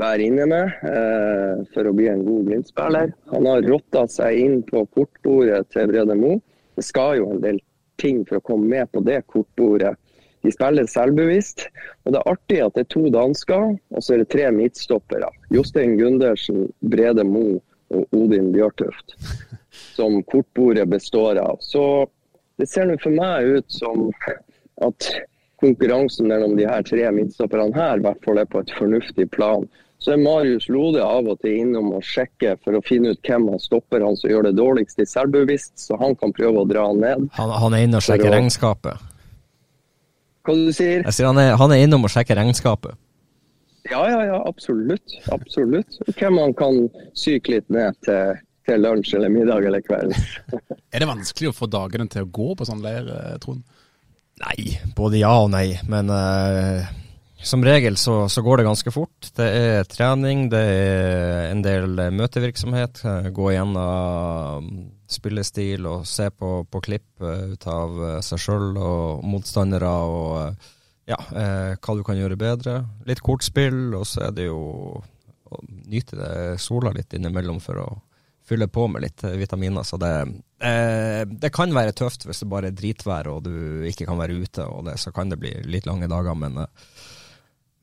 være 0.00 0.24
inne 0.24 0.46
med 0.50 0.72
uh, 0.88 1.60
for 1.74 1.86
å 1.86 1.92
bli 1.96 2.08
en 2.10 2.24
god 2.24 2.48
Glimt-spiller. 2.48 3.12
Han 3.34 3.50
har 3.50 3.68
rotta 3.68 4.06
seg 4.10 4.40
inn 4.40 4.64
på 4.70 4.86
kortbordet 4.96 5.68
til 5.74 5.92
Brede 5.92 6.16
Moe. 6.18 6.40
Det 6.74 6.86
skal 6.86 7.20
jo 7.20 7.28
en 7.34 7.44
del 7.44 7.60
ting 8.00 8.24
for 8.26 8.40
å 8.40 8.46
komme 8.48 8.72
med 8.72 8.90
på 8.92 9.04
det 9.04 9.20
kortbordet. 9.30 9.92
De 10.44 10.52
spiller 10.52 10.88
selvbevisst. 10.90 11.68
Og 12.04 12.12
det 12.12 12.20
er 12.20 12.32
artig 12.32 12.58
at 12.64 12.74
det 12.76 12.86
er 12.86 12.90
to 12.92 13.04
dansker, 13.12 13.76
og 13.76 14.02
så 14.02 14.16
er 14.16 14.24
det 14.24 14.32
tre 14.32 14.48
midtstoppere. 14.52 15.30
Jostein 15.54 15.94
Gundersen, 16.00 16.66
Brede 16.80 17.24
Moe 17.28 17.60
og 17.94 18.18
Odin 18.18 18.50
Bjørtuft, 18.54 19.16
som 19.96 20.20
kortbordet 20.30 20.88
består 20.90 21.40
av. 21.42 21.60
Så 21.62 22.06
det 22.60 22.68
ser 22.70 22.90
nå 22.90 22.98
for 23.02 23.14
meg 23.14 23.58
ut 23.58 23.70
som 23.72 24.10
at 24.84 25.08
konkurransen 25.62 26.28
mellom 26.28 26.56
de 26.58 26.66
her 26.68 26.84
tre 26.86 27.06
midtstopperne 27.14 27.74
her 27.76 27.98
i 27.98 28.04
hvert 28.04 28.26
fall 28.26 28.42
er 28.42 28.50
på 28.50 28.60
et 28.62 28.74
fornuftig 28.78 29.30
plan. 29.34 29.66
Så 30.02 30.12
er 30.12 30.20
Marius 30.20 30.66
Lode 30.68 31.00
av 31.00 31.30
og 31.30 31.38
til 31.40 31.62
innom 31.62 31.94
og 31.96 32.04
sjekker 32.04 32.58
for 32.64 32.76
å 32.76 32.82
finne 32.84 33.14
ut 33.14 33.20
hvem 33.24 33.46
han 33.48 33.62
stopper 33.62 34.04
han 34.04 34.18
som 34.20 34.28
gjør 34.28 34.50
det 34.50 34.58
dårligst 34.58 35.00
i 35.00 35.06
selvbevisst, 35.08 35.78
så 35.80 35.96
han 36.02 36.12
kan 36.20 36.34
prøve 36.36 36.60
å 36.60 36.68
dra 36.68 36.84
han 36.90 37.00
ned. 37.00 37.30
Han, 37.38 37.54
han 37.62 37.76
er 37.76 37.86
inne 37.86 38.02
og 38.02 38.04
sjekker 38.04 38.34
regnskapet? 38.34 39.10
Hva 40.44 40.58
du 40.58 40.68
sier? 40.76 41.06
Jeg 41.06 41.16
sier 41.16 41.30
han 41.30 41.40
er, 41.40 41.54
han 41.56 41.72
er 41.72 41.86
innom 41.86 42.04
og 42.04 42.12
sjekker 42.12 42.36
regnskapet. 42.36 42.98
Ja, 43.90 44.10
ja, 44.10 44.24
ja, 44.24 44.48
absolutt. 44.48 45.14
Absolutt. 45.32 45.98
Hvem 46.16 46.38
man 46.40 46.54
kan 46.56 46.86
syke 47.16 47.58
litt 47.58 47.70
ned 47.72 47.96
til, 48.06 48.40
til 48.64 48.80
lunsj 48.80 49.12
eller 49.18 49.32
middag 49.32 49.68
eller 49.68 49.84
kveld. 49.84 50.16
er 50.94 51.04
det 51.04 51.08
vanskelig 51.10 51.52
å 51.52 51.56
få 51.56 51.68
dagene 51.68 52.08
til 52.08 52.24
å 52.24 52.32
gå 52.32 52.54
på 52.56 52.68
sånn 52.68 52.84
leir, 52.84 53.10
eh, 53.12 53.36
Trond? 53.42 53.64
Nei, 54.40 54.78
både 54.96 55.20
ja 55.20 55.34
og 55.44 55.50
nei. 55.52 55.76
Men 55.86 56.08
uh, 56.10 56.88
som 57.44 57.62
regel 57.64 57.98
så, 58.00 58.24
så, 58.32 58.42
går 58.42 58.62
det 58.62 58.68
ganske 58.70 58.94
fort. 58.94 59.28
Det 59.36 59.46
er 59.46 59.86
trening, 59.90 60.48
det 60.50 60.64
er 60.64 61.52
en 61.52 61.60
del 61.62 62.00
møtevirksomhet. 62.16 63.04
Gå 63.36 63.52
gjennom 63.52 64.70
spillestil 65.12 65.84
og 65.86 66.08
se 66.08 66.30
på, 66.32 66.62
på 66.64 66.80
klipp 66.82 67.20
ut 67.20 67.68
av 67.70 68.00
seg 68.24 68.40
sjøl 68.40 68.72
og 68.80 69.28
motstandere. 69.28 69.92
og 69.92 70.72
ja, 71.10 71.18
eh, 71.36 71.74
hva 71.76 71.96
du 71.96 72.04
kan 72.06 72.18
gjøre 72.18 72.38
bedre. 72.40 72.78
Litt 73.08 73.22
kortspill, 73.24 73.94
og 73.96 74.06
så 74.08 74.28
er 74.28 74.36
det 74.36 74.48
jo 74.48 74.60
å 75.44 75.60
nyte 75.90 76.18
det 76.18 76.34
sola 76.62 76.92
litt 76.94 77.14
innimellom 77.14 77.60
for 77.62 77.80
å 77.82 77.88
fylle 78.44 78.68
på 78.68 78.86
med 78.88 79.04
litt 79.04 79.24
vitaminer. 79.24 79.82
Så 79.82 79.98
det, 80.00 80.14
eh, 80.60 81.24
det 81.24 81.52
kan 81.52 81.72
være 81.74 81.96
tøft 81.96 82.26
hvis 82.28 82.42
det 82.44 82.50
bare 82.50 82.70
er 82.70 82.76
dritvær 82.76 83.30
og 83.32 83.44
du 83.46 83.84
ikke 83.88 84.08
kan 84.08 84.20
være 84.20 84.36
ute, 84.36 84.66
og 84.68 84.88
det, 84.88 84.98
så 85.00 85.12
kan 85.12 85.32
det 85.32 85.40
bli 85.40 85.54
litt 85.64 85.88
lange 85.88 86.08
dager. 86.10 86.36
Men, 86.36 86.58
eh, 86.58 87.04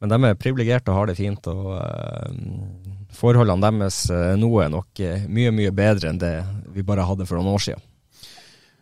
men 0.01 0.13
de 0.13 0.29
er 0.29 0.41
privilegerte 0.41 0.93
og 0.93 0.99
har 0.99 1.11
det 1.11 1.17
fint. 1.19 1.47
og 1.47 1.77
eh, 1.77 3.07
Forholdene 3.17 3.69
deres 3.69 4.03
eh, 4.09 4.35
nå 4.39 4.51
er 4.61 4.73
nok 4.73 5.01
eh, 5.03 5.25
mye, 5.29 5.53
mye 5.55 5.73
bedre 5.75 6.09
enn 6.11 6.21
det 6.21 6.35
vi 6.73 6.85
bare 6.85 7.05
hadde 7.09 7.27
for 7.29 7.37
noen 7.37 7.55
år 7.55 7.65
siden. 7.69 7.87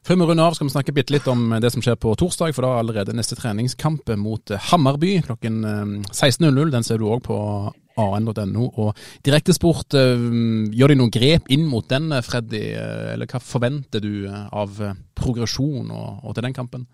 Før 0.09 0.17
vi 0.17 0.25
runder 0.25 0.47
av 0.49 0.55
skal 0.57 0.65
vi 0.65 0.73
snakke 0.73 0.93
bitte 0.97 1.13
litt 1.13 1.27
om 1.29 1.51
det 1.61 1.69
som 1.69 1.83
skjer 1.85 1.93
på 2.01 2.15
torsdag, 2.17 2.55
for 2.57 2.65
da 2.65 2.71
er 2.73 2.79
allerede 2.81 3.13
neste 3.13 3.35
treningskamp 3.37 4.09
mot 4.17 4.49
Hammarby 4.71 5.19
klokken 5.27 5.59
16.00. 6.09 6.71
Den 6.73 6.87
ser 6.87 6.97
du 6.97 7.05
òg 7.13 7.21
på 7.27 7.37
an.no. 8.01 8.71
Og 8.81 9.03
Direktesport, 9.27 9.93
gjør 9.93 10.89
de 10.89 10.97
noen 10.97 11.13
grep 11.13 11.53
inn 11.53 11.67
mot 11.69 11.85
den, 11.93 12.09
Freddy? 12.25 12.63
Eller 13.13 13.29
hva 13.29 13.37
forventer 13.37 14.01
du 14.01 14.25
av 14.33 14.81
progresjon 15.13 15.93
og, 15.93 16.25
og 16.25 16.33
til 16.33 16.47
den 16.47 16.57
kampen? 16.57 16.89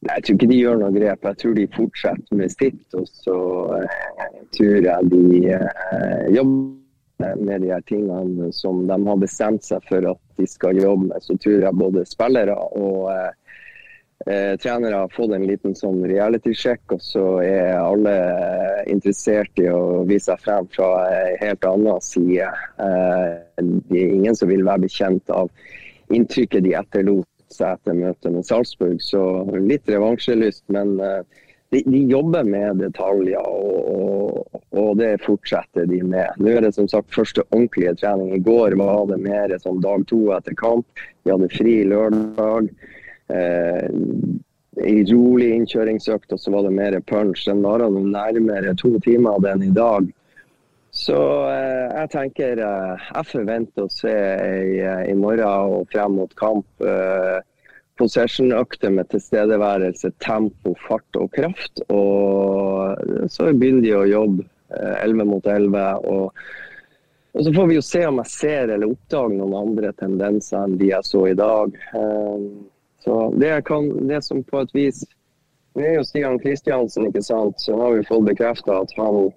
Nei, 0.00 0.16
Jeg 0.16 0.26
tror 0.26 0.40
ikke 0.40 0.50
de 0.50 0.60
gjør 0.64 0.82
noe 0.82 0.92
grep. 0.96 1.30
Jeg 1.30 1.40
tror 1.44 1.56
de 1.60 1.70
fortsetter 1.78 2.42
med 2.42 2.56
sitt. 2.56 2.82
Og 2.98 3.06
så 3.22 3.38
uh, 3.70 4.36
tror 4.58 4.90
jeg 4.90 5.14
de 5.14 5.24
uh, 5.54 6.26
jobber 6.34 6.79
med 7.20 7.60
de 7.62 7.72
her 7.72 7.84
tingene 7.88 8.50
som 8.56 8.86
de 8.88 8.96
har 9.06 9.20
bestemt 9.20 9.66
seg 9.66 9.84
for 9.88 10.12
at 10.12 10.20
de 10.40 10.46
skal 10.48 10.80
jobbe 10.80 11.10
med. 11.10 11.24
Så 11.24 11.36
tror 11.40 11.66
jeg 11.66 11.80
både 11.80 12.06
spillere 12.08 12.56
og 12.78 13.10
eh, 13.12 14.54
trenere 14.60 15.02
har 15.02 15.12
fått 15.14 15.34
en 15.36 15.46
liten 15.48 15.76
sånn 15.76 16.02
reality-sjekk, 16.04 16.96
og 16.96 17.04
så 17.04 17.26
er 17.44 17.78
alle 17.80 18.14
interessert 18.92 19.62
i 19.62 19.68
å 19.72 20.02
vise 20.08 20.28
seg 20.32 20.44
frem 20.44 20.68
fra 20.74 20.90
en 21.08 21.36
helt 21.40 21.68
annen 21.68 22.04
side. 22.04 22.50
Det 22.76 24.02
er 24.02 24.16
ingen 24.20 24.36
som 24.36 24.52
vil 24.52 24.66
være 24.66 24.84
bekjent 24.84 25.32
av 25.32 25.48
inntrykket 26.10 26.66
de 26.66 26.74
etterlot 26.78 27.28
seg 27.54 27.76
etter 27.76 27.96
møtet 27.98 28.34
med 28.34 28.46
Salzburg. 28.46 28.98
Så 29.02 29.22
litt 29.56 29.88
revansjelyst, 29.90 30.64
men 30.74 30.98
uh, 31.02 31.22
de, 31.70 31.98
jobber 32.10 32.44
med 32.44 32.80
detaljer, 32.82 33.46
og, 33.46 33.90
og, 33.94 34.60
og, 34.74 34.90
det 34.98 35.12
fortsetter 35.22 35.86
de 35.86 36.02
med. 36.02 36.38
Nå 36.42 36.56
er 36.56 36.66
det 36.66 36.74
som 36.74 36.88
sagt 36.90 37.14
første 37.14 37.44
ordentlige 37.50 37.94
trening. 38.02 38.34
I 38.34 38.42
går 38.42 38.74
var 38.80 39.06
det 39.10 39.20
mer 39.22 39.54
som 39.62 39.82
dag 39.82 40.06
to 40.10 40.24
etter 40.34 40.56
kamp. 40.58 40.86
Vi 41.22 41.34
hadde 41.34 41.50
fri 41.54 41.80
lørdag. 41.86 42.70
Eh, 43.30 43.86
i 44.80 45.02
rolig 45.10 45.50
innkjøringsøkt, 45.54 46.32
og 46.32 46.40
så 46.40 46.52
var 46.54 46.64
det 46.64 46.72
mer 46.72 46.96
punch. 47.06 47.44
Den 47.46 47.62
varer 47.62 47.90
nærmere 47.90 48.74
to 48.78 48.94
timer 49.04 49.42
enn 49.50 49.66
i 49.66 49.74
dag. 49.74 50.08
Så 50.90 51.18
eh, 51.46 51.86
jeg 51.94 52.10
tenker 52.10 52.60
eh, 52.66 53.10
jeg 53.14 53.28
forventer 53.28 53.86
å 53.86 53.92
se 53.94 54.10
i, 54.10 54.80
eh, 54.82 55.04
i, 55.06 55.14
morgen 55.14 55.76
og 55.76 55.92
frem 55.92 56.16
mot 56.18 56.32
kamp 56.38 56.66
eh, 56.82 57.38
possession-økter 58.00 58.92
med 58.96 59.10
tilstedeværelse, 59.12 60.10
tempo, 60.24 60.74
fart 60.88 61.20
og 61.20 61.30
kraft. 61.36 61.84
Og 61.92 63.28
så 63.30 63.52
begynner 63.52 63.84
de 63.84 63.94
å 63.98 64.08
jobbe 64.08 64.44
elleve 64.44 64.56
11 65.02 65.24
mot 65.24 65.46
11. 65.46 65.94
Og, 65.96 66.32
og, 67.32 67.44
så 67.44 67.54
får 67.54 67.66
vi 67.66 67.78
jo 67.78 67.82
se 67.82 68.04
om 68.06 68.20
jeg 68.22 68.32
ser 68.32 68.74
eller 68.74 68.90
oppdager 68.90 69.36
noen 69.38 69.56
andre 69.58 69.92
tendenser 69.98 70.64
enn 70.64 70.76
de 70.80 70.92
jeg 70.92 71.06
så 71.06 71.24
i 71.28 71.38
dag. 71.38 71.74
Eh, 71.94 72.44
så 73.04 73.16
det, 73.40 73.54
kan, 73.68 73.88
det 74.08 74.22
som 74.26 74.44
på 74.44 74.62
et 74.64 74.76
vis 74.76 75.04
Nå 75.78 75.84
er 75.86 76.00
jo 76.00 76.02
Stian 76.02 76.40
Kristiansen, 76.42 77.04
ikke 77.06 77.20
sant. 77.22 77.60
Så 77.62 77.76
har 77.78 77.92
vi 77.94 78.06
fått 78.08 78.24
bekrefta 78.26 78.80
at 78.82 78.90
han 78.98 79.28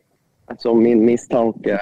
som 0.63 0.79
min 0.81 1.03
mistanke 1.05 1.77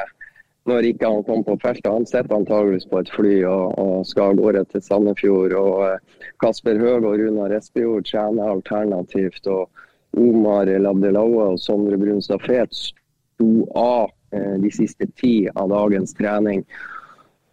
når 0.69 0.91
ikke 0.91 1.09
han 1.09 1.23
kom 1.25 1.43
på 1.45 1.55
feltet, 1.61 1.89
han 1.89 2.05
sitter 2.05 2.35
antageligvis 2.35 2.85
på 2.91 3.01
et 3.01 3.11
fly 3.15 3.33
og, 3.49 3.79
og 3.81 4.05
skal 4.05 4.35
av 4.35 4.41
gårde 4.41 4.63
til 4.69 4.83
Sandefjord. 4.85 5.55
og 5.57 5.73
uh, 5.89 6.27
Kasper 6.43 6.77
Høeg 6.81 7.07
og 7.07 7.17
Runar 7.21 7.55
Espejord 7.57 8.05
trener 8.09 8.53
alternativt. 8.53 9.47
og 9.47 9.69
Omar 10.17 10.67
Labdelaue 10.67 11.53
og 11.53 11.59
Sondre 11.63 11.97
Brunstad 11.97 12.43
Fet 12.45 12.75
sto 12.75 13.51
av 13.73 14.11
uh, 14.11 14.55
de 14.61 14.71
siste 14.73 15.09
ti 15.17 15.49
av 15.55 15.71
dagens 15.73 16.13
trening. 16.19 16.65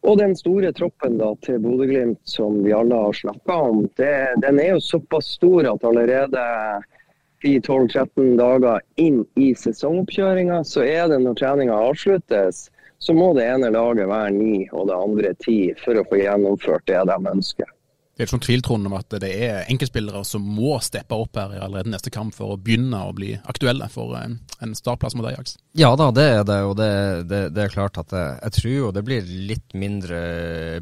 Og 0.06 0.20
den 0.20 0.36
store 0.38 0.70
troppen 0.76 1.16
da, 1.18 1.32
til 1.42 1.58
Bodø-Glimt 1.64 2.20
som 2.28 2.60
vi 2.62 2.76
alle 2.76 2.94
har 2.94 3.16
snakka 3.16 3.56
om, 3.70 3.82
det, 3.98 4.14
den 4.44 4.60
er 4.60 4.74
jo 4.76 4.84
såpass 4.84 5.32
stor 5.38 5.66
at 5.72 5.84
allerede 5.84 6.44
10-12-13 7.42 8.36
dager 8.38 8.82
inn 9.00 9.22
i 9.38 9.52
sesongoppkjøringa, 9.58 10.60
så 10.66 10.84
er 10.86 11.08
det 11.10 11.22
når 11.22 11.38
treninga 11.40 11.80
avsluttes, 11.88 12.68
så 12.98 13.14
må 13.14 13.32
det 13.36 13.46
ene 13.46 13.72
laget 13.74 14.08
være 14.10 14.34
ni 14.34 14.62
og 14.72 14.88
det 14.90 14.96
andre 14.98 15.34
ti 15.42 15.58
for 15.82 15.98
å 15.98 16.06
få 16.08 16.20
gjennomført 16.20 16.86
det 16.90 17.02
de 17.08 17.18
ønsker. 17.32 17.74
Det 18.18 18.24
er 18.24 18.26
ikke 18.26 18.34
noen 18.34 18.46
tvil 18.48 18.62
Trond, 18.66 18.86
om 18.88 18.94
at 18.98 19.14
det 19.22 19.28
er 19.46 19.68
enkeltspillere 19.70 20.24
som 20.26 20.42
må 20.42 20.72
steppe 20.82 21.14
opp 21.14 21.38
her 21.38 21.52
i 21.54 21.60
allerede 21.62 21.92
neste 21.92 22.10
kamp 22.10 22.34
for 22.34 22.56
å 22.56 22.58
begynne 22.58 22.98
å 23.06 23.12
bli 23.14 23.36
aktuelle 23.46 23.86
for 23.92 24.16
en 24.18 24.74
startplass 24.74 25.14
mot 25.14 25.28
Ajax? 25.30 25.54
Ja 25.78 25.92
da, 25.94 26.08
det 26.10 26.24
er 26.32 26.42
det. 26.48 26.56
Og 26.66 26.74
det, 26.80 26.88
det, 27.30 27.40
det 27.54 27.62
er 27.62 27.76
klart 27.76 28.00
at 28.02 28.10
jeg, 28.10 28.32
jeg 28.42 28.56
tror 28.56 28.74
jo 28.74 28.90
det 28.96 29.04
blir 29.06 29.30
litt 29.52 29.78
mindre 29.78 30.18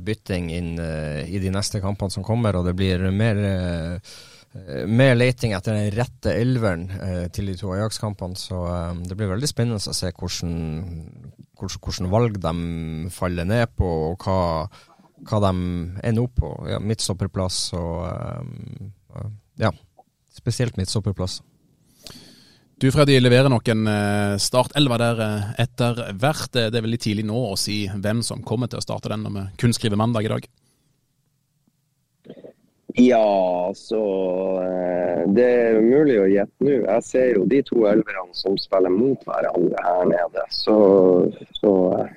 bytting 0.00 0.48
inn 0.56 0.72
uh, 0.80 1.20
i 1.28 1.42
de 1.42 1.52
neste 1.52 1.82
kampene 1.84 2.16
som 2.16 2.24
kommer, 2.24 2.56
og 2.56 2.64
det 2.70 2.72
blir 2.80 3.04
mer 3.12 3.42
uh, 3.44 4.16
mer 4.56 4.86
med 4.86 5.16
leiting 5.18 5.54
etter 5.56 5.76
den 5.76 5.90
rette 5.94 6.32
elveren 6.32 6.86
eh, 6.90 7.24
til 7.32 7.50
de 7.50 7.56
to 7.58 7.72
Ajax-kampene. 7.74 8.38
Så 8.38 8.62
eh, 8.70 9.02
det 9.08 9.16
blir 9.18 9.30
veldig 9.32 9.50
spennende 9.50 9.80
å 9.80 9.96
se 9.96 10.12
hvordan, 10.12 10.54
hvordan, 11.56 12.10
valg 12.12 12.38
de 12.42 13.10
faller 13.14 13.48
ned 13.48 13.72
på, 13.76 13.88
og 14.12 14.24
hva, 14.26 14.38
hva 15.26 15.42
de 15.46 15.52
ender 16.04 16.22
opp 16.22 16.36
på. 16.42 16.52
Ja, 16.70 16.80
midtstopperplass 16.82 17.60
og 17.78 18.06
eh, 18.06 19.28
ja, 19.64 19.72
spesielt 20.36 20.76
midtstopperplass. 20.76 21.40
Du 22.76 22.90
Freddy 22.92 23.14
leverer 23.22 23.48
nok 23.48 23.70
en 23.72 23.86
eh, 23.88 24.34
startelver 24.42 25.00
der 25.00 25.20
eh, 25.24 25.48
etter 25.64 26.02
hvert. 26.20 26.52
Det 26.52 26.68
er 26.68 26.84
veldig 26.84 27.00
tidlig 27.00 27.24
nå 27.24 27.38
å 27.48 27.56
si 27.56 27.86
hvem 27.88 28.20
som 28.26 28.44
kommer 28.44 28.68
til 28.68 28.82
å 28.82 28.84
starte 28.84 29.08
den 29.12 29.24
når 29.24 29.36
vi 29.38 29.44
kun 29.64 29.72
skriver 29.76 30.00
mandag 30.00 30.28
i 30.28 30.32
dag. 30.34 30.48
Ja, 32.98 33.72
så 33.74 34.02
eh, 34.62 35.28
Det 35.28 35.44
er 35.44 35.80
umulig 35.82 36.14
å 36.16 36.28
gjette 36.30 36.64
nå. 36.64 36.76
Jeg 36.86 37.04
ser 37.04 37.26
jo 37.34 37.42
de 37.44 37.58
to 37.68 37.82
elverne 37.90 38.32
som 38.32 38.56
spiller 38.56 38.92
mot 38.92 39.20
hverandre 39.28 39.82
her 39.84 40.08
nede. 40.08 40.44
Så, 40.48 40.76
så 41.58 41.72
eh, 41.98 42.14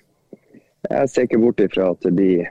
jeg 0.87 1.11
ser 1.11 1.27
ikke 1.27 1.41
bort 1.43 1.59
ifra 1.59 1.89
at 1.91 2.07
det 2.07 2.13
blir 2.15 2.47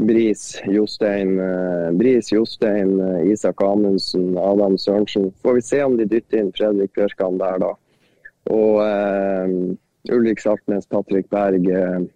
Bris, 0.00 0.46
Jostein, 0.72 1.36
eh, 1.44 1.90
Bris, 2.00 2.32
Jostein 2.32 2.96
Isak 3.28 3.60
Amundsen, 3.62 4.38
Adam 4.40 4.78
Sørensen. 4.80 5.28
Får 5.44 5.60
vi 5.60 5.68
se 5.68 5.84
om 5.84 6.00
de 6.00 6.08
dytter 6.08 6.40
inn 6.40 6.52
Fredrik 6.56 6.96
Bjørkan 6.96 7.36
der, 7.44 7.60
da. 7.60 7.74
Og 8.52 8.80
uh, 8.84 10.12
Ulrik 10.12 10.40
Saltnes, 10.40 10.88
Patrick 10.88 11.30
Berg. 11.32 11.64
Uh, 11.64 12.08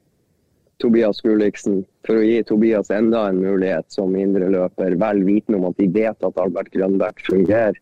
Tobias 0.78 1.20
Gulliksen 1.24 1.82
for 2.06 2.20
å 2.20 2.24
gi 2.24 2.38
Tobias 2.46 2.90
enda 2.94 3.24
en 3.28 3.40
mulighet 3.42 3.88
som 3.90 4.14
indreløper, 4.16 4.94
vel 5.00 5.24
vitende 5.26 5.58
om 5.58 5.68
at 5.70 5.78
de 5.80 5.88
vet 5.94 6.26
at 6.28 6.40
Albert 6.42 6.70
Grønbæk 6.74 7.24
fungerer. 7.26 7.78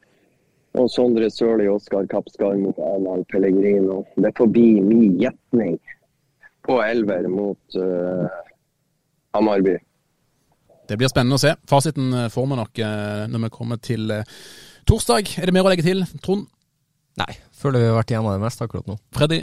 Og 0.77 0.89
Sondre 0.93 1.29
Sørli 1.33 1.69
og 1.71 1.79
Oskar 1.79 2.09
Kappskar 2.11 2.57
mot 2.61 2.77
Arnald 2.85 3.25
Pellegrino. 3.33 4.03
Det 4.21 4.33
får 4.37 4.51
bli 4.53 4.67
min 4.85 5.17
gjetning 5.21 5.79
på 6.67 6.77
elver 6.85 7.29
mot 7.33 7.79
uh, 7.81 8.27
Hamarby. 9.37 9.77
Det 10.87 10.99
blir 11.01 11.11
spennende 11.13 11.39
å 11.39 11.43
se. 11.43 11.55
Fasiten 11.67 12.13
eh, 12.15 12.29
får 12.31 12.45
vi 12.47 12.59
nok 12.61 12.81
uh, 12.85 13.25
når 13.33 13.47
vi 13.47 13.53
kommer 13.57 13.81
til 13.83 14.13
torsdag. 14.87 15.33
Er 15.41 15.49
det 15.49 15.57
mer 15.57 15.67
å 15.67 15.73
legge 15.73 15.87
til, 15.87 16.05
Trond? 16.23 16.47
Nei, 17.17 17.33
føler 17.57 17.83
vi 17.83 17.91
har 17.91 17.99
vært 17.99 18.13
igjennom 18.13 18.37
det 18.37 18.45
meste 18.45 18.69
akkurat 18.69 18.89
nå. 18.91 18.99
Freddy? 19.17 19.41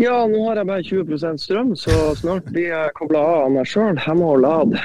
Ja, 0.00 0.22
nå 0.24 0.40
har 0.46 0.56
jeg 0.56 0.68
bare 0.68 0.84
20 0.86 1.38
strøm, 1.42 1.74
så 1.76 1.92
snart 2.16 2.48
blir 2.48 2.70
jeg 2.70 2.94
kobla 2.96 3.20
av 3.20 3.42
av 3.42 3.52
meg 3.58 3.68
sjøl. 3.68 3.98
Hemma 4.00 4.30
og 4.32 4.40
lad. 4.40 4.76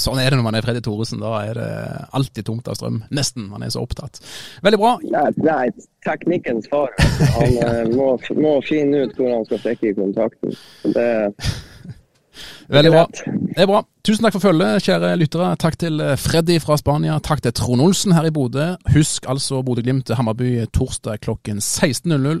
sånn 0.00 0.20
er 0.22 0.30
det 0.30 0.38
når 0.38 0.46
man 0.46 0.56
er 0.56 0.64
Freddy 0.64 0.82
Thoresen. 0.84 1.20
Da 1.20 1.34
er 1.44 1.60
det 1.60 1.70
alltid 2.16 2.48
tomt 2.48 2.70
av 2.70 2.78
strøm. 2.78 3.02
Nesten. 3.12 3.50
Man 3.52 3.64
er 3.66 3.72
så 3.74 3.84
opptatt. 3.84 4.22
Veldig 4.64 4.80
bra. 4.80 4.94
Nei, 5.12 5.26
nei 5.44 5.64
teknikkens 6.06 6.70
far. 6.72 6.94
Han 7.36 7.56
eh, 7.66 7.82
ja. 7.82 7.88
må, 7.92 8.14
må, 8.40 8.56
finne 8.64 9.04
ut 9.04 9.18
hvor 9.18 9.34
han 9.34 9.48
skal 9.50 9.64
stikke 9.66 9.92
i 9.92 9.98
kontakten. 9.98 10.56
Det 10.96 11.10
Veldig 12.70 12.90
bra. 12.94 13.06
Det 13.10 13.58
er 13.58 13.66
bra. 13.66 13.80
Tusen 14.06 14.24
takk 14.24 14.36
for 14.36 14.46
følget, 14.46 14.84
kjære 14.86 15.16
lyttere. 15.18 15.48
Takk 15.60 15.76
til 15.82 16.00
eh, 16.00 16.16
Freddy 16.16 16.60
fra 16.62 16.78
Spania. 16.80 17.18
Takk 17.20 17.42
til 17.44 17.52
Trond 17.58 17.84
Olsen 17.84 18.14
her 18.16 18.28
i 18.28 18.32
Bodø. 18.32 18.70
Husk 18.94 19.26
altså 19.28 19.60
Bodø-Glimt-Hammarby 19.66 20.54
torsdag 20.72 21.20
klokken 21.26 21.60
16.00. 21.60 22.40